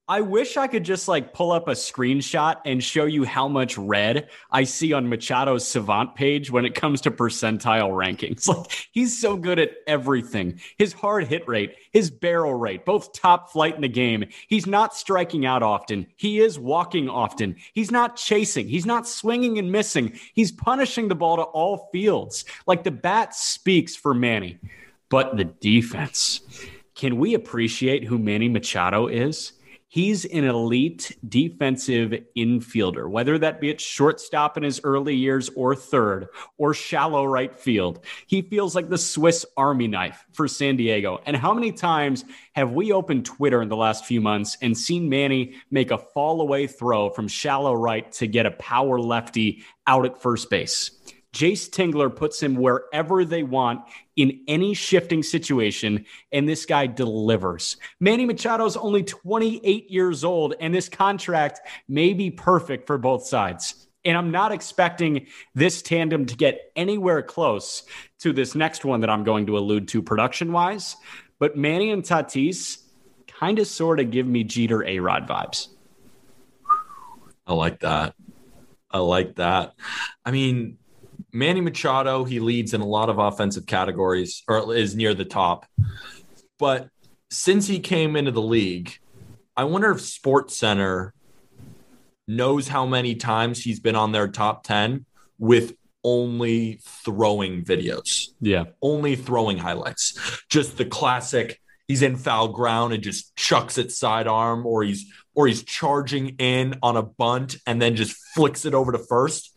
I 0.09 0.21
wish 0.21 0.57
I 0.57 0.69
could 0.69 0.85
just 0.85 1.09
like 1.09 1.35
pull 1.35 1.51
up 1.51 1.67
a 1.67 1.73
screenshot 1.73 2.61
and 2.65 2.83
show 2.83 3.07
you 3.07 3.25
how 3.25 3.49
much 3.49 3.77
red 3.77 4.29
I 4.53 4.63
see 4.63 4.93
on 4.93 5.09
Machado's 5.09 5.67
Savant 5.67 6.15
page 6.15 6.49
when 6.49 6.65
it 6.65 6.77
comes 6.77 7.01
to 7.03 7.11
percentile 7.11 7.91
rankings. 7.91 8.47
Like 8.57 8.89
he's 8.93 9.21
so 9.21 9.37
good 9.37 9.59
at 9.59 9.73
everything. 9.89 10.61
His 10.79 10.93
hard 10.93 11.27
hit 11.27 11.47
rate, 11.49 11.75
his 11.91 12.11
barrel 12.11 12.55
rate, 12.55 12.85
both 12.85 13.13
top 13.13 13.51
flight 13.51 13.75
in 13.75 13.81
the 13.81 13.89
game. 13.89 14.25
He's 14.47 14.67
not 14.67 14.95
striking 14.95 15.45
out 15.45 15.65
often. 15.65 16.07
He 16.15 16.39
is 16.39 16.59
walking 16.59 17.09
often. 17.09 17.57
He's 17.73 17.91
not 17.91 18.17
chasing. 18.17 18.69
He's 18.69 18.87
not 18.87 19.09
swinging 19.09 19.59
and 19.59 19.73
missing. 19.73 20.19
He's 20.35 20.53
punishing 20.53 21.09
the 21.09 21.17
ball 21.17 21.37
to 21.37 21.43
all 21.43 21.89
fields. 21.93 22.45
Like 22.67 22.85
the 22.85 22.93
bat 22.93 23.35
speaks 23.35 23.97
for 23.97 24.15
Manny. 24.15 24.59
But 25.09 25.37
the 25.37 25.45
defense. 25.45 26.41
Can 26.95 27.19
we 27.19 27.35
appreciate 27.35 28.05
who 28.05 28.19
Manny 28.19 28.49
Machado 28.49 29.09
is? 29.09 29.53
He's 29.89 30.25
an 30.25 30.45
elite 30.45 31.17
defensive 31.29 32.13
infielder, 32.37 33.09
whether 33.09 33.39
that 33.39 33.61
be 33.61 33.71
at 33.71 33.81
shortstop 33.81 34.57
in 34.57 34.65
his 34.65 34.81
early 34.83 35.15
years 35.15 35.49
or 35.55 35.77
third 35.77 36.27
or 36.59 36.75
shallow 36.75 37.25
right 37.25 37.55
field. 37.55 38.05
He 38.27 38.43
feels 38.43 38.75
like 38.75 38.89
the 38.89 38.99
Swiss 38.99 39.47
Army 39.57 39.87
knife 39.87 40.27
for 40.33 40.49
San 40.49 40.77
Diego. 40.77 41.21
And 41.25 41.37
how 41.37 41.55
many 41.55 41.71
times 41.71 42.25
have 42.55 42.73
we 42.73 42.91
opened 42.93 43.27
Twitter 43.27 43.63
in 43.63 43.69
the 43.69 43.77
last 43.77 44.07
few 44.07 44.21
months 44.21 44.59
and 44.61 44.77
seen 44.77 45.09
Manny 45.09 45.55
make 45.71 45.93
a 45.93 45.99
fall 45.99 46.41
away 46.41 46.67
throw 46.67 47.09
from 47.11 47.29
shallow 47.29 47.73
right 47.73 48.11
to 48.13 48.27
get 48.27 48.45
a 48.45 48.51
power 48.51 48.99
lefty 48.99 49.63
out 49.87 50.05
at 50.05 50.21
first 50.21 50.51
base? 50.51 50.91
Jayce 51.37 51.69
Tingler 51.69 52.15
puts 52.15 52.43
him 52.43 52.55
wherever 52.55 53.23
they 53.23 53.43
want 53.43 53.83
in 54.17 54.41
any 54.49 54.73
shifting 54.73 55.23
situation, 55.23 56.07
and 56.33 56.49
this 56.49 56.65
guy 56.65 56.87
delivers. 56.87 57.77
Manny 58.01 58.27
Machado's 58.27 58.75
only 58.75 59.03
28 59.03 59.91
years 59.91 60.25
old, 60.25 60.55
and 60.61 60.75
this 60.75 60.89
contract 60.89 61.61
may 61.89 62.15
be 62.15 62.31
perfect 62.31 62.87
for 62.87 62.97
both 62.97 63.27
sides. 63.27 63.87
And 64.07 64.17
I'm 64.17 64.31
not 64.31 64.51
expecting 64.51 65.27
this 65.55 65.83
tandem 65.83 66.25
to 66.25 66.37
get 66.37 66.73
anywhere 66.75 67.23
close 67.23 67.83
to 68.21 68.33
this 68.33 68.55
next 68.55 68.87
one 68.87 69.01
that 69.03 69.11
I'm 69.11 69.25
going 69.25 69.45
to 69.47 69.59
allude 69.59 69.89
to 69.89 70.01
production 70.01 70.53
wise. 70.53 70.97
But 71.39 71.55
Manny 71.55 71.91
and 71.91 72.03
Tatis 72.03 72.79
kind 73.27 73.59
of 73.59 73.67
sort 73.67 74.01
of 74.01 74.11
give 74.11 74.27
me 74.27 74.43
Jeter 74.43 74.83
A 74.85 75.01
Rod 75.01 75.29
vibes. 75.29 75.69
I 77.47 77.53
like 77.53 77.81
that. 77.81 78.15
I 78.91 78.99
like 78.99 79.35
that. 79.35 79.75
I 80.25 80.31
mean, 80.31 80.79
Manny 81.37 81.61
Machado, 81.61 82.25
he 82.25 82.41
leads 82.41 82.73
in 82.73 82.81
a 82.81 82.87
lot 82.87 83.11
of 83.11 83.19
offensive 83.19 83.67
categories 83.67 84.43
or 84.49 84.75
is 84.75 84.97
near 84.97 85.13
the 85.13 85.25
top. 85.27 85.67
But 86.59 86.89
since 87.31 87.67
he 87.67 87.79
came 87.79 88.17
into 88.17 88.31
the 88.31 88.41
league, 88.41 88.97
I 89.57 89.65
wonder 89.65 89.91
if 89.91 90.01
Sports 90.01 90.57
Center 90.57 91.13
knows 92.27 92.69
how 92.69 92.87
many 92.87 93.15
times 93.15 93.63
he's 93.63 93.81
been 93.81 93.97
on 93.97 94.13
their 94.13 94.29
top 94.29 94.65
10 94.65 95.05
with 95.39 95.75
only 96.03 96.81
throwing 97.05 97.65
videos, 97.65 98.29
Yeah. 98.41 98.65
only 98.81 99.15
throwing 99.17 99.59
highlights. 99.59 100.19
Just 100.49 100.79
the 100.79 100.85
classic 100.87 101.61
he's 101.89 102.03
in 102.03 102.17
foul 102.17 102.49
ground 102.49 102.93
and 102.95 103.03
just 103.03 103.37
chucks 103.37 103.77
it 103.79 103.93
sidearm 103.93 104.65
or 104.67 104.83
he's 104.83 105.05
or 105.35 105.47
he's 105.47 105.63
charging 105.63 106.29
in 106.39 106.75
on 106.83 106.97
a 106.97 107.03
bunt 107.03 107.59
and 107.67 107.81
then 107.83 107.95
just 107.95 108.17
flicks 108.35 108.65
it 108.65 108.73
over 108.73 108.91
to 108.93 108.99
first. 108.99 109.53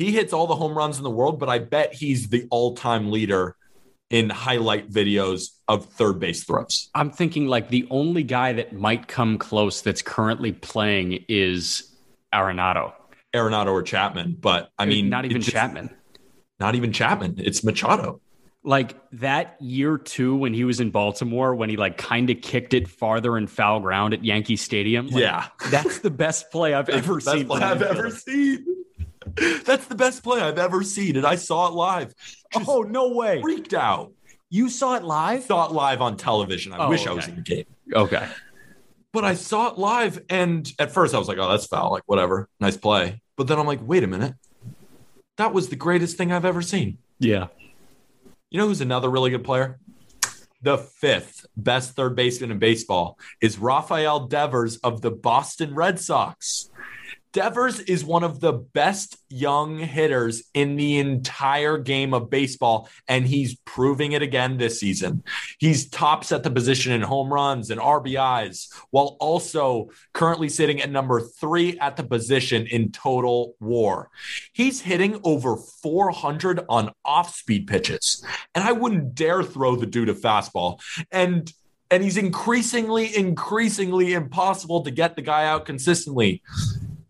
He 0.00 0.12
hits 0.12 0.32
all 0.32 0.46
the 0.46 0.56
home 0.56 0.72
runs 0.72 0.96
in 0.96 1.04
the 1.04 1.10
world, 1.10 1.38
but 1.38 1.50
I 1.50 1.58
bet 1.58 1.92
he's 1.92 2.30
the 2.30 2.46
all-time 2.50 3.10
leader 3.10 3.54
in 4.08 4.30
highlight 4.30 4.90
videos 4.90 5.50
of 5.68 5.84
third 5.84 6.18
base 6.18 6.42
throws. 6.42 6.88
I'm 6.94 7.10
thinking 7.10 7.48
like 7.48 7.68
the 7.68 7.86
only 7.90 8.22
guy 8.22 8.54
that 8.54 8.72
might 8.72 9.08
come 9.08 9.36
close 9.36 9.82
that's 9.82 10.00
currently 10.00 10.52
playing 10.52 11.26
is 11.28 11.94
Arenado. 12.32 12.94
Arenado 13.34 13.66
or 13.72 13.82
Chapman, 13.82 14.38
but 14.40 14.70
I 14.78 14.86
mean, 14.86 15.10
not 15.10 15.26
even 15.26 15.42
just- 15.42 15.52
Chapman. 15.52 15.90
Not 16.58 16.76
even 16.76 16.92
Chapman. 16.94 17.34
It's 17.36 17.62
Machado. 17.62 18.22
Like 18.64 18.96
that 19.12 19.56
year 19.60 19.98
two 19.98 20.34
when 20.34 20.54
he 20.54 20.64
was 20.64 20.80
in 20.80 20.90
Baltimore, 20.90 21.54
when 21.54 21.68
he 21.68 21.76
like 21.76 21.98
kind 21.98 22.30
of 22.30 22.40
kicked 22.40 22.72
it 22.72 22.88
farther 22.88 23.36
in 23.36 23.46
foul 23.48 23.80
ground 23.80 24.14
at 24.14 24.24
Yankee 24.24 24.56
Stadium. 24.56 25.08
like, 25.08 25.22
yeah, 25.22 25.48
That's 25.70 25.98
the 25.98 26.10
best 26.10 26.50
play 26.50 26.72
I've 26.72 26.88
ever 26.88 27.14
That's 27.14 27.24
the 27.26 27.30
seen. 27.32 27.48
best 27.48 27.48
play 27.48 27.62
I've 27.62 27.82
ever 27.82 28.10
seen. 28.10 28.64
That's 29.64 29.86
the 29.86 29.94
best 29.94 30.22
play 30.22 30.40
I've 30.40 30.58
ever 30.58 30.82
seen, 30.82 31.16
and 31.16 31.26
I 31.26 31.34
saw 31.36 31.68
it 31.68 31.74
live. 31.74 32.14
Just 32.52 32.68
Oh, 32.68 32.82
no 32.82 33.08
way. 33.14 33.40
freaked 33.40 33.74
out. 33.74 34.12
You 34.48 34.68
saw 34.68 34.96
it 34.96 35.04
live? 35.04 35.44
Saw 35.44 35.66
it 35.66 35.72
live 35.72 36.00
on 36.00 36.16
television. 36.16 36.72
I 36.72 36.78
Oh, 36.86 36.88
wish 36.88 37.06
I 37.06 37.12
was 37.12 37.28
in 37.28 37.36
the 37.36 37.40
game, 37.42 37.66
Okay. 37.94 38.26
but 39.12 39.24
I 39.24 39.34
saw 39.34 39.68
it 39.70 39.78
live, 39.78 40.20
and 40.28 40.70
at 40.78 40.92
first 40.92 41.14
I 41.14 41.18
was 41.18 41.28
like, 41.28 41.38
"Oh, 41.38 41.48
that's 41.48 41.66
foul." 41.66 41.90
Like, 41.92 42.02
whatever, 42.06 42.48
nice 42.58 42.76
play. 42.76 43.22
But 43.36 43.46
then 43.46 43.58
I'm 43.58 43.66
like, 43.66 43.80
"Wait 43.82 44.02
a 44.02 44.08
minute, 44.08 44.34
that 45.36 45.52
was 45.54 45.68
the 45.68 45.76
greatest 45.76 46.16
thing 46.16 46.32
I've 46.32 46.44
ever 46.44 46.62
seen." 46.62 46.98
Yeah. 47.20 47.46
You 48.50 48.58
know 48.58 48.66
who's 48.66 48.80
another 48.80 49.08
really 49.08 49.30
good 49.30 49.44
player? 49.44 49.78
The 50.62 50.76
fifth 50.76 51.46
best 51.56 51.94
third 51.94 52.14
baseman 52.16 52.50
in 52.50 52.58
baseball 52.58 53.16
is 53.40 53.58
Rafael 53.58 54.26
Devers 54.26 54.76
of 54.78 55.00
the 55.00 55.10
Boston 55.10 55.74
Red 55.74 55.98
Sox. 56.00 56.68
Devers 57.32 57.78
is 57.80 58.04
one 58.04 58.24
of 58.24 58.40
the 58.40 58.52
best 58.52 59.16
young 59.28 59.78
hitters 59.78 60.42
in 60.52 60.74
the 60.74 60.98
entire 60.98 61.78
game 61.78 62.12
of 62.12 62.28
baseball, 62.28 62.88
and 63.06 63.26
he's 63.26 63.56
proving 63.64 64.12
it 64.12 64.22
again 64.22 64.56
this 64.56 64.80
season. 64.80 65.22
He's 65.58 65.88
tops 65.88 66.32
at 66.32 66.42
the 66.42 66.50
position 66.50 66.92
in 66.92 67.02
home 67.02 67.32
runs 67.32 67.70
and 67.70 67.80
RBIs, 67.80 68.72
while 68.90 69.16
also 69.20 69.90
currently 70.12 70.48
sitting 70.48 70.80
at 70.80 70.90
number 70.90 71.20
three 71.20 71.78
at 71.78 71.96
the 71.96 72.02
position 72.02 72.66
in 72.66 72.90
total 72.90 73.54
war. 73.60 74.10
He's 74.52 74.80
hitting 74.80 75.20
over 75.22 75.56
400 75.56 76.64
on 76.68 76.90
off 77.04 77.36
speed 77.36 77.68
pitches, 77.68 78.24
and 78.56 78.64
I 78.64 78.72
wouldn't 78.72 79.14
dare 79.14 79.44
throw 79.44 79.76
the 79.76 79.86
dude 79.86 80.08
a 80.08 80.14
fastball. 80.14 80.80
And 81.12 81.52
and 81.92 82.04
he's 82.04 82.16
increasingly, 82.16 83.16
increasingly 83.16 84.12
impossible 84.12 84.82
to 84.82 84.92
get 84.92 85.16
the 85.16 85.22
guy 85.22 85.46
out 85.46 85.64
consistently. 85.64 86.40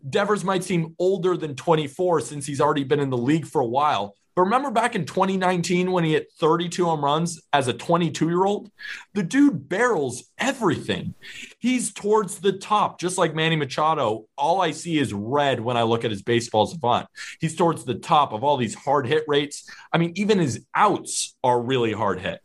Devers 0.09 0.45
might 0.45 0.65
seem 0.65 0.95
older 0.99 1.37
than 1.37 1.55
24 1.55 2.21
since 2.21 2.47
he's 2.47 2.61
already 2.61 2.85
been 2.85 3.01
in 3.01 3.11
the 3.11 3.19
league 3.19 3.47
for 3.47 3.61
a 3.61 3.67
while. 3.67 4.15
But 4.37 4.43
remember 4.43 4.71
back 4.71 4.95
in 4.95 5.05
2019 5.05 5.91
when 5.91 6.05
he 6.05 6.13
hit 6.13 6.33
32 6.39 6.85
home 6.85 7.05
runs 7.05 7.43
as 7.53 7.69
a 7.69 7.75
22 7.75 8.29
year 8.29 8.45
old? 8.45 8.71
The 9.13 9.23
dude 9.23 9.69
barrels 9.69 10.25
everything. 10.39 11.15
He's 11.59 11.93
towards 11.93 12.39
the 12.39 12.53
top, 12.53 13.01
just 13.01 13.19
like 13.19 13.35
Manny 13.35 13.57
Machado. 13.57 14.27
All 14.39 14.63
I 14.63 14.71
see 14.71 14.99
is 14.99 15.13
red 15.13 15.61
when 15.61 15.77
I 15.77 15.83
look 15.83 16.05
at 16.05 16.11
his 16.11 16.23
baseball 16.23 16.67
savant. 16.67 17.09
He's 17.41 17.57
towards 17.57 17.85
the 17.85 17.97
top 17.97 18.33
of 18.33 18.45
all 18.45 18.57
these 18.57 18.75
hard 18.75 19.07
hit 19.07 19.25
rates. 19.27 19.69
I 19.93 19.99
mean, 19.99 20.13
even 20.15 20.39
his 20.39 20.65
outs 20.75 21.37
are 21.43 21.61
really 21.61 21.93
hard 21.93 22.21
hit. 22.21 22.41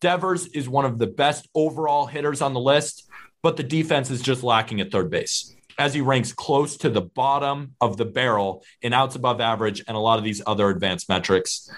Devers 0.00 0.46
is 0.46 0.68
one 0.68 0.86
of 0.86 0.98
the 0.98 1.06
best 1.06 1.48
overall 1.54 2.06
hitters 2.06 2.40
on 2.40 2.54
the 2.54 2.60
list, 2.60 3.08
but 3.42 3.56
the 3.56 3.62
defense 3.62 4.10
is 4.10 4.22
just 4.22 4.42
lacking 4.42 4.80
at 4.80 4.90
third 4.90 5.10
base 5.10 5.54
as 5.80 5.94
he 5.94 6.02
ranks 6.02 6.30
close 6.30 6.76
to 6.76 6.90
the 6.90 7.00
bottom 7.00 7.74
of 7.80 7.96
the 7.96 8.04
barrel 8.04 8.62
in 8.82 8.92
outs 8.92 9.16
above 9.16 9.40
average 9.40 9.82
and 9.88 9.96
a 9.96 10.00
lot 10.00 10.18
of 10.18 10.24
these 10.24 10.42
other 10.46 10.68
advanced 10.68 11.08
metrics. 11.08 11.70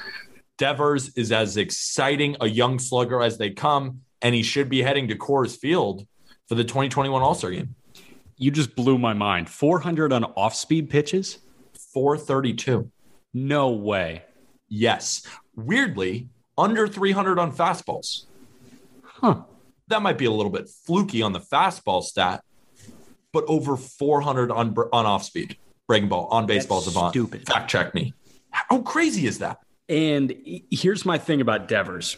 Devers 0.58 1.16
is 1.16 1.30
as 1.30 1.56
exciting 1.56 2.36
a 2.40 2.48
young 2.48 2.80
slugger 2.80 3.22
as 3.22 3.38
they 3.38 3.50
come, 3.50 4.00
and 4.20 4.34
he 4.34 4.42
should 4.42 4.68
be 4.68 4.82
heading 4.82 5.06
to 5.06 5.14
Coors 5.14 5.56
Field 5.56 6.04
for 6.48 6.56
the 6.56 6.64
2021 6.64 7.22
All 7.22 7.36
Star 7.36 7.52
game. 7.52 7.76
You 8.36 8.50
just 8.50 8.74
blew 8.74 8.98
my 8.98 9.12
mind. 9.12 9.48
400 9.48 10.12
on 10.12 10.24
off 10.24 10.56
speed 10.56 10.90
pitches? 10.90 11.38
432. 11.94 12.90
No 13.32 13.70
way. 13.70 14.24
Yes. 14.68 15.24
Weirdly, 15.54 16.28
under 16.58 16.88
300 16.88 17.38
on 17.38 17.52
fastballs. 17.52 18.24
Huh. 19.04 19.42
That 19.86 20.02
might 20.02 20.18
be 20.18 20.24
a 20.24 20.32
little 20.32 20.50
bit 20.50 20.68
fluky 20.68 21.22
on 21.22 21.32
the 21.32 21.40
fastball 21.40 22.02
stat, 22.02 22.42
but 23.32 23.44
over 23.48 23.76
400 23.76 24.50
on 24.50 24.74
on 24.92 25.06
off 25.06 25.24
speed, 25.24 25.56
breaking 25.88 26.08
ball, 26.08 26.26
on 26.30 26.46
baseball 26.46 26.80
That's 26.80 26.92
savant. 26.94 27.12
stupid. 27.12 27.46
Fact 27.46 27.70
check 27.70 27.94
me. 27.94 28.14
How 28.50 28.82
crazy 28.82 29.26
is 29.26 29.38
that? 29.38 29.58
And 29.88 30.34
here's 30.70 31.04
my 31.04 31.18
thing 31.18 31.40
about 31.40 31.68
Devers. 31.68 32.16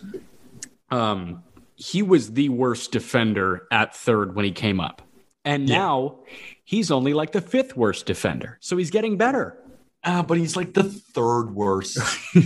Um, 0.90 1.42
he 1.76 2.02
was 2.02 2.32
the 2.32 2.48
worst 2.50 2.92
defender 2.92 3.66
at 3.70 3.94
third 3.96 4.34
when 4.34 4.44
he 4.44 4.50
came 4.52 4.80
up. 4.80 5.02
And 5.44 5.68
Yeah. 5.68 5.78
now 5.78 6.18
he's 6.64 6.90
only 6.90 7.14
like 7.14 7.32
the 7.32 7.40
fifth 7.40 7.76
worst 7.76 8.06
defender. 8.06 8.58
So 8.60 8.76
he's 8.76 8.90
getting 8.90 9.16
better. 9.16 9.58
Ah, 10.04 10.22
but 10.22 10.38
he's 10.38 10.56
like 10.56 10.74
the 10.74 10.84
third 10.84 11.54
worst. 11.54 11.98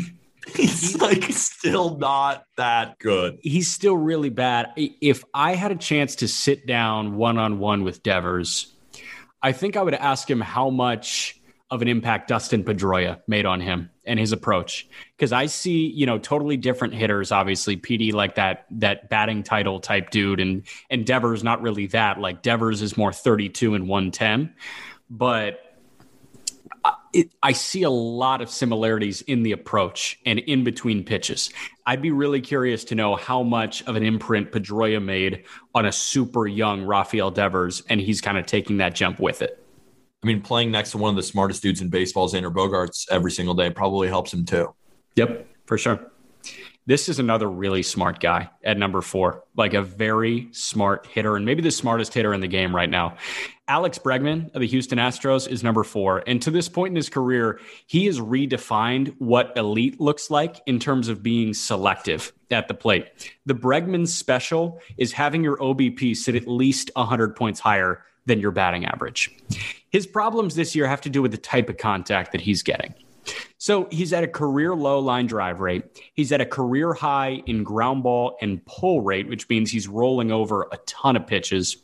he's 0.57 1.01
like 1.01 1.25
still 1.33 1.99
not 1.99 2.45
that 2.57 2.99
good. 2.99 3.39
He's 3.43 3.71
still 3.71 3.97
really 3.97 4.31
bad. 4.31 4.73
If 4.77 5.25
I 5.35 5.55
had 5.55 5.73
a 5.73 5.77
chance 5.77 6.17
to 6.17 6.29
sit 6.29 6.67
down 6.67 7.17
one 7.17 7.39
on 7.39 7.59
one 7.59 7.85
with 7.85 8.03
Devers, 8.03 8.75
I 9.43 9.53
think 9.53 9.77
I 9.77 9.83
would 9.83 9.95
ask 9.95 10.29
him 10.29 10.41
how 10.41 10.71
much 10.71 11.41
of 11.71 11.83
an 11.83 11.89
impact 11.89 12.29
Dustin 12.29 12.65
Pedroia 12.65 13.21
made 13.27 13.45
on 13.45 13.61
him 13.61 13.91
and 14.05 14.19
his 14.19 14.33
approach. 14.33 14.89
Because 15.17 15.33
I 15.33 15.47
see, 15.47 15.87
you 15.89 16.07
know, 16.07 16.19
totally 16.19 16.57
different 16.57 16.95
hitters. 16.95 17.31
Obviously, 17.31 17.77
PD 17.77 18.13
like 18.13 18.37
that 18.37 18.65
that 18.71 19.11
batting 19.11 19.43
title 19.43 19.81
type 19.81 20.11
dude, 20.11 20.41
and 20.41 20.63
and 20.91 21.05
Devers 21.05 21.45
not 21.45 21.61
really 21.61 21.87
that. 21.89 22.19
Like 22.19 22.43
Devers 22.43 22.81
is 22.83 22.97
more 22.97 23.13
thirty 23.13 23.49
two 23.49 23.75
and 23.75 23.87
one 23.87 24.11
ten, 24.11 24.55
but 25.11 25.55
I- 25.55 25.68
it, 27.19 27.35
I 27.43 27.53
see 27.53 27.83
a 27.83 27.91
lot 27.91 28.41
of 28.41 28.49
similarities 28.49 29.23
in 29.23 29.43
the 29.43 29.53
approach 29.53 30.19
and 30.25 30.39
in 30.39 30.63
between 30.63 31.05
pitches. 31.05 31.51
I'd 31.85 32.01
be 32.01 32.13
really 32.13 32.41
curious 32.41 32.85
to 32.85 32.95
know 32.95 33.17
how 33.17 33.43
much 33.43 33.83
of 33.87 33.97
an 33.97 34.05
imprint 34.05 34.53
Pedroia 34.53 35.03
made 35.03 35.45
on 35.75 35.87
a 35.87 35.93
super 35.93 36.47
young 36.47 36.85
Rafael 36.85 37.31
Devers, 37.31 37.83
and 37.89 38.01
he's 38.01 38.21
kind 38.21 38.39
of 38.39 38.47
taking 38.47 38.77
that 38.77 38.95
jump 38.95 39.19
with 39.19 39.43
it. 39.43 39.65
I 40.23 40.27
mean, 40.27 40.41
playing 40.43 40.71
next 40.71 40.93
to 40.93 40.99
one 40.99 41.11
of 41.11 41.17
the 41.17 41.23
smartest 41.23 41.63
dudes 41.63 41.81
in 41.81 41.89
baseball, 41.89 42.29
Xander 42.29 42.53
Bogaerts, 42.53 43.07
every 43.11 43.31
single 43.31 43.55
day 43.55 43.71
probably 43.71 44.09
helps 44.09 44.33
him 44.33 44.45
too. 44.45 44.75
Yep, 45.17 45.47
for 45.67 45.77
sure. 45.77 46.11
This 46.89 47.11
is 47.11 47.19
another 47.19 47.51
really 47.51 47.83
smart 47.83 48.19
guy 48.19 48.49
at 48.65 48.79
number 48.79 49.03
four, 49.03 49.45
like 49.55 49.75
a 49.75 49.83
very 49.83 50.49
smart 50.53 51.07
hitter, 51.07 51.37
and 51.37 51.45
maybe 51.45 51.61
the 51.61 51.71
smartest 51.71 52.15
hitter 52.15 52.33
in 52.33 52.41
the 52.41 52.49
game 52.49 52.75
right 52.75 52.89
now. 52.89 53.19
Alex 53.69 53.99
Bregman 53.99 54.51
of 54.55 54.63
the 54.63 54.67
Houston 54.67 54.97
Astros 54.97 55.47
is 55.47 55.63
number 55.63 55.85
four. 55.85 56.23
And 56.27 56.41
to 56.41 56.51
this 56.51 56.67
point 56.67 56.93
in 56.93 56.97
his 56.97 57.11
career, 57.11 57.61
he 57.87 58.07
has 58.07 58.19
redefined 58.19 59.15
what 59.19 59.53
elite 59.55 60.01
looks 60.01 60.31
like 60.31 60.63
in 60.65 60.79
terms 60.79 61.09
of 61.09 61.23
being 61.23 61.53
selective 61.53 62.33
at 62.51 62.69
the 62.69 62.75
plate. 62.75 63.35
The 63.45 63.55
Bregman 63.55 64.09
special 64.09 64.81
is 64.97 65.13
having 65.13 65.45
your 65.45 65.59
OBP 65.59 66.17
sit 66.17 66.37
at 66.37 66.49
least 66.49 66.91
100 66.95 67.37
points 67.37 67.61
higher 67.61 68.03
than 68.25 68.41
your 68.41 68.51
batting 68.51 68.87
average. 68.87 69.31
His 69.91 70.07
problems 70.07 70.55
this 70.55 70.75
year 70.75 70.87
have 70.87 71.03
to 71.03 71.11
do 71.11 71.21
with 71.21 71.33
the 71.33 71.37
type 71.37 71.69
of 71.69 71.77
contact 71.77 72.33
that 72.33 72.41
he's 72.41 72.63
getting. 72.63 72.95
So 73.59 73.89
he's 73.91 74.13
at 74.13 74.23
a 74.23 74.29
career 74.29 74.75
low 74.75 75.01
line 75.01 75.27
drive 75.27 75.61
rate. 75.61 75.85
He's 76.15 76.31
at 76.33 76.41
a 76.41 76.47
career 76.47 76.95
high 76.95 77.43
in 77.47 77.65
ground 77.65 78.03
ball 78.03 78.37
and 78.41 78.65
pull 78.67 79.01
rate, 79.01 79.29
which 79.29 79.49
means 79.49 79.71
he's 79.71 79.89
rolling 79.89 80.31
over 80.31 80.69
a 80.73 80.77
ton 80.87 81.17
of 81.17 81.27
pitches. 81.27 81.77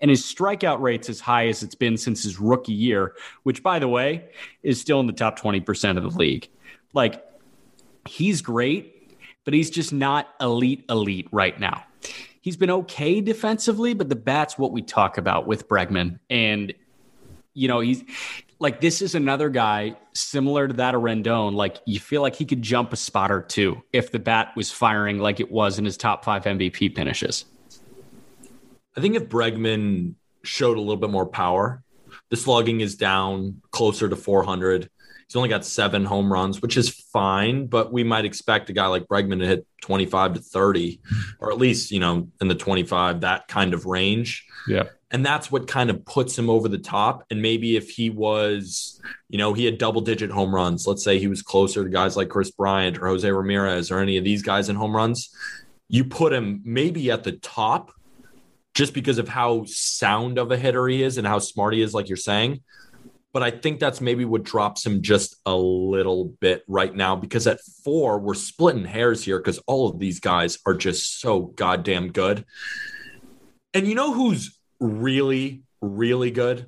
And 0.00 0.10
his 0.10 0.22
strikeout 0.22 0.80
rate's 0.80 1.08
as 1.08 1.20
high 1.20 1.48
as 1.48 1.62
it's 1.62 1.74
been 1.74 1.96
since 1.96 2.22
his 2.22 2.38
rookie 2.38 2.72
year, 2.72 3.14
which, 3.44 3.62
by 3.62 3.78
the 3.78 3.88
way, 3.88 4.28
is 4.62 4.80
still 4.80 5.00
in 5.00 5.06
the 5.06 5.12
top 5.12 5.38
20% 5.38 5.96
of 5.96 6.02
the 6.02 6.18
league. 6.18 6.48
Like, 6.92 7.24
he's 8.06 8.42
great, 8.42 9.16
but 9.44 9.54
he's 9.54 9.70
just 9.70 9.92
not 9.92 10.28
elite, 10.40 10.84
elite 10.90 11.28
right 11.32 11.58
now. 11.58 11.84
He's 12.42 12.56
been 12.56 12.70
okay 12.70 13.20
defensively, 13.20 13.94
but 13.94 14.08
the 14.08 14.16
bat's 14.16 14.58
what 14.58 14.72
we 14.72 14.82
talk 14.82 15.16
about 15.16 15.46
with 15.46 15.68
Bregman. 15.68 16.18
And 16.28 16.74
you 17.54 17.68
know, 17.68 17.80
he's 17.80 18.02
like 18.62 18.80
this 18.80 19.02
is 19.02 19.16
another 19.16 19.50
guy 19.50 19.96
similar 20.14 20.68
to 20.68 20.74
that 20.74 20.94
of 20.94 21.02
Rendon. 21.02 21.54
Like 21.54 21.78
you 21.84 21.98
feel 21.98 22.22
like 22.22 22.36
he 22.36 22.44
could 22.44 22.62
jump 22.62 22.92
a 22.92 22.96
spot 22.96 23.32
or 23.32 23.42
two 23.42 23.82
if 23.92 24.12
the 24.12 24.20
bat 24.20 24.52
was 24.54 24.70
firing 24.70 25.18
like 25.18 25.40
it 25.40 25.50
was 25.50 25.80
in 25.80 25.84
his 25.84 25.96
top 25.96 26.24
five 26.24 26.44
MVP 26.44 26.94
finishes. 26.94 27.44
I 28.96 29.00
think 29.00 29.16
if 29.16 29.24
Bregman 29.24 30.14
showed 30.44 30.76
a 30.76 30.80
little 30.80 30.96
bit 30.96 31.10
more 31.10 31.26
power, 31.26 31.82
the 32.30 32.36
slugging 32.36 32.80
is 32.80 32.94
down 32.94 33.60
closer 33.72 34.08
to 34.08 34.14
400. 34.14 34.88
He's 35.26 35.36
only 35.36 35.48
got 35.48 35.64
seven 35.64 36.04
home 36.04 36.32
runs, 36.32 36.62
which 36.62 36.76
is 36.76 36.88
fine, 36.88 37.66
but 37.66 37.92
we 37.92 38.04
might 38.04 38.24
expect 38.24 38.70
a 38.70 38.72
guy 38.72 38.86
like 38.86 39.06
Bregman 39.06 39.40
to 39.40 39.46
hit 39.46 39.66
25 39.80 40.34
to 40.34 40.40
30, 40.40 41.00
or 41.40 41.50
at 41.50 41.58
least, 41.58 41.90
you 41.90 42.00
know, 42.00 42.28
in 42.40 42.48
the 42.48 42.54
25, 42.54 43.22
that 43.22 43.48
kind 43.48 43.74
of 43.74 43.86
range. 43.86 44.46
Yeah. 44.68 44.84
And 45.12 45.24
that's 45.24 45.52
what 45.52 45.68
kind 45.68 45.90
of 45.90 46.04
puts 46.06 46.38
him 46.38 46.48
over 46.48 46.68
the 46.68 46.78
top. 46.78 47.26
And 47.30 47.42
maybe 47.42 47.76
if 47.76 47.90
he 47.90 48.08
was, 48.08 49.00
you 49.28 49.36
know, 49.36 49.52
he 49.52 49.66
had 49.66 49.76
double 49.76 50.00
digit 50.00 50.30
home 50.30 50.54
runs, 50.54 50.86
let's 50.86 51.04
say 51.04 51.18
he 51.18 51.28
was 51.28 51.42
closer 51.42 51.84
to 51.84 51.90
guys 51.90 52.16
like 52.16 52.30
Kris 52.30 52.50
Bryant 52.50 52.96
or 52.96 53.08
Jose 53.08 53.30
Ramirez 53.30 53.90
or 53.90 53.98
any 53.98 54.16
of 54.16 54.24
these 54.24 54.42
guys 54.42 54.70
in 54.70 54.76
home 54.76 54.96
runs, 54.96 55.36
you 55.88 56.04
put 56.04 56.32
him 56.32 56.62
maybe 56.64 57.10
at 57.10 57.24
the 57.24 57.32
top 57.32 57.92
just 58.74 58.94
because 58.94 59.18
of 59.18 59.28
how 59.28 59.64
sound 59.66 60.38
of 60.38 60.50
a 60.50 60.56
hitter 60.56 60.88
he 60.88 61.02
is 61.02 61.18
and 61.18 61.26
how 61.26 61.38
smart 61.38 61.74
he 61.74 61.82
is, 61.82 61.92
like 61.92 62.08
you're 62.08 62.16
saying. 62.16 62.62
But 63.34 63.42
I 63.42 63.50
think 63.50 63.80
that's 63.80 64.00
maybe 64.00 64.24
what 64.24 64.44
drops 64.44 64.84
him 64.84 65.02
just 65.02 65.36
a 65.44 65.54
little 65.54 66.26
bit 66.40 66.64
right 66.66 66.94
now 66.94 67.16
because 67.16 67.46
at 67.46 67.60
four, 67.84 68.18
we're 68.18 68.34
splitting 68.34 68.86
hairs 68.86 69.22
here 69.22 69.38
because 69.38 69.58
all 69.66 69.88
of 69.88 69.98
these 69.98 70.20
guys 70.20 70.58
are 70.64 70.74
just 70.74 71.20
so 71.20 71.40
goddamn 71.40 72.12
good. 72.12 72.46
And 73.74 73.86
you 73.86 73.94
know 73.94 74.12
who's 74.12 74.58
really, 74.82 75.62
really 75.80 76.30
good? 76.30 76.66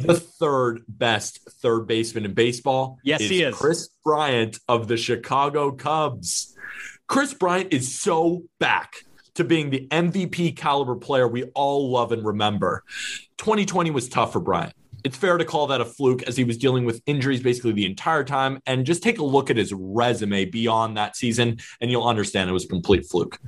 the 0.00 0.14
third 0.38 0.82
best 0.88 1.40
third 1.60 1.86
baseman 1.86 2.24
in 2.24 2.34
baseball. 2.34 2.98
Yes, 3.02 3.20
he 3.20 3.42
is. 3.42 3.54
Kris 3.54 3.88
Bryant 4.04 4.58
of 4.68 4.88
the 4.88 4.96
Chicago 4.96 5.72
Cubs. 5.72 6.56
Kris 7.06 7.34
Bryant 7.34 7.72
is 7.72 7.98
so 7.98 8.42
back 8.58 9.04
to 9.34 9.44
being 9.44 9.70
the 9.70 9.86
MVP 9.90 10.56
caliber 10.56 10.96
player 10.96 11.26
we 11.26 11.44
all 11.54 11.90
love 11.90 12.12
and 12.12 12.24
remember. 12.24 12.82
2020 13.38 13.90
was 13.90 14.08
tough 14.08 14.32
for 14.32 14.40
Bryant 14.40 14.74
it's 15.04 15.16
fair 15.16 15.38
to 15.38 15.44
call 15.44 15.66
that 15.68 15.80
a 15.80 15.84
fluke 15.84 16.22
as 16.24 16.36
he 16.36 16.44
was 16.44 16.56
dealing 16.56 16.84
with 16.84 17.02
injuries 17.06 17.42
basically 17.42 17.72
the 17.72 17.86
entire 17.86 18.24
time. 18.24 18.60
And 18.66 18.86
just 18.86 19.02
take 19.02 19.18
a 19.18 19.24
look 19.24 19.50
at 19.50 19.56
his 19.56 19.72
resume 19.72 20.44
beyond 20.46 20.96
that 20.96 21.16
season, 21.16 21.58
and 21.80 21.90
you'll 21.90 22.06
understand 22.06 22.48
it 22.48 22.52
was 22.52 22.64
a 22.64 22.68
complete 22.68 23.06
fluke. 23.06 23.38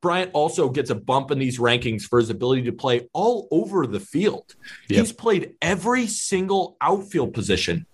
Bryant 0.00 0.30
also 0.34 0.68
gets 0.68 0.90
a 0.90 0.94
bump 0.94 1.30
in 1.30 1.38
these 1.38 1.58
rankings 1.58 2.02
for 2.02 2.18
his 2.18 2.30
ability 2.30 2.62
to 2.62 2.72
play 2.72 3.08
all 3.12 3.48
over 3.50 3.86
the 3.86 4.00
field. 4.00 4.54
Yep. 4.88 5.00
He's 5.00 5.12
played 5.12 5.54
every 5.60 6.06
single 6.06 6.76
outfield 6.80 7.34
position 7.34 7.86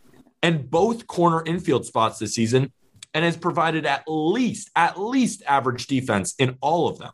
and 0.43 0.71
both 0.71 1.07
corner 1.07 1.43
infield 1.47 1.87
spots 1.87 2.19
this 2.19 2.35
season 2.35 2.73
and 3.15 3.25
has 3.25 3.37
provided 3.37 3.87
at 3.87 4.03
least 4.07 4.71
at 4.75 4.99
least 4.99 5.43
average 5.47 5.87
defense 5.87 6.35
in 6.39 6.57
all 6.61 6.89
of 6.89 6.99
them 6.99 7.13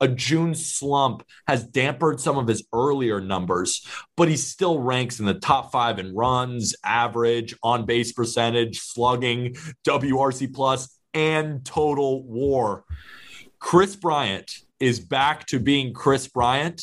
a 0.00 0.08
June 0.08 0.54
slump 0.54 1.24
has 1.46 1.64
dampened 1.64 2.20
some 2.20 2.38
of 2.38 2.46
his 2.46 2.64
earlier 2.72 3.20
numbers, 3.20 3.86
but 4.16 4.28
he 4.28 4.36
still 4.36 4.78
ranks 4.78 5.20
in 5.20 5.26
the 5.26 5.34
top 5.34 5.72
five 5.72 5.98
in 5.98 6.14
runs, 6.14 6.74
average, 6.84 7.54
on 7.62 7.84
base 7.86 8.12
percentage, 8.12 8.80
slugging, 8.80 9.54
WRC 9.86 10.52
plus, 10.52 10.98
and 11.14 11.64
total 11.64 12.22
war. 12.24 12.84
Kris 13.58 13.96
Bryant 13.96 14.50
is 14.80 14.98
back 14.98 15.46
to 15.46 15.60
being 15.60 15.92
Kris 15.92 16.26
Bryant, 16.26 16.82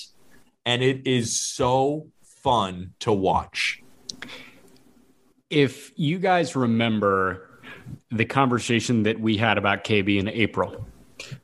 and 0.65 0.81
it 0.81 1.05
is 1.05 1.39
so 1.39 2.07
fun 2.23 2.93
to 2.99 3.11
watch. 3.11 3.81
If 5.49 5.91
you 5.97 6.19
guys 6.19 6.55
remember 6.55 7.49
the 8.11 8.25
conversation 8.25 9.03
that 9.03 9.19
we 9.19 9.35
had 9.35 9.57
about 9.57 9.83
KB 9.83 10.19
in 10.19 10.27
April, 10.29 10.87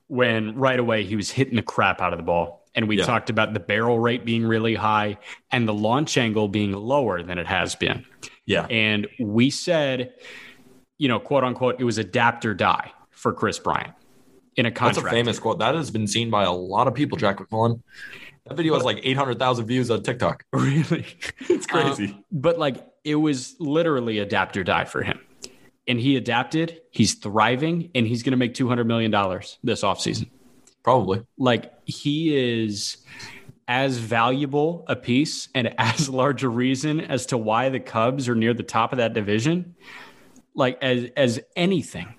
when 0.07 0.55
right 0.55 0.80
away 0.80 1.03
he 1.03 1.15
was 1.15 1.32
hitting 1.32 1.55
the 1.55 1.61
crap 1.61 2.01
out 2.01 2.13
of 2.13 2.17
the 2.17 2.23
ball. 2.23 2.63
And 2.76 2.88
we 2.88 2.97
yeah. 2.97 3.05
talked 3.05 3.30
about 3.30 3.53
the 3.53 3.59
barrel 3.59 3.99
rate 3.99 4.26
being 4.26 4.45
really 4.45 4.76
high 4.76 5.17
and 5.51 5.67
the 5.67 5.73
launch 5.73 6.17
angle 6.17 6.47
being 6.49 6.73
lower 6.73 7.23
than 7.23 7.38
it 7.38 7.47
has 7.47 7.73
been. 7.76 8.05
Yeah. 8.45 8.65
And 8.69 9.07
we 9.19 9.49
said, 9.49 10.13
you 10.97 11.07
know, 11.07 11.19
quote 11.19 11.43
unquote, 11.43 11.80
it 11.80 11.86
was 11.86 11.97
adapt 11.97 12.45
or 12.45 12.53
die 12.53 12.91
for 13.11 13.32
Kris 13.34 13.59
Bryant 13.59 13.93
in 14.57 14.65
a 14.65 14.71
contract. 14.71 15.05
That's 15.05 15.13
a 15.13 15.15
famous 15.15 15.39
quote. 15.39 15.59
That 15.59 15.76
has 15.76 15.89
been 15.89 16.07
seen 16.07 16.30
by 16.30 16.43
a 16.43 16.51
lot 16.51 16.88
of 16.88 16.93
people, 16.93 17.17
Jack 17.17 17.38
McMullen. 17.38 17.82
That 18.45 18.55
video 18.55 18.76
has 18.76 18.84
like 18.84 18.99
800,000 19.01 19.65
views 19.65 19.89
on 19.89 20.03
TikTok. 20.03 20.45
Really? 20.53 21.05
it's 21.49 21.65
crazy. 21.65 22.07
Um, 22.07 22.23
but 22.32 22.59
like 22.59 22.86
it 23.03 23.15
was 23.15 23.55
literally 23.59 24.19
adapt 24.19 24.57
or 24.57 24.63
die 24.63 24.86
for 24.86 25.01
him 25.01 25.19
and 25.88 25.99
he 25.99 26.15
adapted. 26.15 26.81
He's 26.91 27.15
thriving, 27.15 27.91
and 27.95 28.07
he's 28.07 28.23
going 28.23 28.31
to 28.31 28.38
make 28.38 28.53
two 28.53 28.67
hundred 28.67 28.86
million 28.86 29.11
dollars 29.11 29.57
this 29.63 29.83
offseason. 29.83 30.29
Probably. 30.83 31.25
Like 31.38 31.73
he 31.86 32.36
is 32.36 32.97
as 33.67 33.97
valuable 33.97 34.86
a 34.88 34.95
piece 34.95 35.49
and 35.55 35.73
as 35.79 36.09
large 36.09 36.43
a 36.43 36.49
reason 36.49 37.01
as 37.01 37.25
to 37.27 37.38
why 37.38 37.69
the 37.69 37.79
Cubs 37.79 38.29
are 38.29 38.36
near 38.36 38.53
the 38.53 38.63
top 38.63 38.91
of 38.91 38.97
that 38.97 39.13
division, 39.13 39.75
like 40.53 40.77
as 40.81 41.09
as 41.17 41.39
anything. 41.55 42.13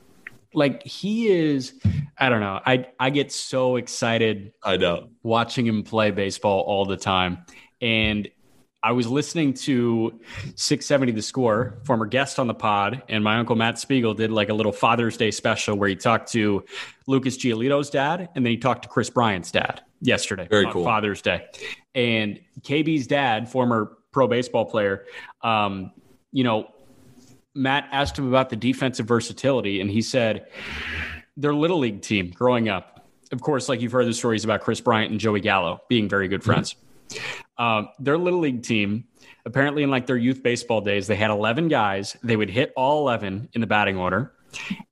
Like 0.53 0.83
he 0.85 1.29
is, 1.29 1.75
I 2.19 2.29
don't 2.29 2.41
know. 2.41 2.61
I 2.65 2.87
I 2.99 3.11
get 3.11 3.31
so 3.31 3.77
excited. 3.77 4.53
I 4.63 4.79
know 4.79 5.11
watching 5.23 5.67
him 5.67 5.83
play 5.83 6.11
baseball 6.11 6.61
all 6.63 6.87
the 6.87 6.97
time, 6.97 7.45
and 7.81 8.29
I 8.87 8.93
was 8.93 9.09
listening 9.09 9.53
to 9.55 10.21
670 10.55 11.11
The 11.11 11.21
Score, 11.21 11.77
former 11.83 12.07
guest 12.07 12.39
on 12.39 12.47
the 12.47 12.55
pod, 12.55 13.03
and 13.09 13.25
my 13.25 13.37
uncle 13.37 13.57
Matt 13.57 13.81
Spiegel 13.81 14.15
did 14.15 14.31
like 14.31 14.49
a 14.49 14.55
little 14.55 14.71
Father's 14.71 15.17
Day 15.17 15.33
special 15.33 15.77
where 15.77 15.89
he 15.89 15.97
talked 15.97 16.31
to 16.33 16.65
Lucas 17.09 17.37
Giolito's 17.37 17.91
dad 17.91 18.29
and 18.37 18.47
then 18.47 18.53
he 18.53 18.57
talked 18.57 18.85
to 18.85 18.89
Kris 18.89 19.11
Bryant's 19.11 19.51
dad 19.51 19.81
yesterday 20.01 20.47
Very 20.49 20.71
cool. 20.71 20.85
Father's 20.85 21.21
Day. 21.21 21.47
And 21.97 22.39
KB's 22.61 23.09
dad, 23.09 23.49
former 23.49 23.99
pro 24.13 24.29
baseball 24.29 24.67
player, 24.67 25.05
um, 25.43 25.91
you 26.31 26.45
know, 26.45 26.71
Matt 27.57 27.89
asked 27.91 28.17
him 28.17 28.29
about 28.29 28.51
the 28.51 28.57
defensive 28.57 29.07
versatility, 29.09 29.81
and 29.81 29.91
he 29.91 30.01
said 30.01 30.47
their 31.37 31.55
little 31.55 31.81
league 31.81 32.03
team 32.03 32.31
growing 32.31 32.69
up. 32.69 33.05
Of 33.33 33.41
course, 33.41 33.69
like 33.69 33.81
you've 33.81 33.91
heard 33.91 34.07
the 34.07 34.15
stories 34.15 34.45
about 34.45 34.61
Kris 34.61 34.81
Bryant 34.81 35.11
and 35.11 35.19
Joey 35.19 35.41
Gallo 35.41 35.81
being 35.89 36.09
very 36.09 36.29
good 36.29 36.45
friends. 36.45 36.77
Mm-hmm 37.09 37.43
um, 37.59 37.89
their 37.99 38.19
little 38.19 38.41
league 38.41 38.63
team, 38.63 39.05
apparently 39.45 39.83
in 39.83 39.91
like 39.91 40.07
their 40.07 40.17
youth 40.17 40.43
baseball 40.43 40.81
days, 40.81 41.07
they 41.07 41.17
had 41.17 41.31
11 41.31 41.69
guys. 41.69 42.17
They 42.23 42.37
would 42.37 42.51
hit 42.51 42.73
all 42.77 43.09
11 43.09 43.51
in 43.53 43.61
the 43.61 43.67
batting 43.67 43.97
order. 43.97 44.33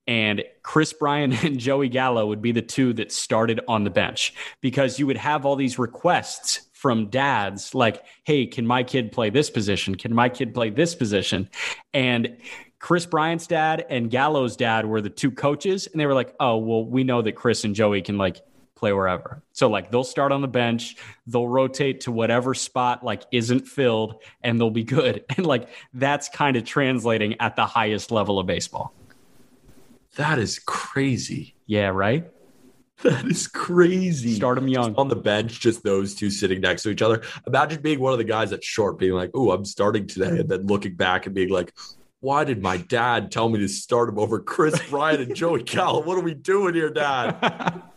And 0.06 0.42
Kris 0.62 0.92
Bryant 0.92 1.44
and 1.44 1.58
Joey 1.58 1.88
Gallo 1.88 2.26
would 2.26 2.42
be 2.42 2.52
the 2.52 2.62
two 2.62 2.92
that 2.94 3.12
started 3.12 3.60
on 3.68 3.84
the 3.84 3.90
bench 3.90 4.34
because 4.60 4.98
you 4.98 5.06
would 5.06 5.16
have 5.16 5.46
all 5.46 5.56
these 5.56 5.78
requests 5.78 6.68
from 6.72 7.08
dads 7.08 7.74
like, 7.74 8.04
hey, 8.24 8.46
can 8.46 8.66
my 8.66 8.82
kid 8.82 9.10
play 9.10 9.30
this 9.30 9.48
position? 9.48 9.94
Can 9.94 10.14
my 10.14 10.28
kid 10.28 10.52
play 10.52 10.68
this 10.68 10.94
position? 10.94 11.48
And 11.94 12.36
Kris 12.78 13.06
Bryant's 13.06 13.46
dad 13.46 13.86
and 13.88 14.10
Gallo's 14.10 14.56
dad 14.56 14.84
were 14.84 15.00
the 15.00 15.08
two 15.08 15.30
coaches. 15.30 15.86
And 15.86 15.98
they 15.98 16.04
were 16.04 16.12
like, 16.12 16.34
oh, 16.38 16.58
well, 16.58 16.84
we 16.84 17.02
know 17.02 17.22
that 17.22 17.32
Kris 17.32 17.64
and 17.64 17.74
Joey 17.74 18.02
can 18.02 18.18
like 18.18 18.42
play 18.76 18.92
wherever. 18.92 19.42
So 19.52 19.68
like 19.68 19.90
they'll 19.90 20.04
start 20.04 20.32
on 20.32 20.40
the 20.40 20.48
bench, 20.48 20.96
they'll 21.26 21.48
rotate 21.48 22.02
to 22.02 22.12
whatever 22.12 22.54
spot 22.54 23.04
like 23.04 23.22
isn't 23.32 23.66
filled 23.66 24.22
and 24.42 24.60
they'll 24.60 24.70
be 24.70 24.84
good. 24.84 25.24
And 25.36 25.46
like 25.46 25.68
that's 25.92 26.28
kind 26.28 26.56
of 26.56 26.64
translating 26.64 27.36
at 27.40 27.56
the 27.56 27.66
highest 27.66 28.10
level 28.10 28.38
of 28.38 28.46
baseball. 28.46 28.94
That 30.16 30.38
is 30.38 30.60
crazy. 30.60 31.54
Yeah, 31.66 31.88
right? 31.88 32.30
That 33.02 33.26
is 33.26 33.48
crazy. 33.48 34.34
Start 34.34 34.56
them 34.56 34.68
young. 34.68 34.90
Just 34.90 34.98
on 34.98 35.08
the 35.08 35.16
bench, 35.16 35.60
just 35.60 35.82
those 35.82 36.14
two 36.14 36.30
sitting 36.30 36.60
next 36.60 36.84
to 36.84 36.90
each 36.90 37.02
other. 37.02 37.22
Imagine 37.46 37.82
being 37.82 37.98
one 37.98 38.12
of 38.12 38.18
the 38.18 38.24
guys 38.24 38.50
that's 38.50 38.66
short, 38.66 38.98
being 38.98 39.12
like, 39.12 39.30
oh, 39.34 39.50
I'm 39.50 39.64
starting 39.64 40.06
today. 40.06 40.38
And 40.38 40.48
then 40.48 40.66
looking 40.66 40.94
back 40.94 41.26
and 41.26 41.34
being 41.34 41.50
like, 41.50 41.74
why 42.20 42.44
did 42.44 42.62
my 42.62 42.78
dad 42.78 43.30
tell 43.30 43.48
me 43.48 43.58
to 43.58 43.68
start 43.68 44.08
him 44.08 44.18
over 44.18 44.40
Kris 44.40 44.80
Bryant 44.88 45.20
and 45.20 45.34
Joey 45.34 45.64
Gallo? 45.64 46.02
What 46.02 46.16
are 46.16 46.22
we 46.22 46.34
doing 46.34 46.74
here, 46.74 46.90
dad? 46.90 47.82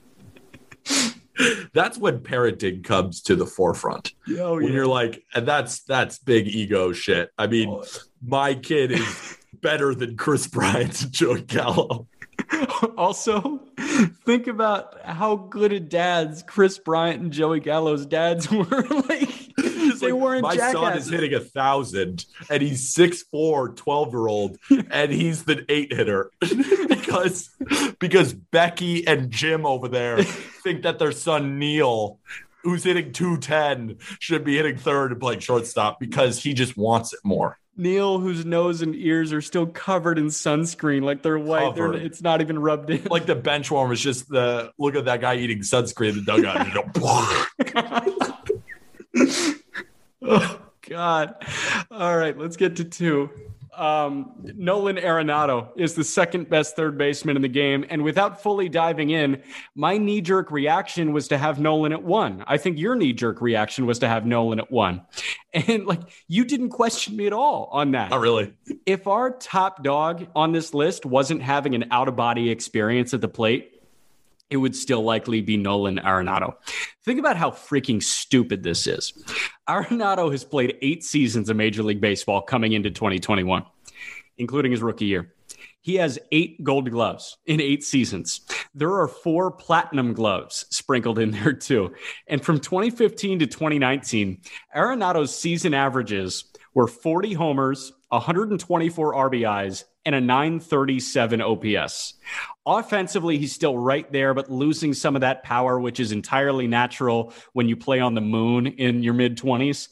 that's 1.73 1.97
when 1.97 2.19
parenting 2.19 2.83
comes 2.83 3.21
to 3.23 3.35
the 3.35 3.45
forefront. 3.45 4.13
Oh, 4.37 4.55
when 4.55 4.67
yeah. 4.67 4.71
you're 4.71 4.87
like, 4.87 5.23
and 5.33 5.47
that's 5.47 5.81
that's 5.81 6.19
big 6.19 6.47
ego 6.47 6.93
shit. 6.93 7.31
I 7.37 7.47
mean, 7.47 7.69
oh. 7.69 7.85
my 8.21 8.55
kid 8.55 8.91
is 8.91 9.37
better 9.61 9.93
than 9.93 10.17
Kris 10.17 10.47
Bryant 10.47 11.01
and 11.01 11.11
Joey 11.11 11.41
Gallo. 11.41 12.07
Also, 12.95 13.59
think 14.25 14.47
about 14.47 15.01
how 15.03 15.35
good 15.35 15.89
dads 15.89 16.43
Kris 16.43 16.77
Bryant 16.77 17.21
and 17.21 17.31
Joey 17.33 17.59
Gallo's 17.59 18.05
dads 18.05 18.49
were. 18.49 18.83
like 19.09 19.29
they 19.99 20.11
like, 20.11 20.21
weren't 20.21 20.41
my 20.43 20.55
jackasses. 20.55 20.79
son 20.79 20.97
is 20.97 21.09
hitting 21.09 21.33
a 21.33 21.39
thousand 21.39 22.25
and 22.49 22.61
he's 22.61 22.93
6'4 22.93 23.75
12 23.75 24.13
year 24.13 24.27
old 24.27 24.57
and 24.89 25.11
he's 25.11 25.43
the 25.43 25.65
eight 25.69 25.93
hitter 25.93 26.31
because 26.87 27.49
because 27.99 28.33
becky 28.33 29.05
and 29.07 29.31
jim 29.31 29.65
over 29.65 29.87
there 29.87 30.21
think 30.23 30.83
that 30.83 30.99
their 30.99 31.11
son 31.11 31.59
neil 31.59 32.19
who's 32.67 32.83
hitting 32.83 33.13
210 33.13 33.97
should 34.19 34.43
be 34.43 34.57
hitting 34.57 34.77
third 34.77 35.11
and 35.11 35.21
playing 35.21 35.39
shortstop 35.39 35.99
because 35.99 36.43
he 36.43 36.53
just 36.53 36.75
wants 36.75 37.13
it 37.13 37.19
more. 37.23 37.57
Neil, 37.77 38.19
whose 38.19 38.43
nose 38.43 38.81
and 38.81 38.95
ears 38.95 39.31
are 39.31 39.41
still 39.41 39.67
covered 39.67 40.17
in 40.17 40.27
sunscreen, 40.27 41.03
like 41.03 41.21
they're 41.21 41.37
white. 41.39 41.75
They're, 41.75 41.93
it's 41.93 42.21
not 42.21 42.41
even 42.41 42.59
rubbed 42.59 42.89
in. 42.89 43.03
Like 43.05 43.27
the 43.27 43.35
bench 43.35 43.69
warmer 43.69 43.93
is 43.93 44.01
just 44.01 44.27
the 44.27 44.71
look 44.77 44.95
at 44.95 45.05
that 45.05 45.21
guy 45.21 45.35
eating 45.35 45.59
sunscreen 45.59 46.17
in 46.17 46.25
the 46.25 46.41
dugout. 46.41 46.67
and 50.27 50.41
you 50.41 50.47
go, 50.47 50.53
oh 50.53 50.61
God! 50.89 51.35
All 51.91 52.17
right, 52.17 52.37
let's 52.37 52.57
get 52.57 52.75
to 52.77 52.83
two. 52.83 53.29
Um, 53.77 54.31
Nolan 54.55 54.95
Arenado 54.95 55.69
is 55.75 55.93
the 55.93 56.03
second 56.03 56.49
best 56.49 56.75
third 56.75 56.97
baseman 56.97 57.35
in 57.35 57.43
the 57.43 57.47
game, 57.47 57.85
and 57.89 58.03
without 58.03 58.41
fully 58.41 58.69
diving 58.69 59.11
in, 59.11 59.43
my 59.75 59.99
knee 59.99 60.19
jerk 60.19 60.49
reaction 60.49 61.13
was 61.13 61.27
to 61.27 61.37
have 61.37 61.59
Nolan 61.59 61.93
at 61.93 62.01
one. 62.01 62.43
I 62.47 62.57
think 62.57 62.79
your 62.79 62.95
knee 62.95 63.13
jerk 63.13 63.39
reaction 63.39 63.85
was 63.85 63.99
to 63.99 64.07
have 64.07 64.25
Nolan 64.25 64.59
at 64.59 64.71
one, 64.71 65.01
and 65.53 65.85
like 65.85 66.01
you 66.27 66.43
didn't 66.43 66.69
question 66.69 67.15
me 67.15 67.27
at 67.27 67.33
all 67.33 67.69
on 67.71 67.91
that. 67.91 68.09
Not 68.09 68.19
really. 68.19 68.53
if 68.87 69.05
our 69.05 69.29
top 69.29 69.83
dog 69.83 70.25
on 70.35 70.53
this 70.53 70.73
list 70.73 71.05
wasn't 71.05 71.43
having 71.43 71.75
an 71.75 71.85
out 71.91 72.07
of 72.07 72.15
body 72.15 72.49
experience 72.49 73.13
at 73.13 73.21
the 73.21 73.27
plate, 73.27 73.76
it 74.49 74.57
would 74.57 74.75
still 74.75 75.03
likely 75.03 75.41
be 75.41 75.57
Nolan 75.57 75.97
Arenado. 75.97 76.55
Think 77.03 77.19
about 77.19 77.37
how 77.37 77.51
freaking 77.51 78.01
stupid 78.01 78.63
this 78.63 78.87
is. 78.87 79.13
Arenado 79.67 80.31
has 80.31 80.43
played 80.43 80.77
eight 80.81 81.03
seasons 81.03 81.49
of 81.49 81.57
Major 81.57 81.83
League 81.83 82.01
Baseball 82.01 82.41
coming 82.41 82.73
into 82.73 82.89
2021, 82.89 83.65
including 84.37 84.71
his 84.71 84.81
rookie 84.81 85.05
year. 85.05 85.33
He 85.81 85.95
has 85.95 86.19
eight 86.33 86.63
gold 86.63 86.91
gloves 86.91 87.37
in 87.45 87.61
eight 87.61 87.83
seasons. 87.83 88.41
There 88.75 88.93
are 88.99 89.07
four 89.07 89.51
platinum 89.51 90.13
gloves 90.13 90.65
sprinkled 90.69 91.17
in 91.17 91.31
there 91.31 91.53
too. 91.53 91.93
And 92.27 92.43
from 92.43 92.59
2015 92.59 93.39
to 93.39 93.47
2019, 93.47 94.41
Arenado's 94.75 95.33
season 95.33 95.73
averages 95.73 96.45
were 96.73 96.87
40 96.87 97.33
homers, 97.33 97.93
124 98.09 99.13
RBIs, 99.13 99.83
and 100.05 100.15
a 100.15 100.21
937 100.21 101.41
OPS. 101.41 102.13
Offensively, 102.65 103.37
he's 103.37 103.51
still 103.53 103.77
right 103.77 104.09
there, 104.11 104.33
but 104.33 104.49
losing 104.49 104.93
some 104.93 105.15
of 105.15 105.21
that 105.21 105.43
power, 105.43 105.79
which 105.79 105.99
is 105.99 106.13
entirely 106.13 106.67
natural 106.67 107.33
when 107.53 107.67
you 107.67 107.75
play 107.75 107.99
on 107.99 108.15
the 108.15 108.21
moon 108.21 108.67
in 108.67 109.03
your 109.03 109.13
mid 109.13 109.37
20s. 109.37 109.89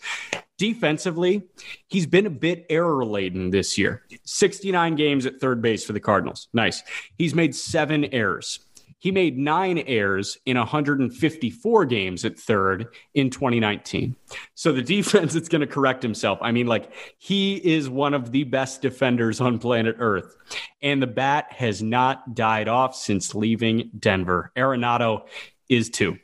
Defensively, 0.58 1.44
he's 1.88 2.06
been 2.06 2.26
a 2.26 2.30
bit 2.30 2.66
error 2.70 3.04
laden 3.04 3.50
this 3.50 3.78
year. 3.78 4.04
69 4.24 4.96
games 4.96 5.26
at 5.26 5.42
third 5.42 5.62
base 5.62 5.84
for 5.84 5.92
the 5.92 6.00
Cardinals. 6.00 6.48
Nice. 6.54 6.82
He's 7.18 7.36
made 7.36 7.54
seven 7.54 8.06
errors. 8.06 8.65
He 9.06 9.12
made 9.12 9.38
nine 9.38 9.78
errors 9.78 10.40
in 10.48 10.58
154 10.58 11.86
games 11.86 12.26
at 12.26 12.40
third 12.40 12.88
in 13.14 13.30
2019. 13.30 14.16
So 14.56 14.72
the 14.72 14.82
defense 14.82 15.36
is 15.36 15.48
going 15.48 15.62
to 15.62 15.68
correct 15.68 16.02
himself. 16.02 16.40
I 16.42 16.52
mean, 16.52 16.66
like, 16.66 16.92
he 17.20 17.58
is 17.58 17.88
one 17.88 18.16
of 18.16 18.32
the 18.32 18.46
best 18.46 18.82
defenders 18.82 19.40
on 19.42 19.60
planet 19.60 19.98
Earth. 20.00 20.36
And 20.82 21.04
the 21.04 21.06
bat 21.06 21.52
has 21.52 21.84
not 21.84 22.34
died 22.34 22.68
off 22.68 22.96
since 22.96 23.36
leaving 23.36 23.92
Denver. 24.00 24.52
Arenado 24.58 25.28
is 25.70 25.92
two. 25.92 26.18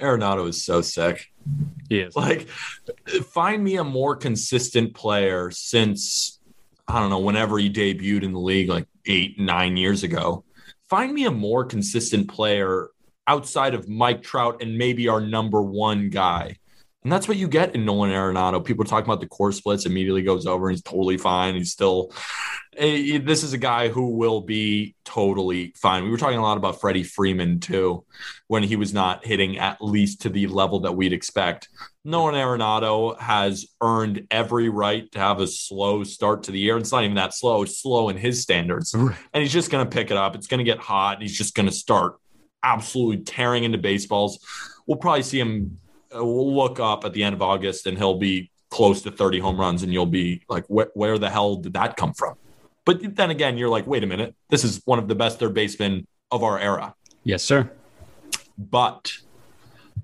Arenado 0.00 0.48
is 0.48 0.64
so 0.64 0.80
sick. 0.80 1.30
He 1.88 2.00
is. 2.00 2.16
Like, 2.16 2.48
find 2.48 3.62
me 3.62 3.76
a 3.76 3.84
more 3.84 4.16
consistent 4.16 4.92
player 4.92 5.52
since 5.52 6.40
I 6.88 6.98
don't 6.98 7.10
know 7.10 7.20
whenever 7.20 7.58
he 7.58 7.70
debuted 7.70 8.24
in 8.24 8.32
the 8.32 8.40
league, 8.40 8.68
like 8.68 8.88
eight 9.06 9.38
nine 9.38 9.76
years 9.76 10.02
ago. 10.02 10.42
Find 10.88 11.12
me 11.12 11.26
a 11.26 11.30
more 11.30 11.64
consistent 11.64 12.28
player 12.28 12.88
outside 13.26 13.74
of 13.74 13.88
Mike 13.88 14.22
Trout 14.22 14.62
and 14.62 14.78
maybe 14.78 15.08
our 15.08 15.20
number 15.20 15.62
one 15.62 16.08
guy. 16.08 16.56
And 17.04 17.12
that's 17.12 17.28
what 17.28 17.36
you 17.36 17.46
get 17.46 17.74
in 17.74 17.84
Nolan 17.84 18.10
Arenado. 18.10 18.64
People 18.64 18.84
talk 18.84 19.04
about 19.04 19.20
the 19.20 19.28
Coors 19.28 19.54
splits, 19.54 19.86
immediately 19.86 20.22
goes 20.22 20.46
over 20.46 20.68
and 20.68 20.74
he's 20.74 20.82
totally 20.82 21.16
fine. 21.16 21.54
He's 21.54 21.70
still, 21.70 22.12
eh, 22.76 23.18
this 23.18 23.44
is 23.44 23.52
a 23.52 23.58
guy 23.58 23.88
who 23.88 24.16
will 24.16 24.40
be 24.40 24.96
totally 25.04 25.72
fine. 25.76 26.04
We 26.04 26.10
were 26.10 26.16
talking 26.16 26.38
a 26.38 26.42
lot 26.42 26.56
about 26.56 26.80
Freddie 26.80 27.04
Freeman 27.04 27.60
too, 27.60 28.04
when 28.48 28.62
he 28.62 28.76
was 28.76 28.92
not 28.92 29.24
hitting 29.24 29.58
at 29.58 29.80
least 29.80 30.22
to 30.22 30.28
the 30.28 30.48
level 30.48 30.80
that 30.80 30.96
we'd 30.96 31.12
expect. 31.12 31.68
Nolan 32.08 32.34
Arenado 32.34 33.20
has 33.20 33.66
earned 33.82 34.26
every 34.30 34.70
right 34.70 35.12
to 35.12 35.18
have 35.18 35.40
a 35.40 35.46
slow 35.46 36.04
start 36.04 36.44
to 36.44 36.50
the 36.52 36.58
year. 36.58 36.78
It's 36.78 36.90
not 36.90 37.04
even 37.04 37.16
that 37.16 37.34
slow, 37.34 37.62
it's 37.62 37.78
slow 37.78 38.08
in 38.08 38.16
his 38.16 38.40
standards. 38.40 38.94
And 38.94 39.14
he's 39.34 39.52
just 39.52 39.70
going 39.70 39.84
to 39.84 39.90
pick 39.90 40.10
it 40.10 40.16
up. 40.16 40.34
It's 40.34 40.46
going 40.46 40.58
to 40.58 40.64
get 40.64 40.78
hot. 40.78 41.14
And 41.18 41.22
he's 41.22 41.36
just 41.36 41.54
going 41.54 41.66
to 41.68 41.74
start 41.74 42.16
absolutely 42.62 43.24
tearing 43.24 43.64
into 43.64 43.76
baseballs. 43.76 44.38
We'll 44.86 44.96
probably 44.96 45.22
see 45.22 45.38
him. 45.38 45.76
uh, 46.14 46.24
We'll 46.24 46.54
look 46.54 46.80
up 46.80 47.04
at 47.04 47.12
the 47.12 47.22
end 47.24 47.34
of 47.34 47.42
August 47.42 47.86
and 47.86 47.98
he'll 47.98 48.18
be 48.18 48.50
close 48.70 49.02
to 49.02 49.10
30 49.10 49.40
home 49.40 49.60
runs. 49.60 49.82
And 49.82 49.92
you'll 49.92 50.06
be 50.06 50.40
like, 50.48 50.64
where, 50.68 50.88
where 50.94 51.18
the 51.18 51.28
hell 51.28 51.56
did 51.56 51.74
that 51.74 51.98
come 51.98 52.14
from? 52.14 52.36
But 52.86 53.16
then 53.16 53.28
again, 53.30 53.58
you're 53.58 53.68
like, 53.68 53.86
wait 53.86 54.02
a 54.02 54.06
minute. 54.06 54.34
This 54.48 54.64
is 54.64 54.80
one 54.86 54.98
of 54.98 55.08
the 55.08 55.14
best 55.14 55.38
third 55.40 55.52
basemen 55.52 56.06
of 56.30 56.42
our 56.42 56.58
era. 56.58 56.94
Yes, 57.22 57.42
sir. 57.42 57.70
But 58.56 59.12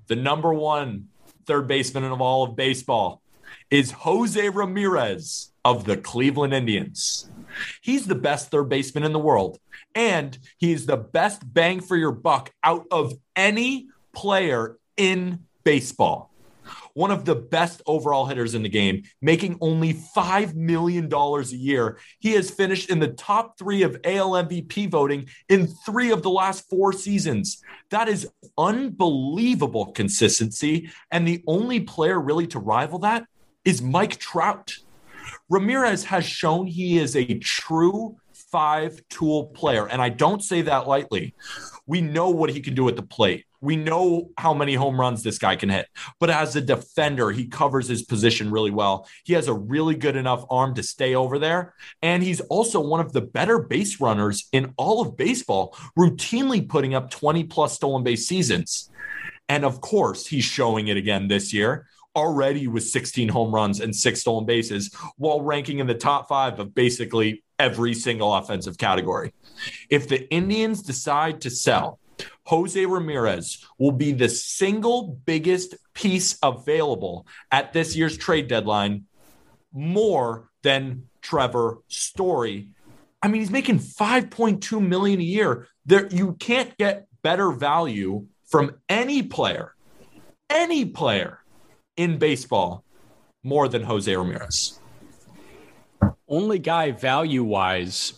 the 0.05 0.15
number 0.15 0.53
one 0.53 1.07
third 1.45 1.67
baseman 1.67 2.03
of 2.03 2.21
all 2.21 2.43
of 2.43 2.55
baseball 2.55 3.21
is 3.69 3.91
Jose 3.91 4.49
Ramirez 4.49 5.51
of 5.63 5.85
the 5.85 5.97
Cleveland 5.97 6.53
Indians. 6.53 7.29
He's 7.81 8.05
the 8.05 8.15
best 8.15 8.51
third 8.51 8.69
baseman 8.69 9.03
in 9.03 9.13
the 9.13 9.19
world, 9.19 9.59
and 9.93 10.37
he's 10.57 10.85
the 10.85 10.97
best 10.97 11.53
bang 11.53 11.79
for 11.79 11.95
your 11.95 12.11
buck 12.11 12.51
out 12.63 12.85
of 12.91 13.13
any 13.35 13.87
player 14.13 14.77
in 14.97 15.39
baseball. 15.63 16.31
One 16.93 17.11
of 17.11 17.25
the 17.25 17.35
best 17.35 17.81
overall 17.85 18.25
hitters 18.25 18.55
in 18.55 18.63
the 18.63 18.69
game, 18.69 19.03
making 19.21 19.57
only 19.61 19.93
$5 19.93 20.55
million 20.55 21.11
a 21.13 21.41
year. 21.55 21.99
He 22.19 22.33
has 22.33 22.49
finished 22.49 22.89
in 22.89 22.99
the 22.99 23.09
top 23.09 23.57
three 23.57 23.83
of 23.83 23.97
AL 24.03 24.31
MVP 24.31 24.89
voting 24.89 25.27
in 25.49 25.67
three 25.67 26.11
of 26.11 26.23
the 26.23 26.29
last 26.29 26.69
four 26.69 26.93
seasons. 26.93 27.61
That 27.89 28.07
is 28.07 28.27
unbelievable 28.57 29.91
consistency. 29.91 30.89
And 31.11 31.27
the 31.27 31.43
only 31.47 31.81
player 31.81 32.19
really 32.19 32.47
to 32.47 32.59
rival 32.59 32.99
that 32.99 33.25
is 33.63 33.81
Mike 33.81 34.17
Trout. 34.17 34.75
Ramirez 35.49 36.05
has 36.05 36.25
shown 36.25 36.67
he 36.67 36.97
is 36.97 37.15
a 37.15 37.39
true 37.39 38.15
five 38.51 39.01
tool 39.09 39.47
player. 39.47 39.87
And 39.87 40.01
I 40.01 40.09
don't 40.09 40.43
say 40.43 40.61
that 40.61 40.87
lightly. 40.87 41.33
We 41.85 42.01
know 42.01 42.29
what 42.29 42.49
he 42.49 42.61
can 42.61 42.73
do 42.73 42.87
at 42.87 42.95
the 42.95 43.03
plate. 43.03 43.45
We 43.65 43.75
know 43.75 44.29
how 44.37 44.53
many 44.53 44.75
home 44.75 44.99
runs 44.99 45.23
this 45.23 45.39
guy 45.39 45.55
can 45.55 45.69
hit. 45.69 45.87
But 46.19 46.29
as 46.29 46.55
a 46.55 46.61
defender, 46.61 47.31
he 47.31 47.47
covers 47.47 47.87
his 47.87 48.03
position 48.03 48.51
really 48.51 48.71
well. 48.71 49.07
He 49.23 49.33
has 49.33 49.47
a 49.47 49.53
really 49.53 49.95
good 49.95 50.15
enough 50.15 50.45
arm 50.49 50.75
to 50.75 50.83
stay 50.83 51.15
over 51.15 51.39
there. 51.39 51.73
And 52.01 52.21
he's 52.21 52.41
also 52.41 52.79
one 52.79 52.99
of 52.99 53.11
the 53.11 53.21
better 53.21 53.59
base 53.59 53.99
runners 53.99 54.47
in 54.51 54.73
all 54.77 55.01
of 55.01 55.17
baseball, 55.17 55.75
routinely 55.97 56.67
putting 56.67 56.93
up 56.93 57.09
20 57.09 57.43
plus 57.45 57.73
stolen 57.73 58.03
base 58.03 58.27
seasons. 58.27 58.89
And 59.49 59.65
of 59.65 59.81
course, 59.81 60.27
he's 60.27 60.45
showing 60.45 60.87
it 60.87 60.97
again 60.97 61.27
this 61.27 61.53
year 61.53 61.87
already 62.15 62.67
with 62.67 62.83
16 62.83 63.27
home 63.27 63.53
runs 63.53 63.81
and 63.81 63.93
six 63.93 64.21
stolen 64.21 64.45
bases 64.45 64.93
while 65.17 65.41
ranking 65.41 65.79
in 65.79 65.87
the 65.87 65.93
top 65.93 66.29
five 66.29 66.59
of 66.59 66.73
basically 66.73 67.43
every 67.59 67.93
single 67.93 68.33
offensive 68.33 68.77
category. 68.77 69.33
If 69.89 70.07
the 70.07 70.29
Indians 70.33 70.81
decide 70.81 71.41
to 71.41 71.49
sell, 71.49 71.99
Jose 72.45 72.85
Ramirez 72.85 73.65
will 73.77 73.91
be 73.91 74.11
the 74.11 74.29
single 74.29 75.19
biggest 75.25 75.75
piece 75.93 76.37
available 76.43 77.25
at 77.51 77.73
this 77.73 77.95
year's 77.95 78.17
trade 78.17 78.47
deadline, 78.47 79.05
more 79.73 80.49
than 80.63 81.09
Trevor 81.21 81.79
Story. 81.87 82.69
I 83.21 83.27
mean, 83.27 83.41
he's 83.41 83.51
making 83.51 83.79
5.2 83.79 84.85
million 84.85 85.19
a 85.19 85.23
year. 85.23 85.67
There, 85.85 86.07
you 86.07 86.33
can't 86.33 86.77
get 86.77 87.07
better 87.23 87.51
value 87.51 88.27
from 88.45 88.75
any 88.87 89.23
player, 89.23 89.73
any 90.49 90.85
player 90.85 91.39
in 91.97 92.19
baseball 92.19 92.83
more 93.43 93.67
than 93.67 93.83
Jose 93.83 94.15
Ramirez. 94.15 94.79
Only 96.27 96.59
guy 96.59 96.91
value 96.91 97.43
wise 97.43 98.13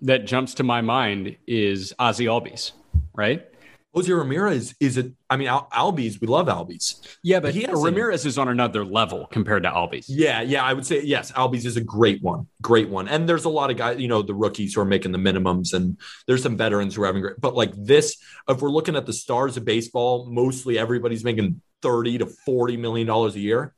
that 0.00 0.26
jumps 0.26 0.54
to 0.54 0.62
my 0.62 0.80
mind 0.80 1.36
is 1.46 1.94
Ozzy 1.98 2.26
Albies, 2.26 2.72
right? 3.14 3.46
Jose 3.94 4.10
Ramirez 4.10 4.74
is 4.80 4.96
a, 4.96 5.12
I 5.28 5.36
mean, 5.36 5.48
Al- 5.48 5.68
Albies, 5.70 6.18
we 6.18 6.26
love 6.26 6.46
Albies. 6.46 6.94
Yeah, 7.22 7.40
but 7.40 7.52
He 7.54 7.62
hasn't- 7.62 7.84
Ramirez 7.84 8.24
is 8.24 8.38
on 8.38 8.48
another 8.48 8.86
level 8.86 9.26
compared 9.30 9.64
to 9.64 9.68
Albies. 9.68 10.06
Yeah, 10.08 10.40
yeah, 10.40 10.64
I 10.64 10.72
would 10.72 10.86
say 10.86 11.02
yes. 11.02 11.30
Albies 11.32 11.66
is 11.66 11.76
a 11.76 11.82
great 11.82 12.22
one, 12.22 12.46
great 12.62 12.88
one. 12.88 13.06
And 13.06 13.28
there's 13.28 13.44
a 13.44 13.50
lot 13.50 13.70
of 13.70 13.76
guys, 13.76 14.00
you 14.00 14.08
know, 14.08 14.22
the 14.22 14.34
rookies 14.34 14.72
who 14.74 14.80
are 14.80 14.86
making 14.86 15.12
the 15.12 15.18
minimums, 15.18 15.74
and 15.74 15.98
there's 16.26 16.42
some 16.42 16.56
veterans 16.56 16.94
who 16.94 17.02
are 17.02 17.06
having 17.06 17.20
great. 17.20 17.38
But 17.38 17.54
like 17.54 17.72
this, 17.76 18.16
if 18.48 18.62
we're 18.62 18.70
looking 18.70 18.96
at 18.96 19.04
the 19.04 19.12
stars 19.12 19.58
of 19.58 19.66
baseball, 19.66 20.26
mostly 20.30 20.78
everybody's 20.78 21.22
making 21.22 21.60
thirty 21.82 22.16
to 22.16 22.24
forty 22.26 22.78
million 22.78 23.06
dollars 23.06 23.34
a 23.36 23.40
year. 23.40 23.74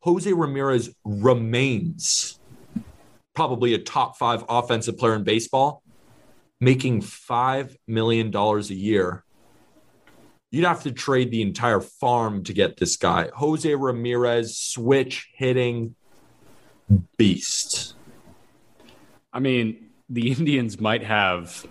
Jose 0.00 0.32
Ramirez 0.32 0.92
remains 1.04 2.38
probably 3.34 3.74
a 3.74 3.78
top 3.78 4.16
five 4.18 4.44
offensive 4.48 4.98
player 4.98 5.14
in 5.14 5.22
baseball, 5.22 5.82
making 6.60 7.00
five 7.00 7.76
million 7.86 8.30
dollars 8.32 8.70
a 8.70 8.74
year 8.74 9.24
You'd 10.52 10.66
have 10.66 10.82
to 10.82 10.92
trade 10.92 11.30
the 11.30 11.40
entire 11.40 11.80
farm 11.80 12.44
to 12.44 12.52
get 12.52 12.76
this 12.76 12.96
guy. 12.96 13.30
Jose 13.34 13.74
Ramirez, 13.74 14.54
switch 14.56 15.30
hitting 15.34 15.94
beast. 17.16 17.94
I 19.32 19.40
mean, 19.40 19.88
the 20.10 20.30
Indians 20.30 20.78
might 20.78 21.02
have, 21.04 21.66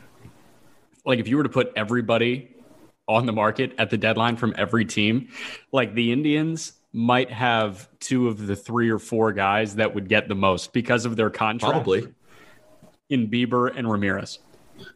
like, 1.06 1.20
if 1.20 1.28
you 1.28 1.38
were 1.38 1.44
to 1.44 1.50
put 1.50 1.72
everybody 1.76 2.56
on 3.08 3.28
the 3.28 3.34
market 3.34 3.74
at 3.78 3.92
the 3.92 3.98
deadline 3.98 4.36
from 4.36 4.56
every 4.58 4.86
team, 4.86 5.28
like 5.72 5.94
the 5.94 6.12
Indians 6.12 6.74
might 6.92 7.32
have 7.32 7.88
two 8.00 8.28
of 8.28 8.48
the 8.48 8.56
three 8.56 8.90
or 8.90 8.98
four 8.98 9.32
guys 9.32 9.76
that 9.76 9.94
would 9.94 10.10
get 10.10 10.28
the 10.28 10.36
most 10.36 10.74
because 10.74 11.06
of 11.06 11.16
their 11.16 11.30
contract 11.30 11.74
Probably. 11.74 12.08
in 13.10 13.30
Bieber 13.30 13.72
and 13.78 13.90
Ramirez. 13.90 14.40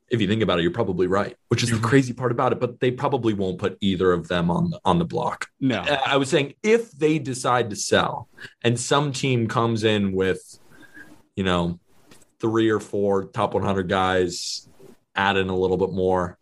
If 0.09 0.21
you 0.21 0.27
think 0.27 0.41
about 0.41 0.59
it, 0.59 0.61
you're 0.61 0.71
probably 0.71 1.07
right, 1.07 1.35
which 1.49 1.63
is 1.63 1.71
the 1.71 1.79
crazy 1.79 2.13
part 2.13 2.31
about 2.31 2.51
it. 2.51 2.59
But 2.59 2.79
they 2.79 2.91
probably 2.91 3.33
won't 3.33 3.57
put 3.57 3.77
either 3.81 4.11
of 4.11 4.27
them 4.27 4.51
on 4.51 4.69
the, 4.71 4.79
on 4.85 4.99
the 4.99 5.05
block. 5.05 5.47
No, 5.59 5.79
Uh, 5.79 5.99
I 6.05 6.17
was 6.17 6.29
saying 6.29 6.53
if 6.63 6.91
they 6.91 7.19
decide 7.19 7.69
to 7.71 7.75
sell 7.75 8.29
and 8.63 8.79
some 8.79 9.11
team 9.11 9.47
comes 9.47 9.83
in 9.83 10.11
with, 10.13 10.59
you 11.35 11.43
know, 11.43 11.79
three 12.39 12.69
or 12.69 12.79
four 12.79 13.25
top 13.25 13.53
100 13.53 13.89
guys, 13.89 14.69
add 15.15 15.37
in 15.37 15.49
a 15.49 15.55
little 15.55 15.77
bit 15.77 15.91
more. 15.91 16.37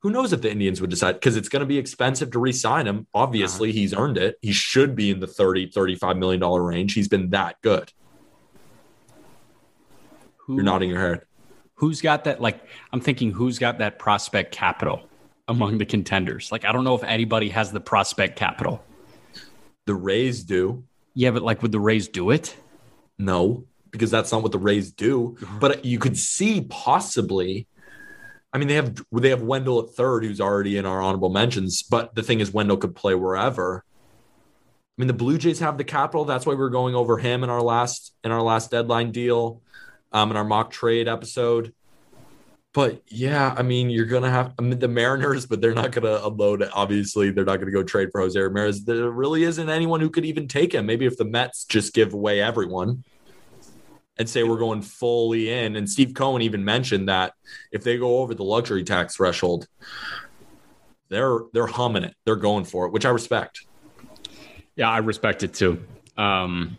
Who 0.00 0.10
knows 0.10 0.32
if 0.32 0.40
the 0.42 0.50
Indians 0.50 0.80
would 0.80 0.90
decide 0.90 1.12
because 1.12 1.36
it's 1.36 1.48
going 1.48 1.60
to 1.60 1.66
be 1.66 1.78
expensive 1.78 2.32
to 2.32 2.40
re-sign 2.40 2.88
him. 2.88 3.06
Obviously, 3.14 3.70
he's 3.70 3.94
earned 3.94 4.18
it. 4.18 4.36
He 4.42 4.50
should 4.50 4.96
be 4.96 5.10
in 5.10 5.20
the 5.20 5.28
30, 5.28 5.70
35 5.70 6.16
million 6.16 6.40
dollar 6.40 6.60
range. 6.60 6.94
He's 6.94 7.06
been 7.06 7.30
that 7.30 7.56
good. 7.62 7.92
Who, 10.38 10.56
You're 10.56 10.64
nodding 10.64 10.90
your 10.90 11.00
head. 11.00 11.20
Who's 11.82 12.00
got 12.00 12.22
that? 12.24 12.40
Like, 12.40 12.60
I'm 12.92 13.00
thinking, 13.00 13.32
who's 13.32 13.58
got 13.58 13.78
that 13.78 13.98
prospect 13.98 14.54
capital 14.54 15.02
among 15.48 15.78
the 15.78 15.84
contenders? 15.84 16.52
Like, 16.52 16.64
I 16.64 16.70
don't 16.70 16.84
know 16.84 16.94
if 16.94 17.02
anybody 17.02 17.48
has 17.48 17.72
the 17.72 17.80
prospect 17.80 18.36
capital. 18.36 18.84
The 19.86 19.94
Rays 19.96 20.44
do. 20.44 20.84
Yeah, 21.14 21.32
but 21.32 21.42
like, 21.42 21.60
would 21.60 21.72
the 21.72 21.80
Rays 21.80 22.06
do 22.06 22.30
it? 22.30 22.56
No, 23.18 23.64
because 23.90 24.12
that's 24.12 24.30
not 24.30 24.44
what 24.44 24.52
the 24.52 24.60
Rays 24.60 24.92
do. 24.92 25.36
But 25.58 25.84
you 25.84 25.98
could 25.98 26.16
see 26.16 26.60
possibly. 26.60 27.66
I 28.52 28.58
mean, 28.58 28.68
they 28.68 28.74
have 28.74 29.04
they 29.10 29.30
have 29.30 29.42
Wendle 29.42 29.80
at 29.80 29.90
third, 29.90 30.22
who's 30.22 30.40
already 30.40 30.76
in 30.76 30.86
our 30.86 31.02
honorable 31.02 31.30
mentions. 31.30 31.82
But 31.82 32.14
the 32.14 32.22
thing 32.22 32.38
is, 32.38 32.52
Wendle 32.52 32.76
could 32.76 32.94
play 32.94 33.16
wherever. 33.16 33.84
I 34.96 35.02
mean, 35.02 35.08
the 35.08 35.14
Blue 35.14 35.36
Jays 35.36 35.58
have 35.58 35.78
the 35.78 35.84
capital. 35.84 36.24
That's 36.24 36.46
why 36.46 36.54
we 36.54 36.62
are 36.62 36.68
going 36.68 36.94
over 36.94 37.18
him 37.18 37.42
in 37.42 37.50
our 37.50 37.60
last 37.60 38.14
in 38.22 38.30
our 38.30 38.42
last 38.42 38.70
deadline 38.70 39.10
deal, 39.10 39.62
um, 40.12 40.30
in 40.30 40.36
our 40.36 40.44
mock 40.44 40.70
trade 40.70 41.08
episode. 41.08 41.72
But 42.74 43.02
yeah, 43.08 43.54
I 43.56 43.62
mean, 43.62 43.90
you're 43.90 44.06
gonna 44.06 44.30
have 44.30 44.54
I 44.58 44.62
mean, 44.62 44.78
the 44.78 44.88
Mariners, 44.88 45.44
but 45.44 45.60
they're 45.60 45.74
not 45.74 45.92
gonna 45.92 46.20
unload 46.24 46.62
it. 46.62 46.70
Obviously, 46.72 47.30
they're 47.30 47.44
not 47.44 47.58
gonna 47.58 47.70
go 47.70 47.82
trade 47.82 48.08
for 48.10 48.22
Jose 48.22 48.38
Ramirez. 48.38 48.84
There 48.84 49.10
really 49.10 49.44
isn't 49.44 49.68
anyone 49.68 50.00
who 50.00 50.08
could 50.08 50.24
even 50.24 50.48
take 50.48 50.74
him. 50.74 50.86
Maybe 50.86 51.04
if 51.04 51.18
the 51.18 51.26
Mets 51.26 51.64
just 51.64 51.92
give 51.92 52.14
away 52.14 52.40
everyone 52.40 53.04
and 54.18 54.28
say 54.28 54.42
we're 54.42 54.58
going 54.58 54.82
fully 54.82 55.50
in. 55.50 55.76
And 55.76 55.88
Steve 55.88 56.14
Cohen 56.14 56.42
even 56.42 56.64
mentioned 56.64 57.08
that 57.08 57.34
if 57.72 57.84
they 57.84 57.98
go 57.98 58.18
over 58.18 58.34
the 58.34 58.44
luxury 58.44 58.84
tax 58.84 59.16
threshold, 59.16 59.66
they're 61.08 61.40
they're 61.52 61.66
humming 61.66 62.04
it. 62.04 62.14
They're 62.24 62.36
going 62.36 62.64
for 62.64 62.86
it, 62.86 62.92
which 62.92 63.04
I 63.04 63.10
respect. 63.10 63.66
Yeah, 64.76 64.88
I 64.88 64.98
respect 64.98 65.42
it 65.42 65.52
too. 65.52 65.84
Um, 66.16 66.78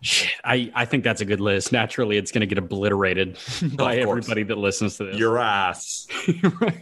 shit, 0.00 0.32
I, 0.44 0.70
I 0.74 0.84
think 0.84 1.04
that's 1.04 1.20
a 1.20 1.24
good 1.24 1.40
list. 1.40 1.72
Naturally, 1.72 2.16
it's 2.16 2.32
going 2.32 2.40
to 2.40 2.46
get 2.46 2.58
obliterated 2.58 3.38
by 3.74 3.96
everybody 3.96 4.42
that 4.44 4.58
listens 4.58 4.96
to 4.98 5.04
this. 5.04 5.16
Your 5.16 5.38
ass. 5.38 6.06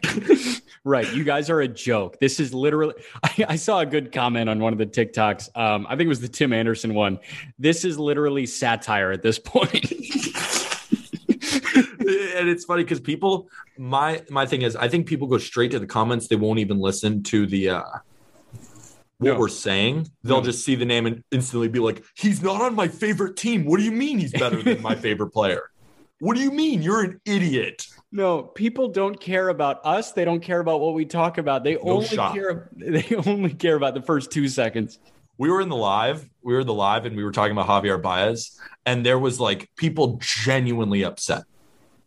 right. 0.84 1.12
You 1.12 1.24
guys 1.24 1.50
are 1.50 1.60
a 1.60 1.68
joke. 1.68 2.18
This 2.20 2.40
is 2.40 2.54
literally, 2.54 2.94
I, 3.22 3.46
I 3.50 3.56
saw 3.56 3.80
a 3.80 3.86
good 3.86 4.12
comment 4.12 4.48
on 4.48 4.60
one 4.60 4.72
of 4.72 4.78
the 4.78 4.86
TikToks. 4.86 5.56
Um, 5.56 5.86
I 5.88 5.90
think 5.90 6.06
it 6.06 6.08
was 6.08 6.20
the 6.20 6.28
Tim 6.28 6.52
Anderson 6.52 6.94
one. 6.94 7.18
This 7.58 7.84
is 7.84 7.98
literally 7.98 8.46
satire 8.46 9.12
at 9.12 9.22
this 9.22 9.38
point. 9.38 9.90
and 12.08 12.48
it's 12.48 12.64
funny 12.64 12.82
because 12.82 13.00
people 13.00 13.50
my 13.76 14.22
my 14.30 14.46
thing 14.46 14.62
is 14.62 14.76
I 14.76 14.88
think 14.88 15.06
people 15.06 15.28
go 15.28 15.38
straight 15.38 15.70
to 15.72 15.78
the 15.78 15.86
comments. 15.86 16.28
They 16.28 16.36
won't 16.36 16.58
even 16.58 16.78
listen 16.78 17.22
to 17.24 17.46
the 17.46 17.70
uh 17.70 17.84
what 19.18 19.32
No. 19.34 19.38
we're 19.38 19.48
saying. 19.48 20.08
They'll 20.22 20.38
No. 20.38 20.44
just 20.44 20.64
see 20.64 20.74
the 20.74 20.84
name 20.84 21.06
and 21.06 21.22
instantly 21.30 21.68
be 21.68 21.78
like, 21.80 22.04
he's 22.14 22.42
not 22.42 22.60
on 22.62 22.74
my 22.74 22.88
favorite 22.88 23.36
team. 23.36 23.64
What 23.64 23.78
do 23.78 23.84
you 23.84 23.92
mean 23.92 24.18
he's 24.18 24.32
better 24.32 24.62
than 24.62 24.80
my 24.80 24.94
favorite 25.06 25.30
player? 25.30 25.70
What 26.20 26.36
do 26.36 26.42
you 26.42 26.50
mean? 26.50 26.82
You're 26.82 27.02
an 27.02 27.20
idiot. 27.24 27.86
no, 28.10 28.42
people 28.42 28.88
don't 28.88 29.20
care 29.20 29.48
about 29.50 29.80
us. 29.84 30.12
They 30.12 30.24
don't 30.24 30.40
care 30.40 30.60
about 30.60 30.80
what 30.80 30.94
we 30.94 31.04
talk 31.04 31.38
about. 31.38 31.62
They 31.62 31.76
only 31.76 32.06
shot. 32.06 32.32
care. 32.34 32.68
They 32.76 33.04
only 33.26 33.52
care 33.54 33.76
about 33.76 33.94
the 33.94 34.02
first 34.02 34.30
two 34.30 34.48
seconds. 34.48 34.98
we 35.36 35.48
were 35.50 35.60
in 35.60 35.68
the 35.68 35.76
live, 35.76 36.28
we 36.42 36.52
were 36.54 36.60
in 36.60 36.66
the 36.66 36.74
live, 36.74 37.04
and 37.04 37.14
we 37.16 37.22
were 37.22 37.30
talking 37.30 37.52
about 37.52 37.68
Javier 37.68 38.00
Baez, 38.02 38.58
and 38.86 39.06
there 39.06 39.18
was 39.20 39.38
like 39.38 39.70
people 39.76 40.18
genuinely 40.20 41.04
upset 41.04 41.44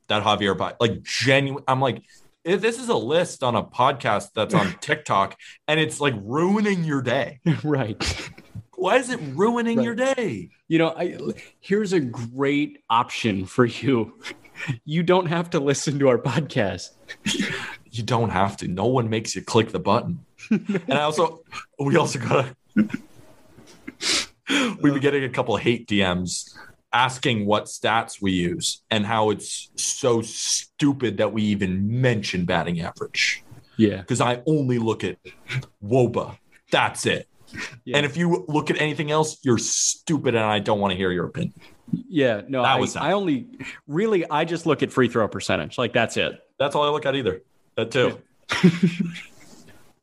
that 0.09 0.23
Javier 0.23 0.57
Baez, 0.57 0.73
like 0.81 1.01
genuine. 1.03 1.63
I'm 1.67 1.79
like, 1.79 2.01
if 2.43 2.61
this 2.61 2.79
is 2.79 2.89
a 2.89 2.95
list 2.95 3.43
on 3.43 3.55
a 3.55 3.63
podcast 3.63 4.31
that's 4.33 4.53
on 4.53 4.73
TikTok, 4.81 5.37
and 5.67 5.79
it's 5.79 6.01
like 6.01 6.15
ruining 6.21 6.83
your 6.83 7.01
day. 7.01 7.39
right. 7.63 8.31
Why 8.75 8.97
is 8.97 9.09
it 9.09 9.19
ruining 9.35 9.77
Right. 9.77 9.85
your 9.85 9.95
day? 9.95 10.49
You 10.67 10.79
know, 10.79 10.89
I, 10.97 11.17
here's 11.59 11.93
a 11.93 11.99
great 11.99 12.79
option 12.89 13.45
for 13.45 13.65
you. 13.65 14.19
You 14.85 15.03
don't 15.03 15.27
have 15.27 15.51
to 15.51 15.59
listen 15.59 15.99
to 15.99 16.09
our 16.09 16.17
podcast. 16.17 16.89
You 17.93 18.03
don't 18.03 18.29
have 18.29 18.55
to. 18.57 18.69
No 18.69 18.85
one 18.85 19.09
makes 19.09 19.35
you 19.35 19.41
click 19.41 19.73
the 19.73 19.79
button. 19.79 20.23
and 20.49 20.93
I 20.93 21.01
also, 21.01 21.43
we 21.77 21.97
also 21.97 22.19
gotta. 22.19 22.55
We've 22.73 22.87
been 24.81 24.95
uh. 24.95 24.99
getting 24.99 25.25
a 25.25 25.29
couple 25.29 25.57
of 25.57 25.61
hate 25.61 25.89
DMs 25.89 26.55
asking 26.93 27.45
what 27.45 27.65
stats 27.65 28.21
we 28.21 28.31
use 28.31 28.81
and 28.89 29.05
how 29.05 29.29
it's 29.29 29.69
so 29.75 30.21
stupid 30.21 31.17
that 31.17 31.31
we 31.31 31.43
even 31.43 32.01
mention 32.01 32.45
batting 32.45 32.81
average. 32.81 33.43
Yeah. 33.77 33.97
Because 33.97 34.21
I 34.21 34.41
only 34.45 34.77
look 34.77 35.03
at 35.03 35.17
WOBA. 35.83 36.37
That's 36.71 37.05
it. 37.05 37.27
Yeah. 37.83 37.97
And 37.97 38.05
if 38.05 38.15
you 38.17 38.45
look 38.47 38.69
at 38.69 38.79
anything 38.79 39.11
else, 39.11 39.39
you're 39.43 39.57
stupid 39.57 40.35
and 40.35 40.43
I 40.43 40.59
don't 40.59 40.79
want 40.79 40.91
to 40.91 40.97
hear 40.97 41.11
your 41.11 41.25
opinion. 41.25 41.53
Yeah. 41.91 42.41
No, 42.47 42.61
That 42.61 42.75
I, 42.75 42.79
was. 42.79 42.95
I 42.95 43.11
only 43.13 43.47
really, 43.87 44.29
I 44.29 44.45
just 44.45 44.65
look 44.65 44.83
at 44.83 44.91
free 44.91 45.09
throw 45.09 45.27
percentage. 45.27 45.77
Like 45.77 45.93
that's 45.93 46.17
it. 46.17 46.39
That's 46.59 46.75
all 46.75 46.83
I 46.83 46.89
look 46.89 47.05
at 47.05 47.15
either. 47.15 47.41
That 47.75 47.91
too. 47.91 48.21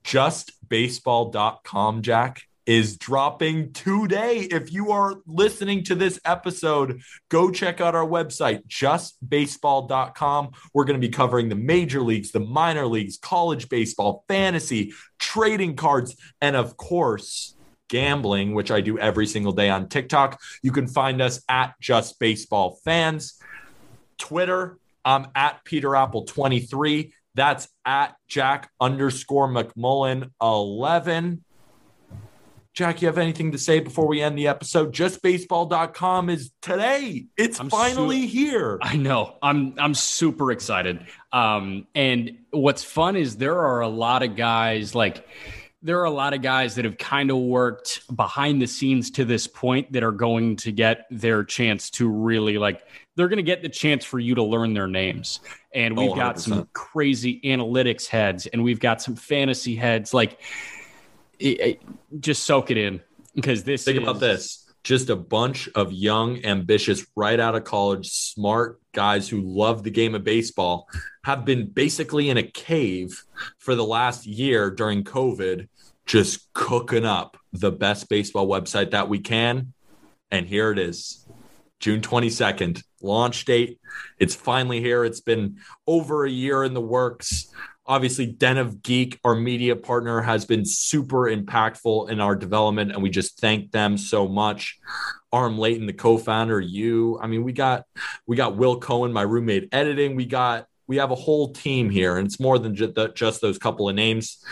JustBaseball.com, 0.04 2.02
Jack, 2.02 2.47
is 2.68 2.98
dropping 2.98 3.72
today. 3.72 4.40
If 4.40 4.70
you 4.70 4.92
are 4.92 5.14
listening 5.26 5.84
to 5.84 5.94
this 5.94 6.20
episode, 6.26 7.00
go 7.30 7.50
check 7.50 7.80
out 7.80 7.94
our 7.94 8.06
website, 8.06 8.66
justbaseball.com. 8.68 10.50
We're 10.74 10.84
going 10.84 11.00
to 11.00 11.06
be 11.06 11.10
covering 11.10 11.48
the 11.48 11.54
major 11.54 12.02
leagues, 12.02 12.30
the 12.30 12.40
minor 12.40 12.86
leagues, 12.86 13.16
college 13.16 13.70
baseball, 13.70 14.22
fantasy, 14.28 14.92
trading 15.18 15.76
cards, 15.76 16.14
and 16.42 16.56
of 16.56 16.76
course, 16.76 17.56
gambling, 17.88 18.52
which 18.52 18.70
I 18.70 18.82
do 18.82 18.98
every 18.98 19.26
single 19.26 19.52
day 19.52 19.70
on 19.70 19.88
TikTok. 19.88 20.38
You 20.62 20.70
can 20.70 20.88
find 20.88 21.22
us 21.22 21.42
at 21.48 21.72
Just 21.80 22.20
Baseball 22.20 22.78
Fans. 22.84 23.40
Twitter, 24.18 24.76
I'm 25.06 25.28
at 25.34 25.64
Peter 25.64 25.96
Appel 25.96 26.26
23. 26.26 27.14
That's 27.34 27.66
at 27.86 28.14
Jack 28.26 28.70
underscore 28.78 29.48
McMullen 29.48 30.32
11. 30.42 31.44
Jack, 32.78 33.02
you 33.02 33.08
have 33.08 33.18
anything 33.18 33.50
to 33.50 33.58
say 33.58 33.80
before 33.80 34.06
we 34.06 34.22
end 34.22 34.38
the 34.38 34.46
episode? 34.46 34.94
JustBaseball.com 34.94 36.30
is 36.30 36.52
today. 36.62 37.26
It's 37.36 37.58
I'm 37.58 37.70
finally 37.70 38.28
here. 38.28 38.78
I 38.80 38.96
know. 38.96 39.34
I'm 39.42 39.74
I'm 39.78 39.94
super 39.94 40.52
excited. 40.52 41.04
Um, 41.32 41.88
and 41.96 42.38
what's 42.52 42.84
fun 42.84 43.16
is 43.16 43.36
there 43.36 43.58
are 43.58 43.80
a 43.80 43.88
lot 43.88 44.22
of 44.22 44.36
guys 44.36 44.94
like 44.94 45.26
there 45.82 45.98
are 45.98 46.04
a 46.04 46.10
lot 46.12 46.34
of 46.34 46.42
guys 46.42 46.76
that 46.76 46.84
have 46.84 46.98
kind 46.98 47.32
of 47.32 47.38
worked 47.38 48.02
behind 48.14 48.62
the 48.62 48.68
scenes 48.68 49.10
to 49.10 49.24
this 49.24 49.48
point 49.48 49.90
that 49.94 50.04
are 50.04 50.12
going 50.12 50.54
to 50.58 50.70
get 50.70 51.04
their 51.10 51.42
chance 51.42 51.90
to 51.90 52.08
really 52.08 52.58
like 52.58 52.84
they're 53.16 53.26
going 53.26 53.38
to 53.38 53.42
get 53.42 53.60
the 53.60 53.68
chance 53.68 54.04
for 54.04 54.20
you 54.20 54.36
to 54.36 54.44
learn 54.44 54.72
their 54.74 54.86
names. 54.86 55.40
And 55.74 55.96
we've 55.96 56.12
Oh, 56.12 56.14
got 56.14 56.38
some 56.38 56.68
crazy 56.74 57.40
analytics 57.44 58.06
heads 58.06 58.46
and 58.46 58.62
we've 58.62 58.78
got 58.78 59.02
some 59.02 59.16
fantasy 59.16 59.74
heads 59.74 60.14
like 60.14 60.38
it, 61.38 61.60
it- 61.60 61.82
just 62.20 62.44
soak 62.44 62.70
it 62.70 62.78
in 62.78 63.00
because 63.34 63.64
this 63.64 63.84
Think 63.84 63.98
is, 63.98 64.02
about 64.02 64.20
this. 64.20 64.64
Just 64.82 65.10
a 65.10 65.16
bunch 65.16 65.68
of 65.74 65.92
young, 65.92 66.42
ambitious, 66.44 67.04
right 67.14 67.38
out 67.38 67.54
of 67.54 67.64
college, 67.64 68.08
smart 68.10 68.80
guys 68.92 69.28
who 69.28 69.40
love 69.42 69.82
the 69.82 69.90
game 69.90 70.14
of 70.14 70.24
baseball 70.24 70.88
have 71.24 71.44
been 71.44 71.66
basically 71.66 72.30
in 72.30 72.38
a 72.38 72.42
cave 72.42 73.22
for 73.58 73.74
the 73.74 73.84
last 73.84 74.26
year 74.26 74.70
during 74.70 75.04
COVID, 75.04 75.68
just 76.06 76.50
cooking 76.54 77.04
up 77.04 77.36
the 77.52 77.70
best 77.70 78.08
baseball 78.08 78.46
website 78.48 78.92
that 78.92 79.08
we 79.10 79.18
can. 79.18 79.74
And 80.30 80.46
here 80.46 80.70
it 80.70 80.78
is 80.78 81.26
June 81.80 82.00
22nd, 82.00 82.82
launch 83.02 83.44
date. 83.44 83.78
It's 84.18 84.34
finally 84.34 84.80
here. 84.80 85.04
It's 85.04 85.20
been 85.20 85.58
over 85.86 86.24
a 86.24 86.30
year 86.30 86.64
in 86.64 86.72
the 86.72 86.80
works. 86.80 87.52
Obviously, 87.88 88.26
Den 88.26 88.58
of 88.58 88.82
Geek, 88.82 89.18
our 89.24 89.34
media 89.34 89.74
partner, 89.74 90.20
has 90.20 90.44
been 90.44 90.64
super 90.64 91.22
impactful 91.22 92.10
in 92.10 92.20
our 92.20 92.36
development, 92.36 92.92
and 92.92 93.02
we 93.02 93.08
just 93.08 93.40
thank 93.40 93.72
them 93.72 93.96
so 93.96 94.28
much. 94.28 94.78
Aram 95.32 95.58
Leighton, 95.58 95.86
the 95.86 95.92
co-founder, 95.94 96.60
you. 96.60 97.18
I 97.20 97.26
mean, 97.26 97.42
we 97.42 97.52
got 97.52 97.84
we 98.26 98.36
got 98.36 98.56
Will 98.56 98.78
Cohen, 98.78 99.12
my 99.12 99.22
roommate, 99.22 99.70
editing. 99.72 100.14
We 100.16 100.26
got 100.26 100.66
we 100.86 100.98
have 100.98 101.10
a 101.10 101.16
whole 101.16 101.52
team 101.52 101.88
here, 101.88 102.18
and 102.18 102.26
it's 102.26 102.38
more 102.38 102.58
than 102.58 102.74
just, 102.74 102.92
just 103.14 103.40
those 103.40 103.58
couple 103.58 103.88
of 103.88 103.94
names. 103.94 104.44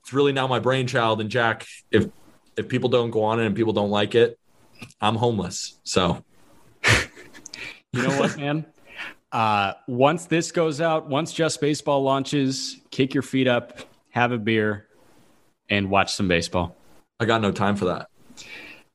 It's 0.00 0.12
really 0.12 0.32
now 0.32 0.46
my 0.46 0.58
brainchild. 0.58 1.20
And 1.20 1.30
Jack, 1.30 1.66
if 1.90 2.08
if 2.56 2.68
people 2.68 2.88
don't 2.90 3.10
go 3.10 3.22
on 3.22 3.40
it 3.40 3.46
and 3.46 3.54
people 3.54 3.72
don't 3.72 3.90
like 3.90 4.14
it, 4.14 4.38
I'm 5.00 5.14
homeless. 5.14 5.78
So 5.84 6.24
You 7.94 8.02
know 8.02 8.18
what, 8.18 8.36
man? 8.36 8.66
Uh, 9.34 9.74
once 9.88 10.26
this 10.26 10.52
goes 10.52 10.80
out, 10.80 11.08
once 11.08 11.32
Just 11.32 11.60
Baseball 11.60 12.04
launches, 12.04 12.80
kick 12.92 13.14
your 13.14 13.24
feet 13.24 13.48
up, 13.48 13.80
have 14.10 14.30
a 14.30 14.38
beer, 14.38 14.86
and 15.68 15.90
watch 15.90 16.14
some 16.14 16.28
baseball. 16.28 16.76
I 17.18 17.24
got 17.24 17.42
no 17.42 17.50
time 17.50 17.74
for 17.74 17.86
that. 17.86 18.06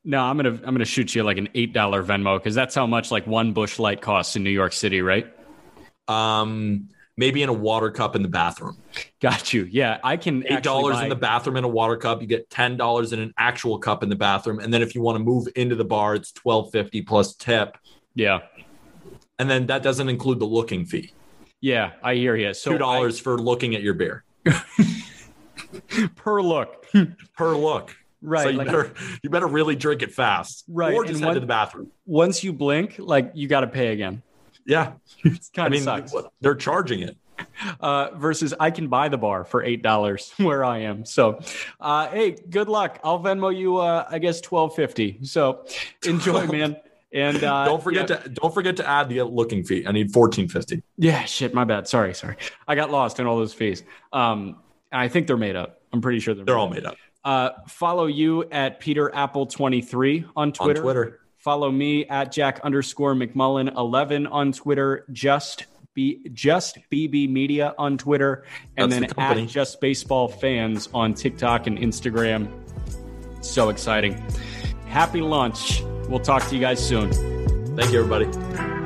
No, 0.06 0.22
I'm 0.22 0.38
gonna 0.38 0.52
I'm 0.52 0.74
gonna 0.74 0.86
shoot 0.86 1.14
you 1.14 1.24
like 1.24 1.38
an 1.38 1.50
eight 1.56 1.74
dollar 1.74 2.04
Venmo 2.06 2.40
because 2.40 2.56
that's 2.56 2.74
how 2.74 2.88
much 2.88 3.12
like 3.12 3.28
one 3.28 3.52
Busch 3.52 3.80
Light 3.80 4.02
costs 4.02 4.38
in 4.38 4.44
New 4.46 4.50
York 4.50 4.72
City, 4.72 5.02
right? 5.02 5.28
Um, 6.08 6.88
maybe 7.18 7.44
in 7.44 7.50
a 7.50 7.54
water 7.54 7.92
cup 7.92 8.16
in 8.16 8.22
the 8.22 8.30
bathroom. 8.30 8.78
Got 9.20 9.52
you. 9.52 9.68
Yeah, 9.70 9.98
I 10.06 10.16
can 10.16 10.46
Eight 10.48 10.64
dollars 10.64 11.02
in 11.02 11.10
the 11.10 11.18
bathroom 11.18 11.58
in 11.58 11.66
a 11.66 11.68
water 11.68 11.98
cup. 11.98 12.22
You 12.22 12.28
get 12.28 12.50
ten 12.50 12.78
dollars 12.78 13.12
in 13.12 13.20
an 13.20 13.34
actual 13.38 13.78
cup 13.78 14.04
in 14.04 14.10
the 14.10 14.16
bathroom, 14.16 14.60
and 14.60 14.74
then 14.74 14.82
if 14.82 14.96
you 14.96 15.02
want 15.02 15.18
to 15.18 15.24
move 15.24 15.50
into 15.58 15.76
the 15.76 15.84
bar, 15.84 16.16
it's 16.16 16.32
twelve 16.32 16.72
fifty 16.72 17.02
plus 17.02 17.36
tip, 17.36 17.78
Yeah, 18.16 18.40
and 19.40 19.50
then 19.50 19.66
that 19.68 19.82
doesn't 19.82 20.10
include 20.10 20.40
the 20.40 20.46
looking 20.46 20.86
fee. 20.86 21.12
yeah, 21.62 21.94
I 22.04 22.16
hear 22.16 22.36
you. 22.36 22.54
So 22.54 22.72
Two 22.74 22.78
dollars 22.78 23.20
for 23.20 23.38
looking 23.40 23.74
at 23.76 23.82
your 23.82 23.94
beer 23.96 24.24
per 26.16 26.42
look. 26.42 26.86
per 27.36 27.56
look. 27.56 27.96
Right, 28.22 28.44
So 28.44 28.50
you 28.50 28.58
like- 28.58 28.68
better 28.68 28.94
you 29.24 29.30
better 29.30 29.48
really 29.48 29.76
drink 29.76 30.02
it 30.02 30.12
fast, 30.14 30.66
Right, 30.68 30.94
Or 30.94 31.04
just 31.04 31.16
and 31.16 31.20
head 31.22 31.26
one- 31.28 31.34
to 31.36 31.40
the 31.40 31.46
bathroom. 31.48 31.92
Once 32.06 32.44
you 32.44 32.52
blink, 32.52 32.96
like 33.00 33.32
you 33.34 33.48
got 33.48 33.62
to 33.62 33.68
pay 33.68 33.88
again. 33.94 34.22
Yeah, 34.66 34.94
It's 35.24 35.50
I 35.54 35.56
kind 35.56 35.68
of 35.68 35.72
mean 35.72 35.84
sucks. 35.84 36.14
they're 36.42 36.56
charging 36.56 37.00
it. 37.02 37.18
uh, 37.80 38.10
versus 38.18 38.54
I 38.60 38.70
can 38.72 38.90
buy 38.90 39.08
the 39.08 39.18
bar 39.18 39.46
for 39.46 39.64
eight 39.64 39.82
dollars 39.82 40.34
where 40.38 40.66
I 40.66 40.80
am. 40.80 41.06
So, 41.06 41.40
uh, 41.80 42.10
hey, 42.10 42.32
good 42.50 42.68
luck. 42.68 43.00
I'll 43.02 43.20
Venmo 43.22 43.56
you. 43.58 43.78
Uh, 43.78 44.06
I 44.10 44.20
guess 44.20 44.42
twelve 44.42 44.76
fifty. 44.76 45.20
So, 45.24 45.66
enjoy, 46.06 46.46
man. 46.48 46.76
And 47.14 47.44
uh, 47.44 47.66
don't 47.66 47.82
forget 47.82 48.10
yeah, 48.10 48.18
to 48.18 48.30
don't 48.30 48.54
forget 48.54 48.78
to 48.78 48.88
add 48.88 49.10
the 49.10 49.24
looking 49.24 49.64
fee. 49.64 49.86
I 49.88 49.92
need 49.92 50.12
fourteen 50.12 50.48
fifty. 50.48 50.84
Yeah, 50.98 51.26
shit. 51.26 51.54
My 51.54 51.64
bad. 51.64 51.88
Sorry, 51.88 52.14
sorry. 52.14 52.36
I 52.68 52.76
got 52.76 52.92
lost 52.92 53.20
in 53.20 53.26
all 53.26 53.38
those 53.38 53.54
fees. 53.54 53.84
Um, 54.14 54.58
I 54.92 55.08
think 55.08 55.26
they're 55.28 55.38
made 55.38 55.56
up. 55.56 55.82
I'm 55.92 56.02
pretty 56.02 56.20
sure 56.20 56.36
they're. 56.36 56.46
They're 56.46 56.56
made 56.56 56.62
all 56.62 56.70
made 56.70 56.86
up 56.86 56.98
Uh, 57.24 57.50
follow 57.68 58.06
you 58.06 58.44
at 58.52 58.80
Peter 58.80 59.14
Appel 59.16 59.48
twenty 59.48 59.82
three 59.82 60.26
on 60.36 60.52
Twitter. 60.52 60.82
on 60.82 60.84
Twitter. 60.84 61.20
Follow 61.38 61.72
me 61.72 62.06
at 62.06 62.32
Jack 62.32 62.60
underscore 62.64 63.16
McMullen 63.16 63.76
eleven 63.76 64.28
on 64.28 64.52
Twitter. 64.52 65.06
Just 65.12 65.66
be 65.96 66.30
just 66.34 66.78
BB 66.92 67.30
Media 67.30 67.74
on 67.78 67.98
Twitter, 67.98 68.46
and 68.78 68.92
That's 68.92 69.02
then 69.02 69.10
the 69.10 69.44
at 69.44 69.48
Just 69.48 69.82
Baseball 69.82 70.28
Fans 70.28 70.90
on 70.94 71.14
TikTok 71.14 71.66
and 71.66 71.78
Instagram. 71.78 72.52
So 73.42 73.70
exciting! 73.70 74.22
Happy 74.90 75.22
lunch. 75.22 75.84
We'll 76.10 76.20
talk 76.20 76.48
to 76.48 76.56
you 76.56 76.62
guys 76.62 76.86
soon. 76.86 77.12
Thank 77.76 77.92
you, 77.92 78.00
everybody. 78.04 78.79